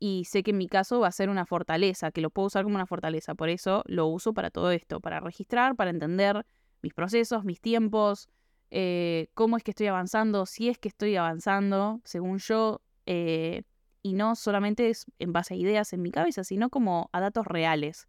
y 0.00 0.24
sé 0.24 0.42
que 0.42 0.50
en 0.50 0.58
mi 0.58 0.68
caso 0.68 1.00
va 1.00 1.08
a 1.08 1.12
ser 1.12 1.28
una 1.28 1.46
fortaleza, 1.46 2.10
que 2.10 2.20
lo 2.20 2.30
puedo 2.30 2.46
usar 2.46 2.64
como 2.64 2.76
una 2.76 2.86
fortaleza, 2.86 3.34
por 3.34 3.48
eso 3.48 3.82
lo 3.86 4.06
uso 4.06 4.32
para 4.32 4.50
todo 4.50 4.70
esto, 4.70 5.00
para 5.00 5.20
registrar, 5.20 5.76
para 5.76 5.90
entender 5.90 6.44
mis 6.82 6.94
procesos, 6.94 7.44
mis 7.44 7.60
tiempos, 7.60 8.28
eh, 8.70 9.28
cómo 9.34 9.56
es 9.56 9.64
que 9.64 9.72
estoy 9.72 9.86
avanzando, 9.86 10.46
si 10.46 10.68
es 10.68 10.78
que 10.78 10.88
estoy 10.88 11.16
avanzando, 11.16 12.00
según 12.04 12.38
yo, 12.38 12.82
eh, 13.06 13.62
y 14.02 14.14
no 14.14 14.36
solamente 14.36 14.90
es 14.90 15.06
en 15.18 15.32
base 15.32 15.54
a 15.54 15.56
ideas 15.56 15.92
en 15.92 16.02
mi 16.02 16.10
cabeza, 16.10 16.44
sino 16.44 16.70
como 16.70 17.10
a 17.12 17.20
datos 17.20 17.46
reales. 17.46 18.08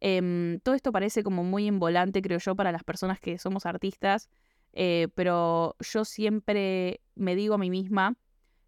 Em, 0.00 0.60
todo 0.60 0.74
esto 0.74 0.92
parece 0.92 1.22
como 1.22 1.44
muy 1.44 1.66
involante, 1.66 2.22
creo 2.22 2.38
yo, 2.38 2.56
para 2.56 2.72
las 2.72 2.84
personas 2.84 3.20
que 3.20 3.38
somos 3.38 3.66
artistas, 3.66 4.28
eh, 4.72 5.08
pero 5.14 5.76
yo 5.80 6.04
siempre 6.04 7.00
me 7.14 7.34
digo 7.34 7.54
a 7.54 7.58
mí 7.58 7.70
misma 7.70 8.16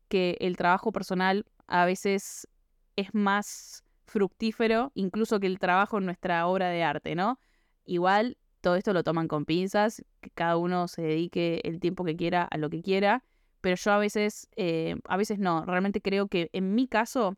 que 0.09 0.37
el 0.41 0.57
trabajo 0.57 0.93
personal 0.93 1.47
a 1.67 1.87
veces 1.87 2.49
es 2.97 3.15
más 3.15 3.85
fructífero 4.07 4.93
incluso 4.95 5.41
que 5.41 5.47
el 5.47 5.59
trabajo 5.59 5.99
en 5.99 6.05
nuestra 6.05 6.47
obra 6.47 6.69
de 6.69 6.83
arte, 6.83 7.15
¿no? 7.15 7.39
Igual 7.85 8.37
todo 8.61 8.77
esto 8.77 8.93
lo 8.93 9.03
toman 9.03 9.29
con 9.29 9.45
pinzas, 9.45 10.05
que 10.21 10.31
cada 10.31 10.57
uno 10.57 10.87
se 10.89 11.03
dedique 11.03 11.61
el 11.65 11.81
tiempo 11.81 12.05
que 12.05 12.17
quiera 12.17 12.45
a 12.45 12.59
lo 12.59 12.69
que 12.71 12.83
quiera, 12.83 13.25
pero 13.63 13.77
yo 13.77 13.93
a 13.93 13.99
veces, 13.99 14.49
eh, 14.57 14.97
a 15.07 15.17
veces 15.17 15.39
no, 15.39 15.65
realmente 15.65 16.03
creo 16.03 16.29
que 16.29 16.51
en 16.53 16.75
mi 16.75 16.87
caso 16.89 17.37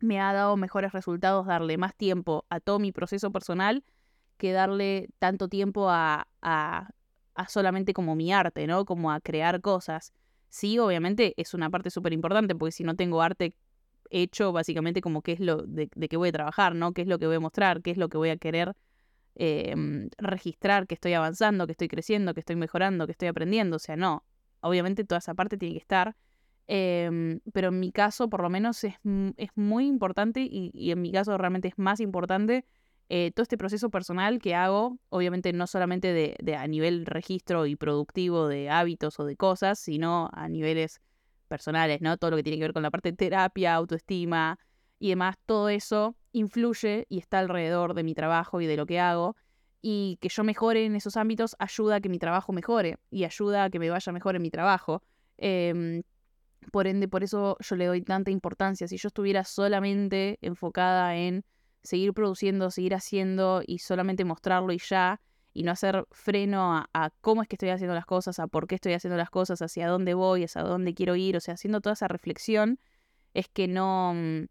me 0.00 0.20
ha 0.20 0.32
dado 0.32 0.56
mejores 0.56 0.92
resultados 0.92 1.46
darle 1.46 1.76
más 1.76 1.94
tiempo 1.94 2.46
a 2.50 2.60
todo 2.60 2.78
mi 2.78 2.92
proceso 2.92 3.30
personal 3.32 3.84
que 4.38 4.52
darle 4.52 5.10
tanto 5.18 5.48
tiempo 5.48 5.90
a, 5.90 6.28
a, 6.42 6.90
a 7.34 7.48
solamente 7.48 7.92
como 7.92 8.14
mi 8.16 8.32
arte, 8.32 8.66
¿no? 8.66 8.86
Como 8.86 9.12
a 9.12 9.20
crear 9.20 9.60
cosas. 9.60 10.12
Sí, 10.48 10.78
obviamente 10.78 11.34
es 11.36 11.54
una 11.54 11.70
parte 11.70 11.90
súper 11.90 12.12
importante, 12.14 12.54
porque 12.54 12.72
si 12.72 12.84
no 12.84 12.96
tengo 12.96 13.20
arte 13.22 13.54
hecho, 14.10 14.52
básicamente 14.52 15.02
como 15.02 15.22
qué 15.22 15.32
es 15.32 15.40
lo 15.40 15.58
de, 15.64 15.90
de 15.94 16.08
qué 16.08 16.16
voy 16.16 16.30
a 16.30 16.32
trabajar, 16.32 16.74
¿no? 16.74 16.92
¿Qué 16.92 17.02
es 17.02 17.08
lo 17.08 17.18
que 17.18 17.26
voy 17.26 17.36
a 17.36 17.40
mostrar? 17.40 17.82
¿Qué 17.82 17.90
es 17.90 17.98
lo 17.98 18.08
que 18.08 18.16
voy 18.16 18.30
a 18.30 18.36
querer 18.38 18.74
Em, 19.40 20.10
registrar 20.18 20.88
que 20.88 20.94
estoy 20.94 21.14
avanzando, 21.14 21.66
que 21.66 21.72
estoy 21.72 21.86
creciendo, 21.86 22.34
que 22.34 22.40
estoy 22.40 22.56
mejorando, 22.56 23.06
que 23.06 23.12
estoy 23.12 23.28
aprendiendo. 23.28 23.76
O 23.76 23.78
sea, 23.78 23.94
no. 23.96 24.24
Obviamente 24.60 25.04
toda 25.04 25.18
esa 25.18 25.34
parte 25.34 25.56
tiene 25.56 25.74
que 25.74 25.80
estar. 25.80 26.16
Em, 26.66 27.40
pero 27.52 27.68
en 27.68 27.80
mi 27.80 27.92
caso, 27.92 28.28
por 28.28 28.42
lo 28.42 28.50
menos, 28.50 28.84
es, 28.84 28.94
es 29.36 29.50
muy 29.54 29.86
importante 29.86 30.46
y, 30.50 30.90
en 30.90 31.00
mi 31.00 31.12
caso 31.12 31.36
realmente 31.38 31.68
es 31.68 31.78
más 31.78 31.98
importante 32.00 32.66
eh, 33.08 33.32
todo 33.34 33.42
este 33.42 33.56
proceso 33.56 33.88
personal 33.88 34.38
que 34.38 34.54
hago, 34.54 34.98
obviamente 35.08 35.54
no 35.54 35.66
solamente 35.66 36.12
de, 36.12 36.36
de, 36.42 36.56
a 36.56 36.66
nivel 36.66 37.06
registro 37.06 37.64
y 37.64 37.74
productivo 37.74 38.48
de 38.48 38.68
hábitos 38.68 39.18
o 39.18 39.24
de 39.24 39.34
cosas, 39.34 39.78
sino 39.78 40.28
a 40.34 40.48
niveles 40.50 41.00
personales, 41.48 42.02
¿no? 42.02 42.18
Todo 42.18 42.32
lo 42.32 42.36
que 42.36 42.42
tiene 42.42 42.58
que 42.58 42.64
ver 42.64 42.74
con 42.74 42.82
la 42.82 42.90
parte 42.90 43.10
de 43.10 43.16
terapia, 43.16 43.74
autoestima 43.74 44.58
y 44.98 45.08
demás, 45.08 45.36
todo 45.46 45.70
eso 45.70 46.16
influye 46.32 47.06
y 47.08 47.18
está 47.18 47.38
alrededor 47.38 47.94
de 47.94 48.02
mi 48.02 48.14
trabajo 48.14 48.60
y 48.60 48.66
de 48.66 48.76
lo 48.76 48.86
que 48.86 49.00
hago. 49.00 49.36
Y 49.80 50.18
que 50.20 50.28
yo 50.28 50.44
mejore 50.44 50.86
en 50.86 50.96
esos 50.96 51.16
ámbitos 51.16 51.54
ayuda 51.58 51.96
a 51.96 52.00
que 52.00 52.08
mi 52.08 52.18
trabajo 52.18 52.52
mejore 52.52 52.98
y 53.10 53.24
ayuda 53.24 53.64
a 53.64 53.70
que 53.70 53.78
me 53.78 53.90
vaya 53.90 54.12
mejor 54.12 54.36
en 54.36 54.42
mi 54.42 54.50
trabajo. 54.50 55.02
Em, 55.36 56.02
por 56.72 56.86
ende, 56.86 57.08
por 57.08 57.22
eso 57.22 57.56
yo 57.60 57.76
le 57.76 57.86
doy 57.86 58.02
tanta 58.02 58.30
importancia. 58.30 58.88
Si 58.88 58.96
yo 58.96 59.08
estuviera 59.08 59.44
solamente 59.44 60.38
enfocada 60.42 61.16
en 61.16 61.44
seguir 61.82 62.12
produciendo, 62.12 62.70
seguir 62.70 62.94
haciendo 62.94 63.62
y 63.66 63.78
solamente 63.78 64.24
mostrarlo 64.24 64.72
y 64.72 64.78
ya, 64.78 65.20
y 65.54 65.62
no 65.62 65.72
hacer 65.72 66.06
freno 66.10 66.74
a, 66.74 66.90
a, 66.92 67.10
cómo 67.20 67.42
es 67.42 67.48
que 67.48 67.56
estoy 67.56 67.70
haciendo 67.70 67.94
las 67.94 68.06
cosas, 68.06 68.38
a 68.38 68.46
por 68.46 68.66
qué 68.66 68.76
estoy 68.76 68.92
haciendo 68.92 69.16
las 69.16 69.30
cosas, 69.30 69.62
hacia 69.62 69.88
dónde 69.88 70.14
voy, 70.14 70.44
hacia 70.44 70.62
dónde 70.62 70.94
quiero 70.94 71.16
ir, 71.16 71.36
o 71.36 71.40
sea, 71.40 71.54
haciendo 71.54 71.80
toda 71.80 71.94
esa 71.94 72.08
reflexión, 72.08 72.78
es 73.34 73.48
que 73.48 73.68
no, 73.68 74.12
mm, 74.14 74.44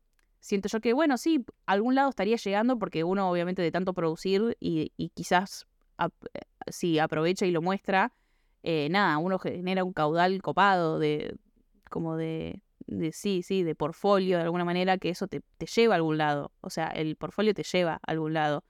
siento 0.48 0.70
yo 0.70 0.80
que, 0.80 0.94
bueno, 0.94 1.18
sí, 1.18 1.46
algún 1.66 1.94
lado 1.94 2.10
estaría 2.10 2.38
llegando 2.38 2.80
porque 2.80 3.04
uno 3.04 3.30
obviamente 3.30 3.62
de 3.62 3.72
tanto 3.72 3.94
producir 3.94 4.56
y, 4.62 4.92
quizás 5.14 5.68
eh, 6.00 6.40
si 6.68 7.00
aprovecha 7.00 7.46
y 7.46 7.52
lo 7.52 7.62
muestra, 7.62 8.14
eh, 8.64 8.88
nada, 8.90 9.18
uno 9.18 9.40
genera 9.40 9.84
un 9.84 9.92
caudal 9.92 10.42
copado 10.42 11.00
de, 11.00 11.36
como 11.90 12.16
de, 12.16 12.62
de 12.86 13.12
sí, 13.12 13.44
sí, 13.44 13.64
de 13.64 13.76
portfolio 13.76 14.38
de 14.38 14.44
alguna 14.44 14.64
manera 14.64 14.98
que 14.98 15.10
eso 15.10 15.28
te, 15.28 15.42
te, 15.58 15.66
lleva 15.66 15.96
a 15.96 15.98
algún 15.98 16.18
lado. 16.18 16.54
O 16.62 16.70
sea, 16.70 16.88
el 16.88 17.18
portfolio 17.18 17.54
te 17.54 17.64
lleva 17.64 17.96
a 17.96 18.00
algún 18.12 18.34
lado. 18.34 18.64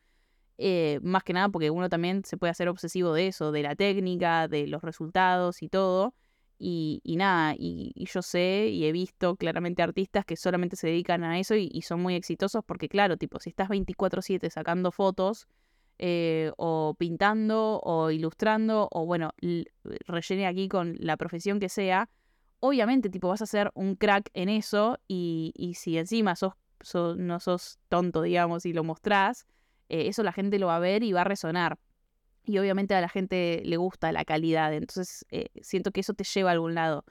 Eh, 0.57 0.99
más 1.03 1.23
que 1.23 1.33
nada 1.33 1.49
porque 1.49 1.69
uno 1.69 1.89
también 1.89 2.25
se 2.25 2.37
puede 2.37 2.49
hacer 2.49 2.69
obsesivo 2.69 3.13
de 3.13 3.27
eso, 3.27 3.51
de 3.51 3.61
la 3.61 3.75
técnica, 3.75 4.47
de 4.47 4.65
los 4.65 4.81
resultados 4.81 5.61
y 5.61 5.69
todo. 5.69 6.15
Y, 6.59 7.01
nada, 7.17 7.53
y, 7.57 7.93
yo 7.95 8.21
sé 8.21 8.69
y 8.71 8.85
he 8.85 8.91
visto 8.91 9.35
claramente 9.35 9.83
artistas 9.83 10.25
que 10.25 10.35
solamente 10.35 10.75
se 10.75 10.87
dedican 10.87 11.23
a 11.23 11.39
eso 11.39 11.55
y, 11.55 11.81
son 11.83 12.01
muy 12.01 12.15
exitosos 12.15 12.63
porque, 12.65 12.89
claro, 12.89 13.17
tipo, 13.17 13.39
si 13.39 13.49
estás 13.49 13.69
24/7 13.69 14.49
sacando 14.49 14.91
fotos 14.91 15.47
eh, 15.99 16.51
o 16.57 16.95
pintando 16.97 17.79
o 17.83 18.11
ilustrando 18.11 18.87
o, 18.91 19.05
bueno, 19.05 19.31
rellene 20.07 20.47
aquí 20.47 20.67
con 20.67 20.95
la 20.99 21.17
profesión 21.17 21.59
que 21.59 21.69
sea, 21.69 22.09
obviamente, 22.59 23.09
tipo, 23.09 23.27
vas 23.27 23.41
a 23.41 23.45
ser 23.45 23.71
un 23.75 23.95
crack 23.95 24.29
en 24.33 24.49
eso 24.49 24.99
y, 25.07 25.53
si 25.75 25.97
encima 25.97 26.35
sos, 26.35 26.53
no 27.17 27.39
sos 27.39 27.79
tonto, 27.89 28.21
digamos, 28.23 28.65
y 28.65 28.73
lo 28.73 28.83
mostrás, 28.83 29.45
eh, 29.89 30.07
eso 30.07 30.23
la 30.23 30.31
gente 30.31 30.59
lo 30.59 30.67
va 30.67 30.77
a 30.77 30.79
ver 30.79 31.03
y 31.03 31.13
va 31.13 31.21
a 31.21 31.23
resonar 31.23 31.77
y 32.47 32.57
obviamente 32.59 32.95
a 32.95 33.01
la 33.01 33.09
gente 33.09 33.61
le 33.65 33.75
gusta 33.75 34.11
la 34.13 34.23
calidad, 34.23 34.73
entonces 34.73 35.25
eh, 35.31 35.49
siento 35.61 35.91
que 35.91 35.99
eso 35.99 36.13
te 36.13 36.23
lleva 36.23 36.49
a 36.49 36.53
algún 36.53 36.75
lado. 36.75 37.03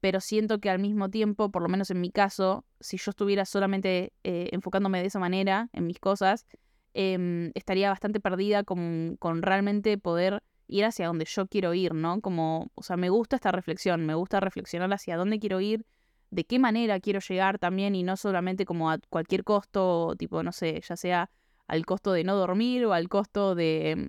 Pero 0.00 0.20
siento 0.20 0.58
que 0.58 0.70
al 0.70 0.80
mismo 0.80 1.08
tiempo, 1.08 1.52
por 1.52 1.62
lo 1.62 1.68
menos 1.68 1.92
en 1.92 2.00
mi 2.00 2.10
caso, 2.10 2.64
si 2.80 2.96
yo 2.96 3.10
estuviera 3.10 3.44
solamente 3.44 4.12
eh, 4.24 4.48
enfocándome 4.50 5.00
de 5.00 5.06
esa 5.06 5.20
manera 5.20 5.68
en 5.72 5.86
mis 5.86 6.00
cosas, 6.00 6.46
em, 6.94 7.52
estaría 7.54 7.90
bastante 7.90 8.18
perdida 8.18 8.64
con, 8.64 9.16
con, 9.20 9.42
realmente 9.42 9.96
poder 9.98 10.42
ir 10.66 10.84
hacia 10.84 11.06
donde 11.06 11.26
yo 11.26 11.46
quiero 11.46 11.72
ir, 11.74 11.94
¿no? 11.94 12.20
Como, 12.20 12.72
o 12.74 12.82
sea, 12.82 12.96
me 12.96 13.08
gusta 13.08 13.36
esta 13.36 13.52
reflexión, 13.52 14.04
me 14.04 14.16
gusta 14.16 14.40
reflexionar 14.40 14.92
hacia 14.92 15.16
dónde 15.16 15.38
quiero 15.38 15.60
ir, 15.60 15.86
de 16.30 16.44
qué 16.44 16.58
manera 16.58 16.98
quiero 16.98 17.20
llegar 17.20 17.60
también 17.60 17.94
y 17.94 18.02
no 18.02 18.16
solamente 18.16 18.64
como 18.64 18.90
a 18.90 18.98
cualquier 19.08 19.44
costo, 19.44 20.16
tipo, 20.18 20.42
no 20.42 20.50
sé, 20.50 20.80
ya 20.80 20.96
sea 20.96 21.30
al 21.68 21.86
costo 21.86 22.12
de 22.12 22.24
no 22.24 22.34
dormir 22.34 22.84
o 22.86 22.92
al 22.92 23.08
costo 23.08 23.54
de 23.54 24.08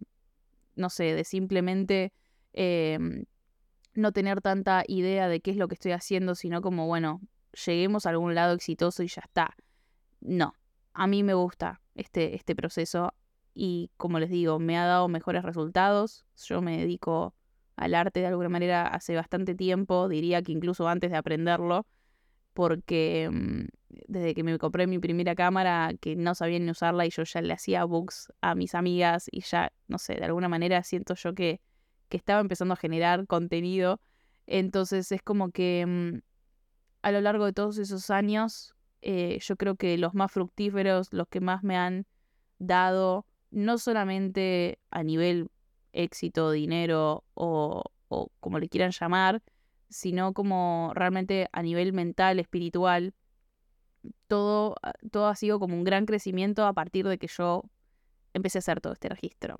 no 0.75 0.89
sé, 0.89 1.15
de 1.15 1.23
simplemente 1.23 2.13
em, 2.53 3.25
no 3.93 4.11
tener 4.11 4.41
tanta 4.41 4.83
idea 4.87 5.27
de 5.27 5.41
qué 5.41 5.51
es 5.51 5.57
lo 5.57 5.67
que 5.67 5.75
estoy 5.75 5.91
haciendo, 5.91 6.35
sino 6.35 6.61
como, 6.61 6.87
bueno, 6.87 7.21
lleguemos 7.65 8.05
a 8.05 8.09
algún 8.09 8.35
lado 8.35 8.53
exitoso 8.53 9.03
y 9.03 9.07
ya 9.07 9.21
está. 9.23 9.55
No, 10.21 10.55
a 10.93 11.07
mí 11.07 11.23
me 11.23 11.33
gusta 11.33 11.81
este, 11.95 12.35
este 12.35 12.55
proceso 12.55 13.13
y 13.53 13.91
como 13.97 14.19
les 14.19 14.29
digo, 14.29 14.59
me 14.59 14.77
ha 14.77 14.85
dado 14.85 15.07
mejores 15.07 15.43
resultados. 15.43 16.25
Yo 16.35 16.61
me 16.61 16.77
dedico 16.77 17.35
al 17.75 17.93
arte 17.95 18.21
de 18.21 18.27
alguna 18.27 18.49
manera 18.49 18.87
hace 18.87 19.15
bastante 19.15 19.55
tiempo, 19.55 20.07
diría 20.07 20.41
que 20.41 20.51
incluso 20.51 20.87
antes 20.87 21.11
de 21.11 21.17
aprenderlo 21.17 21.85
porque 22.53 23.29
mm, 23.31 23.65
desde 24.07 24.33
que 24.33 24.43
me 24.43 24.57
compré 24.57 24.87
mi 24.87 24.99
primera 24.99 25.35
cámara, 25.35 25.93
que 25.99 26.15
no 26.15 26.35
sabía 26.35 26.59
ni 26.59 26.69
usarla 26.71 27.05
y 27.05 27.09
yo 27.09 27.23
ya 27.23 27.41
le 27.41 27.53
hacía 27.53 27.85
books 27.85 28.31
a 28.41 28.55
mis 28.55 28.75
amigas 28.75 29.27
y 29.31 29.41
ya, 29.41 29.71
no 29.87 29.97
sé, 29.97 30.15
de 30.15 30.25
alguna 30.25 30.49
manera 30.49 30.83
siento 30.83 31.15
yo 31.15 31.33
que, 31.33 31.61
que 32.09 32.17
estaba 32.17 32.41
empezando 32.41 32.73
a 32.73 32.77
generar 32.77 33.27
contenido. 33.27 33.99
Entonces 34.47 35.11
es 35.11 35.21
como 35.21 35.51
que 35.51 35.85
mm, 35.85 36.21
a 37.01 37.11
lo 37.11 37.21
largo 37.21 37.45
de 37.45 37.53
todos 37.53 37.77
esos 37.77 38.09
años, 38.09 38.73
eh, 39.01 39.39
yo 39.41 39.55
creo 39.57 39.75
que 39.75 39.97
los 39.97 40.13
más 40.13 40.31
fructíferos, 40.31 41.11
los 41.11 41.27
que 41.27 41.41
más 41.41 41.63
me 41.63 41.77
han 41.77 42.05
dado, 42.59 43.25
no 43.51 43.77
solamente 43.77 44.79
a 44.89 45.03
nivel 45.03 45.49
éxito, 45.91 46.51
dinero 46.51 47.23
o, 47.33 47.83
o 48.07 48.31
como 48.39 48.59
le 48.59 48.69
quieran 48.69 48.91
llamar, 48.91 49.41
sino 49.89 50.33
como 50.33 50.91
realmente 50.95 51.49
a 51.51 51.61
nivel 51.61 51.93
mental, 51.93 52.39
espiritual, 52.39 53.13
todo, 54.27 54.75
ah, 54.83 54.93
todo 55.11 55.27
ha 55.27 55.35
sido 55.35 55.59
como 55.59 55.75
un 55.75 55.83
gran 55.83 56.05
crecimiento 56.05 56.65
a 56.65 56.73
partir 56.73 57.07
de 57.07 57.17
que 57.17 57.27
yo 57.27 57.63
empecé 58.33 58.57
a 58.57 58.59
hacer 58.59 58.81
todo 58.81 58.93
este 58.93 59.09
registro. 59.09 59.59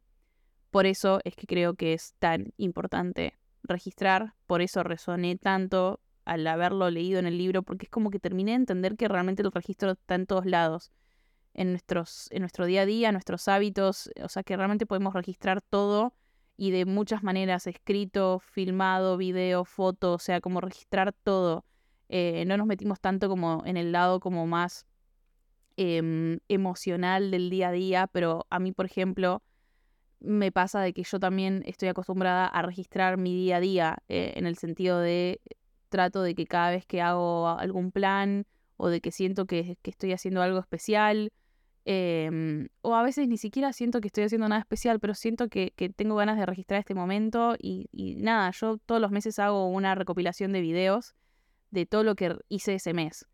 Por 0.72 0.86
eso 0.86 1.20
es 1.24 1.36
que 1.36 1.46
creo 1.48 1.76
que 1.76 1.94
es 1.94 2.16
tan 2.20 2.54
importante 2.58 3.38
registrar, 3.64 4.34
por 4.48 4.62
eso 4.62 4.84
resoné 4.84 5.38
tanto 5.38 6.00
al 6.26 6.46
haberlo 6.48 6.90
leído 6.90 7.20
en 7.20 7.26
el 7.26 7.38
libro, 7.38 7.64
porque 7.64 7.86
es 7.86 7.90
como 7.90 8.10
que 8.10 8.20
terminé 8.20 8.52
de 8.52 8.58
entender 8.58 8.96
que 8.96 9.08
realmente 9.08 9.42
el 9.42 9.52
registro 9.52 9.92
está 9.92 10.16
en 10.16 10.26
todos 10.26 10.46
lados, 10.46 10.92
en, 11.54 11.72
nuestros, 11.72 12.28
en 12.32 12.42
nuestro 12.42 12.66
día 12.66 12.82
a 12.82 12.86
día, 12.86 13.12
nuestros 13.12 13.48
hábitos, 13.48 14.10
o 14.22 14.30
sea 14.30 14.44
que 14.44 14.58
realmente 14.58 14.86
podemos 14.86 15.14
registrar 15.14 15.62
todo 15.62 16.14
y 16.58 16.72
de 16.72 16.86
muchas 16.86 17.24
maneras, 17.24 17.68
escrito, 17.68 18.40
filmado, 18.40 19.18
video, 19.18 19.66
foto, 19.66 20.14
o 20.14 20.20
sea, 20.20 20.40
como 20.40 20.62
registrar 20.62 21.14
todo. 21.14 21.66
Eh, 22.10 22.44
no 22.46 22.58
nos 22.58 22.68
metimos 22.68 23.00
tanto 23.00 23.30
como 23.30 23.64
en 23.66 23.78
el 23.78 23.92
lado 23.92 24.20
como 24.20 24.46
más 24.48 24.86
em, 25.78 26.40
emocional 26.48 27.32
del 27.32 27.50
día 27.50 27.70
a 27.70 27.72
día, 27.72 28.08
pero 28.08 28.46
a 28.50 28.60
mí, 28.60 28.72
por 28.72 28.86
ejemplo, 28.86 29.42
me 30.20 30.52
pasa 30.52 30.82
de 30.82 30.94
que 30.94 31.04
yo 31.04 31.20
también 31.20 31.64
estoy 31.66 31.90
acostumbrada 31.90 32.48
a 32.48 32.62
registrar 32.62 33.18
mi 33.18 33.36
día 33.36 33.58
a 33.58 33.60
día, 33.60 33.98
eh, 34.10 34.34
en 34.36 34.46
el 34.46 34.58
sentido 34.58 35.00
de 35.00 35.42
trato 35.90 36.24
de 36.24 36.36
que 36.36 36.46
cada 36.48 36.72
vez 36.72 36.86
que 36.86 37.02
hago 37.02 37.48
algún 37.50 37.92
plan 37.92 38.46
o 38.78 38.90
de 38.90 39.02
que 39.02 39.12
siento 39.12 39.46
que, 39.46 39.78
estoy 39.84 40.14
haciendo 40.14 40.42
algo 40.42 40.60
especial, 40.60 41.32
Em, 41.86 42.70
o 42.82 42.96
a 42.96 43.04
veces 43.04 43.28
ni 43.28 43.38
siquiera 43.38 43.74
siento 43.74 44.00
que 44.00 44.08
estoy 44.08 44.24
haciendo 44.24 44.48
nada 44.48 44.62
especial, 44.62 45.00
pero 45.02 45.14
siento 45.16 45.50
que, 45.50 45.74
tengo 45.96 46.16
ganas 46.16 46.38
de 46.38 46.46
registrar 46.46 46.80
este 46.80 46.96
momento 46.96 47.56
y, 47.60 47.90
nada, 48.18 48.52
yo 48.52 48.78
todos 48.78 49.02
los 49.02 49.12
meses 49.12 49.38
hago 49.40 49.68
una 49.68 49.96
recopilación 49.96 50.54
de 50.54 50.62
videos 50.62 51.14
de 51.74 51.86
todo 51.86 52.04
lo 52.04 52.16
que 52.16 52.36
hice 52.50 52.76
ese 52.76 52.94
mes. 52.94 53.26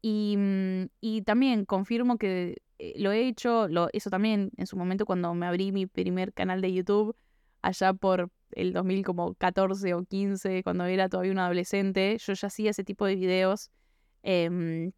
Y, 0.00 0.36
mm, 0.36 1.24
también 1.24 1.64
confirmo 1.64 2.18
que 2.18 2.56
eh, 2.78 2.94
lo 2.96 3.12
he 3.12 3.28
hecho, 3.28 3.68
lo, 3.68 3.88
eso 3.92 4.10
también 4.10 4.50
en 4.56 4.66
su 4.66 4.76
momento 4.76 5.06
cuando 5.06 5.32
me 5.34 5.46
abrí 5.46 5.70
mi 5.72 5.86
primer 5.86 6.32
canal 6.32 6.60
de 6.60 6.72
YouTube, 6.72 7.14
allá 7.60 7.92
por 7.92 8.30
el 8.52 8.72
2014 8.72 9.94
o 9.94 10.04
15, 10.04 10.62
cuando 10.64 10.84
era 10.86 11.08
todavía 11.08 11.32
un 11.32 11.38
adolescente, 11.38 12.16
yo 12.18 12.32
ya 12.32 12.48
hacía 12.48 12.70
ese 12.70 12.82
tipo 12.82 13.06
de 13.06 13.14
videos. 13.14 13.70
Em, 14.22 14.92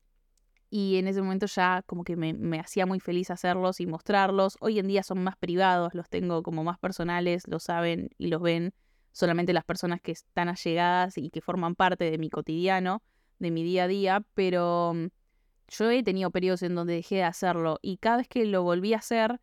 y 0.71 0.97
en 0.97 1.07
ese 1.09 1.23
momento 1.23 1.47
ya 1.47 1.83
como 1.87 2.05
que 2.05 2.17
me, 2.17 2.59
hacía 2.59 2.87
muy 2.87 3.01
feliz 3.01 3.31
hacerlos 3.31 3.81
y 3.81 3.87
mostrarlos. 3.87 4.57
Hoy 4.61 4.79
en 4.79 4.87
día 4.89 5.03
son 5.03 5.23
más 5.23 5.37
privados, 5.37 5.95
los 5.95 6.09
tengo 6.09 6.43
como 6.43 6.65
más 6.65 6.79
personales, 6.79 7.47
lo 7.47 7.61
saben 7.61 8.11
y 8.19 8.29
los 8.29 8.41
ven 8.43 8.73
solamente 9.15 9.53
las 9.53 9.65
personas 9.65 10.01
que 10.03 10.13
están 10.13 10.49
allegadas 10.49 11.17
y 11.17 11.31
que 11.31 11.41
forman 11.41 11.77
parte 11.77 12.11
de 12.11 12.19
mi 12.19 12.29
cotidiano, 12.29 13.01
de 13.39 13.53
mi 13.53 13.63
día 13.63 13.85
a 13.85 13.89
día, 13.89 14.27
pero 14.35 14.93
mm, 14.93 15.07
yo 15.69 15.91
he 15.91 16.03
tenido 16.03 16.31
periodos 16.31 16.63
en 16.63 16.75
donde 16.75 16.95
dejé 16.95 17.17
de 17.17 17.23
hacerlo 17.23 17.79
y 17.81 17.99
cada 17.99 18.19
vez 18.19 18.29
que 18.29 18.45
lo 18.45 18.65
volví 18.65 18.93
a 18.93 18.99
hacer, 18.99 19.39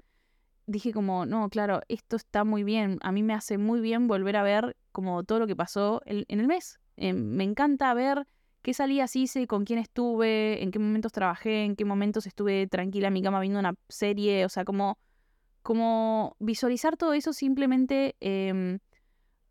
dije 0.67 0.91
como, 0.91 1.25
no, 1.25 1.49
claro, 1.49 1.81
esto 1.87 2.17
está 2.17 2.43
muy 2.43 2.63
bien, 2.63 2.99
a 3.01 3.13
mí 3.13 3.23
me 3.23 3.33
hace 3.33 3.57
muy 3.57 3.79
bien 3.79 4.07
volver 4.07 4.35
a 4.35 4.43
ver 4.43 4.75
como 4.91 5.23
todo 5.23 5.39
lo 5.39 5.47
que 5.47 5.55
pasó 5.55 6.01
en, 6.05 6.25
el 6.27 6.47
mes. 6.47 6.79
Eh, 6.97 7.13
me 7.13 7.45
encanta 7.45 7.93
ver 7.93 8.27
qué 8.61 8.73
salidas 8.73 9.15
hice, 9.15 9.47
con 9.47 9.63
quién 9.63 9.79
estuve, 9.79 10.61
en 10.61 10.71
qué 10.71 10.79
momentos 10.79 11.13
trabajé, 11.13 11.63
en 11.63 11.77
qué 11.77 11.85
momentos 11.85 12.27
estuve 12.27 12.67
tranquila 12.67 13.07
en 13.07 13.13
mi 13.13 13.21
cama 13.21 13.39
viendo 13.39 13.59
una 13.59 13.75
serie, 13.87 14.43
o 14.43 14.49
sea, 14.49 14.65
como, 14.65 14.99
como 15.63 16.35
visualizar 16.39 16.97
todo 16.97 17.13
eso 17.13 17.31
simplemente 17.31 18.17
em, 18.19 18.79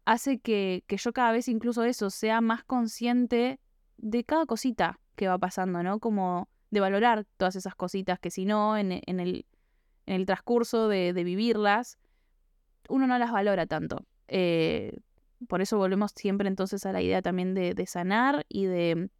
hace 0.04 0.38
que, 0.38 0.84
que, 0.86 0.96
yo 0.96 1.12
cada 1.12 1.32
vez 1.32 1.48
incluso 1.48 1.84
eso 1.84 2.10
sea 2.10 2.40
más 2.40 2.64
consciente 2.64 3.60
de 3.98 4.24
cada 4.24 4.46
cosita 4.46 5.00
que 5.16 5.28
va 5.28 5.38
pasando, 5.38 5.82
¿no? 5.82 5.98
Como 6.00 6.48
de 6.70 6.80
valorar 6.80 7.26
todas 7.36 7.56
esas 7.56 7.74
cositas 7.74 8.18
que 8.18 8.30
si 8.30 8.44
no, 8.44 8.76
en, 8.76 8.92
en, 8.92 9.20
el, 9.20 9.46
en 10.06 10.14
el 10.16 10.26
transcurso 10.26 10.88
de, 10.88 11.12
de, 11.12 11.24
vivirlas, 11.24 11.98
uno 12.88 13.06
no 13.06 13.18
las 13.18 13.32
valora 13.32 13.66
tanto. 13.66 14.06
Eh, 14.28 14.98
por 15.48 15.60
eso 15.60 15.78
volvemos 15.78 16.12
siempre 16.14 16.48
entonces 16.48 16.84
a 16.86 16.92
la 16.92 17.02
idea 17.02 17.22
también 17.22 17.54
de, 17.54 17.86
sanar 17.86 18.44
y 18.48 18.66
de 18.66 19.10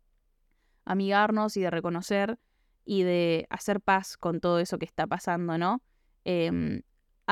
amigarnos 0.85 1.57
y 1.57 1.63
de 1.63 1.71
reconocer 1.71 2.39
y 2.85 3.03
de 3.03 3.47
hacer 3.51 3.81
paz 3.81 4.17
con 4.17 4.41
todo 4.41 4.59
eso 4.59 4.79
que 4.79 4.85
está 4.85 5.07
pasando, 5.07 5.57
¿no? 5.59 5.83
Em, 6.25 6.83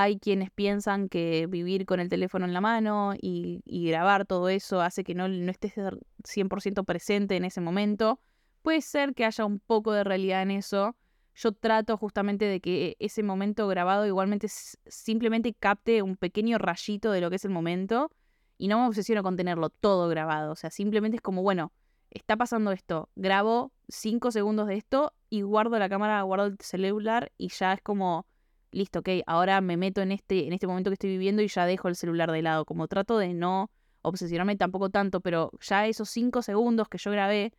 hay 0.01 0.21
quienes 0.21 0.53
piensan 0.53 1.09
que 1.09 1.49
vivir 1.49 1.85
con 1.85 1.99
el 1.99 2.09
teléfono 2.09 2.45
en 2.45 2.53
la 2.53 2.61
mano 2.61 3.15
y, 3.21 3.61
grabar 3.67 4.27
todo 4.27 4.49
eso 4.49 4.81
hace 4.81 5.03
que 5.03 5.13
no, 5.13 5.27
no 5.27 5.51
estés 5.51 5.75
100% 5.75 6.85
presente 6.85 7.35
en 7.35 7.45
ese 7.45 7.61
momento. 7.61 8.21
Puede 8.63 8.81
ser 8.81 9.13
que 9.13 9.25
haya 9.25 9.45
un 9.45 9.59
poco 9.59 9.93
de 9.93 10.05
realidad 10.05 10.43
en 10.43 10.53
eso. 10.53 10.95
Yo 11.35 11.51
trato 11.51 11.97
justamente 11.97 12.45
de 12.45 12.61
que 12.61 12.97
ese 13.01 13.25
momento 13.25 13.67
grabado 13.67 14.07
igualmente 14.07 14.47
simplemente 14.49 15.53
capte 15.53 16.01
un 16.03 16.17
pequeño 16.17 16.59
rayito 16.59 17.11
de 17.11 17.21
lo 17.21 17.29
que 17.29 17.37
es 17.37 17.45
el 17.45 17.51
momento 17.51 18.13
y 18.57 18.69
no 18.69 18.79
me 18.79 18.87
obsesiono 18.87 19.25
con 19.25 19.37
tenerlo 19.37 19.69
todo 19.69 20.09
grabado. 20.09 20.53
O 20.53 20.57
sea, 20.57 20.71
simplemente 20.71 21.17
es 21.17 21.23
como, 21.23 21.43
bueno, 21.43 21.73
está 22.11 22.37
pasando 22.37 22.71
esto, 22.71 23.11
grabo 23.17 23.73
cinco 23.89 24.31
segundos 24.31 24.69
de 24.69 24.77
esto 24.77 25.13
y 25.29 25.43
guardo 25.43 25.77
la 25.77 25.89
cámara, 25.89 26.23
guardo 26.23 26.47
el 26.47 26.59
celular 26.61 27.33
y 27.37 27.49
ya 27.49 27.73
es 27.73 27.83
como, 27.83 28.27
listo, 28.71 29.01
ok, 29.01 29.09
ahora 29.27 29.61
me 29.61 29.77
meto 29.77 30.03
en 30.03 30.13
este, 30.13 30.47
en 30.47 30.53
este 30.53 30.67
momento 30.67 30.91
que 30.91 30.95
estoy 30.95 31.11
viviendo 31.11 31.43
y 31.43 31.49
ya 31.49 31.67
dejo 31.67 31.89
el 31.89 31.97
celular 31.97 32.31
de 32.33 32.43
lado. 32.43 32.65
Como 32.65 32.89
trato 32.89 33.19
de 33.19 33.35
no 33.35 33.71
obsesionarme 34.03 34.57
tampoco 34.57 34.91
tanto, 34.91 35.21
pero 35.21 35.51
ya 35.61 35.87
esos 35.87 36.09
cinco 36.11 36.43
segundos 36.43 36.89
que 36.89 36.99
yo 36.99 37.11
grabé 37.11 37.53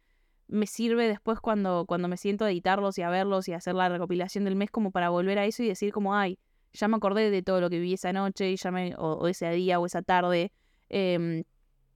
me 0.48 0.66
sirve 0.66 1.08
después 1.08 1.40
cuando, 1.40 1.86
cuando 1.88 2.08
me 2.08 2.18
siento 2.18 2.46
a 2.46 2.52
editarlos 2.52 2.98
y 2.98 3.04
a 3.04 3.10
verlos 3.10 3.48
y 3.48 3.54
a 3.54 3.58
hacer 3.58 3.76
la 3.76 3.90
recopilación 3.90 4.46
del 4.46 4.56
mes 4.56 4.72
como 4.72 4.92
para 4.92 5.10
volver 5.10 5.38
a 5.38 5.46
eso 5.46 5.64
y 5.64 5.68
decir 5.68 5.92
como, 5.92 6.16
ay, 6.16 6.40
ya 6.74 6.88
me 6.88 6.98
acordé 6.98 7.30
de 7.30 7.44
todo 7.44 7.62
lo 7.62 7.70
que 7.70 7.78
viví 7.78 7.94
esa 7.94 8.14
noche 8.14 8.50
y 8.52 8.56
ya 8.56 8.72
me, 8.72 8.96
o 8.98 9.28
ese 9.28 9.50
día 9.52 9.80
o 9.80 9.86
esa 9.86 10.02
tarde 10.02 10.52
Em, 10.90 11.44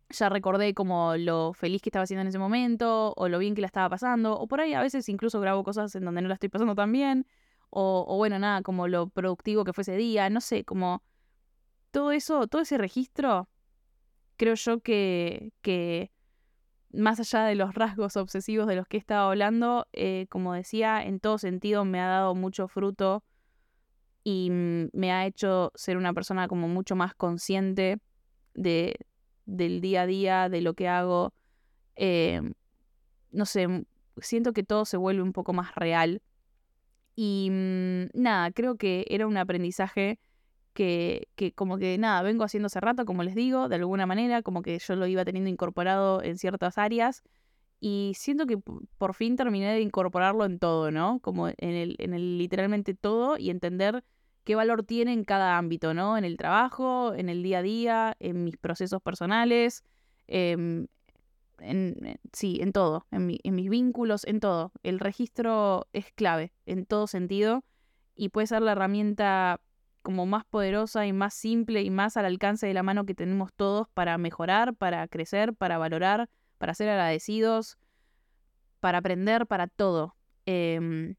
ya 0.10 0.30
recordé 0.30 0.74
como 0.74 1.18
lo 1.18 1.54
feliz 1.54 1.82
que 1.82 1.90
estaba 1.90 2.04
haciendo 2.04 2.22
en 2.22 2.28
ese 2.28 2.40
momento, 2.40 3.14
o 3.18 3.28
lo 3.28 3.40
bien 3.40 3.56
que 3.56 3.62
la 3.62 3.68
estaba 3.68 3.90
pasando, 3.90 4.38
o 4.38 4.48
por 4.48 4.62
ahí 4.62 4.74
a 4.74 4.82
veces 4.82 5.10
incluso 5.10 5.40
grabo 5.42 5.64
cosas 5.64 5.96
en 5.96 6.06
donde 6.06 6.22
no 6.22 6.28
la 6.28 6.36
estoy 6.36 6.50
pasando 6.50 6.76
tan 6.76 6.92
bien, 6.92 7.26
o, 7.74 8.06
o 8.08 8.18
bueno, 8.18 8.40
nada, 8.40 8.62
como 8.62 8.88
lo 8.88 9.08
productivo 9.08 9.64
que 9.64 9.74
fue 9.74 9.82
ese 9.82 9.98
día, 9.98 10.30
no 10.30 10.42
sé, 10.42 10.64
como 10.64 11.04
todo 11.92 12.12
eso, 12.12 12.48
todo 12.48 12.62
ese 12.62 12.78
registro, 12.78 13.50
creo 14.38 14.56
yo 14.56 14.80
que, 14.80 15.52
que 15.62 16.12
más 16.92 17.20
allá 17.20 17.46
de 17.46 17.56
los 17.56 17.74
rasgos 17.74 18.18
obsesivos 18.18 18.68
de 18.68 18.76
los 18.76 18.88
que 18.88 18.98
he 18.98 19.00
estado 19.00 19.30
hablando, 19.30 19.88
eh, 19.94 20.28
como 20.30 20.54
decía, 20.54 21.04
en 21.04 21.20
todo 21.20 21.38
sentido 21.38 21.86
me 21.86 22.00
ha 22.00 22.08
dado 22.08 22.36
mucho 22.36 22.68
fruto 22.68 23.24
y 24.24 24.50
me 24.52 25.12
ha 25.12 25.26
hecho 25.26 25.72
ser 25.76 25.98
una 25.98 26.14
persona 26.14 26.48
como 26.48 26.68
mucho 26.68 26.96
más 26.96 27.14
consciente 27.16 28.00
de, 28.54 28.96
del 29.46 29.82
día 29.82 30.04
a 30.04 30.06
día, 30.06 30.50
de 30.50 30.62
lo 30.62 30.76
que 30.76 30.88
hago. 30.88 31.34
Eh, 31.96 32.42
no 33.32 33.46
sé, 33.46 33.86
siento 34.18 34.54
que 34.54 34.64
todo 34.64 34.86
se 34.86 34.98
vuelve 34.98 35.24
un 35.24 35.34
poco 35.34 35.52
más 35.54 35.76
real. 35.76 36.22
Y 37.16 37.50
mm, 37.52 38.06
nada, 38.14 38.52
creo 38.52 38.76
que 38.76 39.06
era 39.10 39.28
un 39.28 39.38
aprendizaje 39.38 40.20
que, 40.74 41.28
que, 41.36 41.54
como 41.54 41.78
que 41.78 41.98
nada, 41.98 42.22
vengo 42.24 42.44
haciendo 42.44 42.68
hace 42.68 42.80
rato, 42.80 43.06
como 43.06 43.24
les 43.24 43.36
digo, 43.36 43.70
de 43.70 43.76
alguna 43.76 44.06
manera, 44.06 44.42
como 44.42 44.62
que 44.62 44.80
yo 44.80 44.96
lo 44.96 45.08
iba 45.08 45.26
teniendo 45.26 45.50
incorporado 45.50 46.24
en 46.24 46.38
ciertas 46.38 46.78
áreas. 46.78 47.24
Y 47.80 48.14
siento 48.16 48.46
que 48.48 48.58
por 48.98 49.14
fin 49.14 49.36
terminé 49.36 49.74
de 49.74 49.82
incorporarlo 49.82 50.46
en 50.46 50.58
todo, 50.58 50.90
¿no? 50.90 51.20
Como 51.20 51.50
en 51.50 51.56
el, 51.58 51.96
en 52.00 52.14
el 52.14 52.38
literalmente 52.38 52.94
todo 52.94 53.38
y 53.38 53.50
entender 53.50 54.04
qué 54.44 54.56
valor 54.56 54.84
tiene 54.84 55.14
en 55.14 55.24
cada 55.26 55.58
ámbito, 55.58 55.94
¿no? 55.94 56.18
En 56.18 56.24
el 56.24 56.38
trabajo, 56.38 57.14
en 57.14 57.30
el 57.30 57.44
día 57.44 57.60
a 57.60 57.62
día, 57.62 58.16
en 58.20 58.44
mis 58.44 58.58
procesos 58.58 59.02
personales, 59.02 59.84
em, 60.28 60.88
en, 61.60 62.20
sí, 62.32 62.60
en 62.62 62.72
todo, 62.72 63.06
en, 63.12 63.26
mis 63.26 63.70
vínculos, 63.70 64.26
en 64.26 64.40
todo. 64.40 64.72
El 64.84 65.00
registro 65.00 65.88
es 65.94 66.12
clave 66.12 66.54
en 66.66 66.86
todo 66.86 67.08
sentido 67.08 67.64
y 68.16 68.30
puede 68.30 68.48
ser 68.48 68.62
la 68.62 68.74
herramienta 68.74 69.60
como 70.02 70.26
más 70.26 70.46
poderosa 70.46 71.06
y 71.08 71.14
más 71.14 71.34
simple 71.34 71.82
y 71.82 71.90
más 71.90 72.18
al 72.18 72.26
alcance 72.26 72.68
de 72.68 72.74
la 72.74 72.84
mano 72.84 73.06
que 73.06 73.16
tenemos 73.16 73.54
todos 73.54 73.88
para 73.90 74.18
mejorar, 74.18 74.76
para 74.76 75.08
crecer, 75.08 75.54
para 75.54 75.78
valorar, 75.78 76.30
para 76.58 76.74
ser 76.74 76.90
agradecidos, 76.90 77.78
para 78.80 78.98
aprender, 78.98 79.48
para 79.48 79.68
todo. 79.68 80.16
Em, 80.46 81.16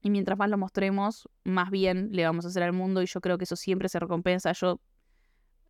y 0.00 0.10
mientras 0.10 0.38
más 0.38 0.50
lo 0.50 0.58
mostremos, 0.58 1.28
más 1.44 1.70
bien 1.70 2.08
le 2.12 2.24
vamos 2.24 2.44
a 2.44 2.48
hacer 2.48 2.62
al 2.62 2.72
mundo 2.72 3.02
y 3.02 3.06
yo 3.06 3.20
creo 3.20 3.38
que 3.38 3.44
eso 3.44 3.56
siempre 3.56 3.88
se 3.88 4.00
recompensa. 4.00 4.52
Yo 4.52 4.80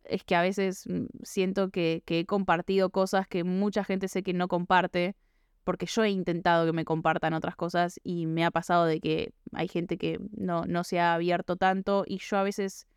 es 0.09 0.23
que 0.23 0.35
a 0.35 0.41
veces 0.41 0.85
mm, 0.87 1.05
siento 1.23 1.69
que, 1.69 2.03
he 2.07 2.25
compartido 2.25 2.89
cosas 2.89 3.27
que 3.27 3.43
mucha 3.43 3.83
gente 3.83 4.07
sé 4.07 4.23
que 4.23 4.33
no 4.33 4.47
comparte, 4.47 5.15
porque 5.63 5.85
yo 5.85 6.03
he 6.03 6.09
intentado 6.09 6.65
que 6.65 6.73
me 6.73 6.85
compartan 6.85 7.33
otras 7.33 7.55
cosas 7.55 7.99
y 8.03 8.25
me 8.25 8.43
ha 8.45 8.51
pasado 8.51 8.85
de 8.85 8.99
que 8.99 9.33
hay 9.53 9.67
gente 9.67 9.97
que 9.97 10.19
no, 10.35 10.65
no 10.65 10.83
se 10.83 10.99
ha 10.99 11.13
abierto 11.13 11.57
tanto 11.57 12.03
y 12.07 12.17
yo 12.19 12.37
a 12.37 12.43
veces 12.43 12.87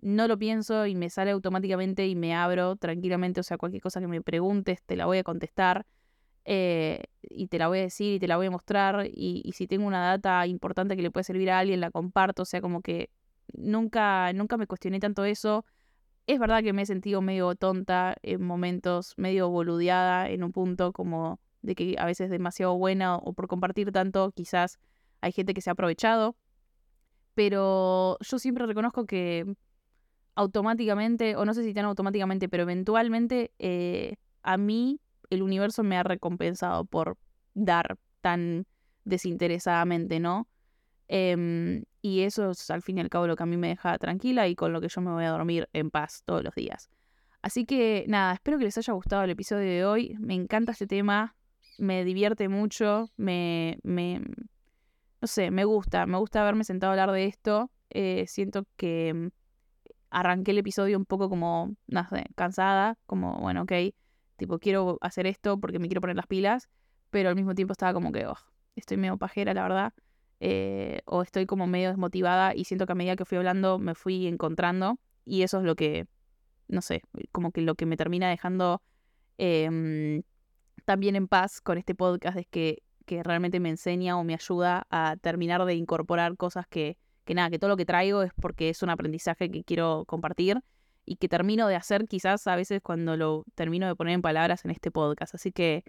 no 0.00 0.28
lo 0.28 0.38
pienso 0.38 0.86
y 0.86 0.94
me 0.94 1.10
sale 1.10 1.30
automáticamente 1.32 2.06
y 2.06 2.14
me 2.14 2.34
abro 2.34 2.76
tranquilamente, 2.76 3.40
o 3.40 3.42
sea, 3.42 3.58
cualquier 3.58 3.82
cosa 3.82 4.00
que 4.00 4.06
me 4.06 4.22
preguntes 4.22 4.82
te 4.82 4.96
la 4.96 5.06
voy 5.06 5.18
a 5.18 5.24
contestar. 5.24 5.86
Eh, 6.46 7.04
y 7.22 7.46
te 7.46 7.58
la 7.58 7.68
voy 7.68 7.78
a 7.78 7.82
decir 7.82 8.16
y 8.16 8.18
te 8.18 8.28
la 8.28 8.36
voy 8.36 8.48
a 8.48 8.50
mostrar 8.50 9.08
y, 9.10 9.50
si 9.54 9.66
tengo 9.66 9.86
una 9.86 10.04
data 10.06 10.46
importante 10.46 10.94
que 10.94 11.00
le 11.00 11.10
puede 11.10 11.24
servir 11.24 11.50
a 11.50 11.58
alguien, 11.58 11.80
la 11.80 11.90
comparto, 11.90 12.42
o 12.42 12.44
sea, 12.44 12.60
como 12.60 12.82
que 12.82 13.08
nunca, 13.54 14.30
nunca 14.34 14.58
me 14.58 14.66
cuestioné 14.66 15.00
tanto 15.00 15.24
eso. 15.24 15.64
Es 16.26 16.38
verdad 16.38 16.62
que 16.62 16.72
me 16.72 16.82
he 16.82 16.86
sentido 16.86 17.20
medio 17.20 17.54
tonta 17.54 18.16
en 18.22 18.42
momentos, 18.42 19.12
medio 19.18 19.50
boludeada 19.50 20.30
en 20.30 20.42
un 20.42 20.52
punto 20.52 20.92
como 20.92 21.38
de 21.60 21.74
que 21.74 21.96
a 21.98 22.06
veces 22.06 22.30
demasiado 22.30 22.76
buena 22.76 23.16
o 23.16 23.34
por 23.34 23.46
compartir 23.46 23.92
tanto, 23.92 24.32
quizás 24.32 24.78
hay 25.20 25.32
gente 25.32 25.52
que 25.54 25.60
se 25.60 25.70
ha 25.70 25.74
aprovechado. 25.74 26.36
Pero 27.34 28.16
yo 28.20 28.38
siempre 28.38 28.66
reconozco 28.66 29.06
que 29.06 29.44
automáticamente, 30.34 31.36
o 31.36 31.44
no 31.44 31.52
sé 31.52 31.62
si 31.62 31.74
tan 31.74 31.84
automáticamente, 31.84 32.48
pero 32.48 32.62
eventualmente 32.62 33.52
eh, 33.58 34.16
a 34.42 34.56
mí 34.56 35.00
el 35.30 35.42
universo 35.42 35.82
me 35.82 35.96
ha 35.96 36.02
recompensado 36.02 36.84
por 36.84 37.18
dar 37.54 37.98
tan 38.20 38.66
desinteresadamente, 39.04 40.20
¿no? 40.20 40.48
Em, 41.08 41.84
y 42.04 42.20
eso 42.20 42.50
es 42.50 42.70
al 42.70 42.82
fin 42.82 42.98
y 42.98 43.00
al 43.00 43.08
cabo 43.08 43.26
lo 43.26 43.34
que 43.34 43.44
a 43.44 43.46
mí 43.46 43.56
me 43.56 43.68
deja 43.68 43.96
tranquila 43.96 44.46
y 44.46 44.54
con 44.54 44.74
lo 44.74 44.82
que 44.82 44.88
yo 44.88 45.00
me 45.00 45.10
voy 45.10 45.24
a 45.24 45.30
dormir 45.30 45.70
en 45.72 45.90
paz 45.90 46.22
todos 46.26 46.44
los 46.44 46.54
días. 46.54 46.90
Así 47.40 47.64
que 47.64 48.04
nada, 48.08 48.34
espero 48.34 48.58
que 48.58 48.64
les 48.64 48.76
haya 48.76 48.92
gustado 48.92 49.22
el 49.22 49.30
episodio 49.30 49.66
de 49.70 49.86
hoy. 49.86 50.14
Me 50.20 50.34
encanta 50.34 50.72
este 50.72 50.86
tema, 50.86 51.34
me 51.78 52.04
divierte 52.04 52.50
mucho, 52.50 53.10
me, 53.16 53.78
me 53.82 54.20
no 54.20 55.26
sé, 55.26 55.50
me 55.50 55.64
gusta, 55.64 56.04
me 56.04 56.18
gusta 56.18 56.42
haberme 56.42 56.64
sentado 56.64 56.90
a 56.90 56.92
hablar 56.92 57.10
de 57.10 57.24
esto. 57.24 57.70
Eh, 57.88 58.26
siento 58.28 58.66
que 58.76 59.30
arranqué 60.10 60.50
el 60.50 60.58
episodio 60.58 60.98
un 60.98 61.06
poco 61.06 61.30
como, 61.30 61.74
cansada, 62.34 62.98
como, 63.06 63.38
bueno, 63.38 63.62
ok, 63.62 63.72
tipo, 64.36 64.58
quiero 64.58 64.98
hacer 65.00 65.26
esto 65.26 65.58
porque 65.58 65.78
me 65.78 65.88
quiero 65.88 66.02
poner 66.02 66.16
las 66.16 66.26
pilas, 66.26 66.68
pero 67.08 67.30
al 67.30 67.34
mismo 67.34 67.54
tiempo 67.54 67.72
estaba 67.72 67.94
como 67.94 68.12
que, 68.12 68.26
oh, 68.26 68.36
estoy 68.76 68.98
medio 68.98 69.16
pajera, 69.16 69.54
la 69.54 69.62
verdad, 69.62 69.94
eh, 70.46 71.00
o 71.06 71.22
estoy 71.22 71.46
como 71.46 71.66
medio 71.66 71.88
desmotivada 71.88 72.54
y 72.54 72.64
siento 72.64 72.84
que 72.84 72.92
a 72.92 72.94
medida 72.94 73.16
que 73.16 73.24
fui 73.24 73.38
hablando 73.38 73.78
me 73.78 73.94
fui 73.94 74.26
encontrando 74.26 74.98
y 75.24 75.40
eso 75.40 75.58
es 75.58 75.64
lo 75.64 75.74
que, 75.74 76.06
no 76.68 76.82
sé, 76.82 77.00
como 77.32 77.50
que 77.50 77.62
lo 77.62 77.76
que 77.76 77.86
me 77.86 77.96
termina 77.96 78.28
dejando 78.28 78.82
em, 79.38 80.22
también 80.84 81.16
en 81.16 81.28
paz 81.28 81.62
con 81.62 81.78
este 81.78 81.94
podcast 81.94 82.36
es 82.36 82.46
que, 82.46 82.82
que 83.06 83.22
realmente 83.22 83.58
me 83.58 83.70
enseña 83.70 84.18
o 84.18 84.24
me 84.24 84.34
ayuda 84.34 84.86
a 84.90 85.16
terminar 85.16 85.64
de 85.64 85.76
incorporar 85.76 86.36
cosas 86.36 86.66
que 86.66 86.98
que 87.24 87.34
nada, 87.34 87.48
que 87.48 87.58
todo 87.58 87.70
lo 87.70 87.78
que 87.78 87.86
traigo 87.86 88.22
es 88.22 88.32
porque 88.34 88.68
es 88.68 88.82
un 88.82 88.90
aprendizaje 88.90 89.50
que 89.50 89.64
quiero 89.64 90.04
compartir 90.06 90.60
y 91.06 91.16
que 91.16 91.28
termino 91.28 91.68
de 91.68 91.76
hacer 91.76 92.06
quizás 92.06 92.46
a 92.46 92.54
veces 92.56 92.82
cuando 92.82 93.16
lo 93.16 93.44
termino 93.54 93.86
de 93.86 93.96
poner 93.96 94.14
en 94.14 94.20
palabras 94.20 94.64
en 94.64 94.70
este 94.70 94.90
podcast. 94.90 95.34
Así 95.34 95.52
que, 95.52 95.84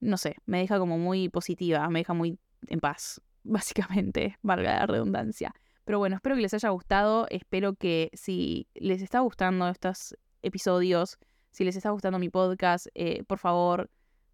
no 0.00 0.16
sé, 0.16 0.36
me 0.46 0.58
deja 0.58 0.78
como 0.78 0.98
muy 0.98 1.28
positiva, 1.28 1.86
me 1.90 2.00
deja 2.00 2.14
muy 2.14 2.38
en 2.68 2.80
paz, 2.80 3.20
básicamente, 3.42 4.38
valga 4.42 4.80
la 4.80 4.86
redundancia. 4.86 5.54
Pero 5.84 5.98
bueno, 5.98 6.16
espero 6.16 6.36
que 6.36 6.42
les 6.42 6.54
haya 6.54 6.68
gustado, 6.70 7.26
espero 7.30 7.74
que 7.74 8.10
si 8.12 8.68
les 8.74 9.02
está 9.02 9.20
gustando 9.20 9.68
estos 9.68 10.16
episodios, 10.42 11.18
si 11.50 11.64
les 11.64 11.76
está 11.76 11.90
gustando 11.90 12.18
mi 12.18 12.28
podcast, 12.28 12.86
eh, 12.94 13.24
por 13.24 13.38
favor, 13.38 13.90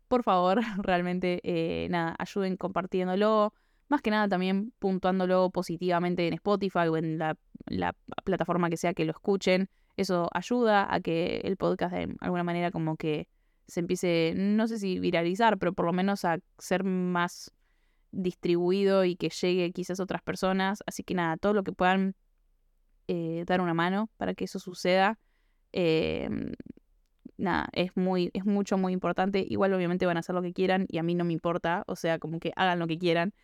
por 0.08 0.22
favor, 0.22 0.60
realmente, 0.78 1.40
eh, 1.44 1.88
nada, 1.88 2.14
ayuden 2.18 2.56
compartiéndolo 2.56 3.52
más 3.88 4.02
que 4.02 4.10
nada 4.10 4.28
también 4.28 4.72
puntuándolo 4.78 5.50
positivamente 5.50 6.26
en 6.26 6.34
Spotify 6.34 6.88
o 6.88 6.96
en 6.96 7.18
la, 7.18 7.36
plataforma 8.24 8.70
que 8.70 8.76
sea 8.76 8.94
que 8.94 9.04
lo 9.04 9.12
escuchen. 9.12 9.68
Eso 9.96 10.28
ayuda 10.32 10.92
a 10.92 11.00
que 11.00 11.40
el 11.44 11.56
podcast 11.56 11.94
de 11.94 12.14
alguna 12.20 12.44
manera 12.44 12.70
como 12.70 12.96
que 12.96 13.28
se 13.66 13.80
empiece, 13.80 14.34
no 14.36 14.66
sé 14.68 14.78
si 14.78 14.98
viralizar, 14.98 15.58
pero 15.58 15.72
por 15.72 15.86
lo 15.86 15.92
menos 15.92 16.24
a 16.24 16.38
ser 16.58 16.84
más 16.84 17.52
distribuido 18.22 19.04
y 19.04 19.16
que 19.16 19.28
llegue 19.30 19.72
quizás 19.72 20.00
a 20.00 20.04
otras 20.04 20.22
personas. 20.22 20.82
Así 20.86 21.02
que 21.04 21.14
nada, 21.14 21.36
todo 21.36 21.52
lo 21.54 21.62
que 21.64 21.72
puedan 21.72 22.14
eh, 23.08 23.44
dar 23.46 23.60
una 23.60 23.74
mano 23.74 24.10
para 24.16 24.34
que 24.34 24.44
eso 24.44 24.58
suceda. 24.58 25.18
Em, 25.72 26.52
nada, 27.36 27.68
es 27.72 27.96
muy, 27.96 28.30
es 28.34 28.44
mucho, 28.44 28.78
muy 28.78 28.92
importante. 28.92 29.44
Igual 29.48 29.74
obviamente 29.74 30.06
van 30.06 30.16
a 30.16 30.20
hacer 30.20 30.34
lo 30.34 30.42
que 30.42 30.52
quieran 30.52 30.86
y 30.88 30.98
a 30.98 31.02
mí 31.02 31.14
no 31.14 31.24
me 31.24 31.32
importa. 31.32 31.84
O 31.86 31.96
sea, 31.96 32.18
como 32.18 32.40
que 32.40 32.52
hagan 32.56 32.78
lo 32.78 32.86
que 32.86 32.98
quieran 32.98 33.34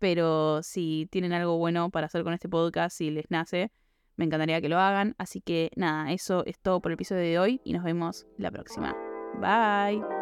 pero 0.00 0.62
si 0.64 1.06
tienen 1.12 1.32
algo 1.32 1.58
bueno 1.58 1.90
para 1.90 2.06
hacer 2.06 2.24
con 2.24 2.32
este 2.32 2.48
podcast, 2.48 2.96
si 2.96 3.10
les 3.10 3.30
nace, 3.30 3.70
me 4.16 4.24
encantaría 4.24 4.60
que 4.60 4.68
lo 4.68 4.80
hagan. 4.80 5.14
Así 5.18 5.40
que 5.40 5.70
nada, 5.76 6.10
eso 6.10 6.44
es 6.46 6.58
todo 6.58 6.80
por 6.80 6.90
el 6.90 6.94
episodio 6.94 7.22
de 7.22 7.38
hoy 7.38 7.60
y 7.62 7.72
nos 7.72 7.84
vemos 7.84 8.26
la 8.36 8.50
próxima. 8.50 8.96
Bye. 9.38 10.19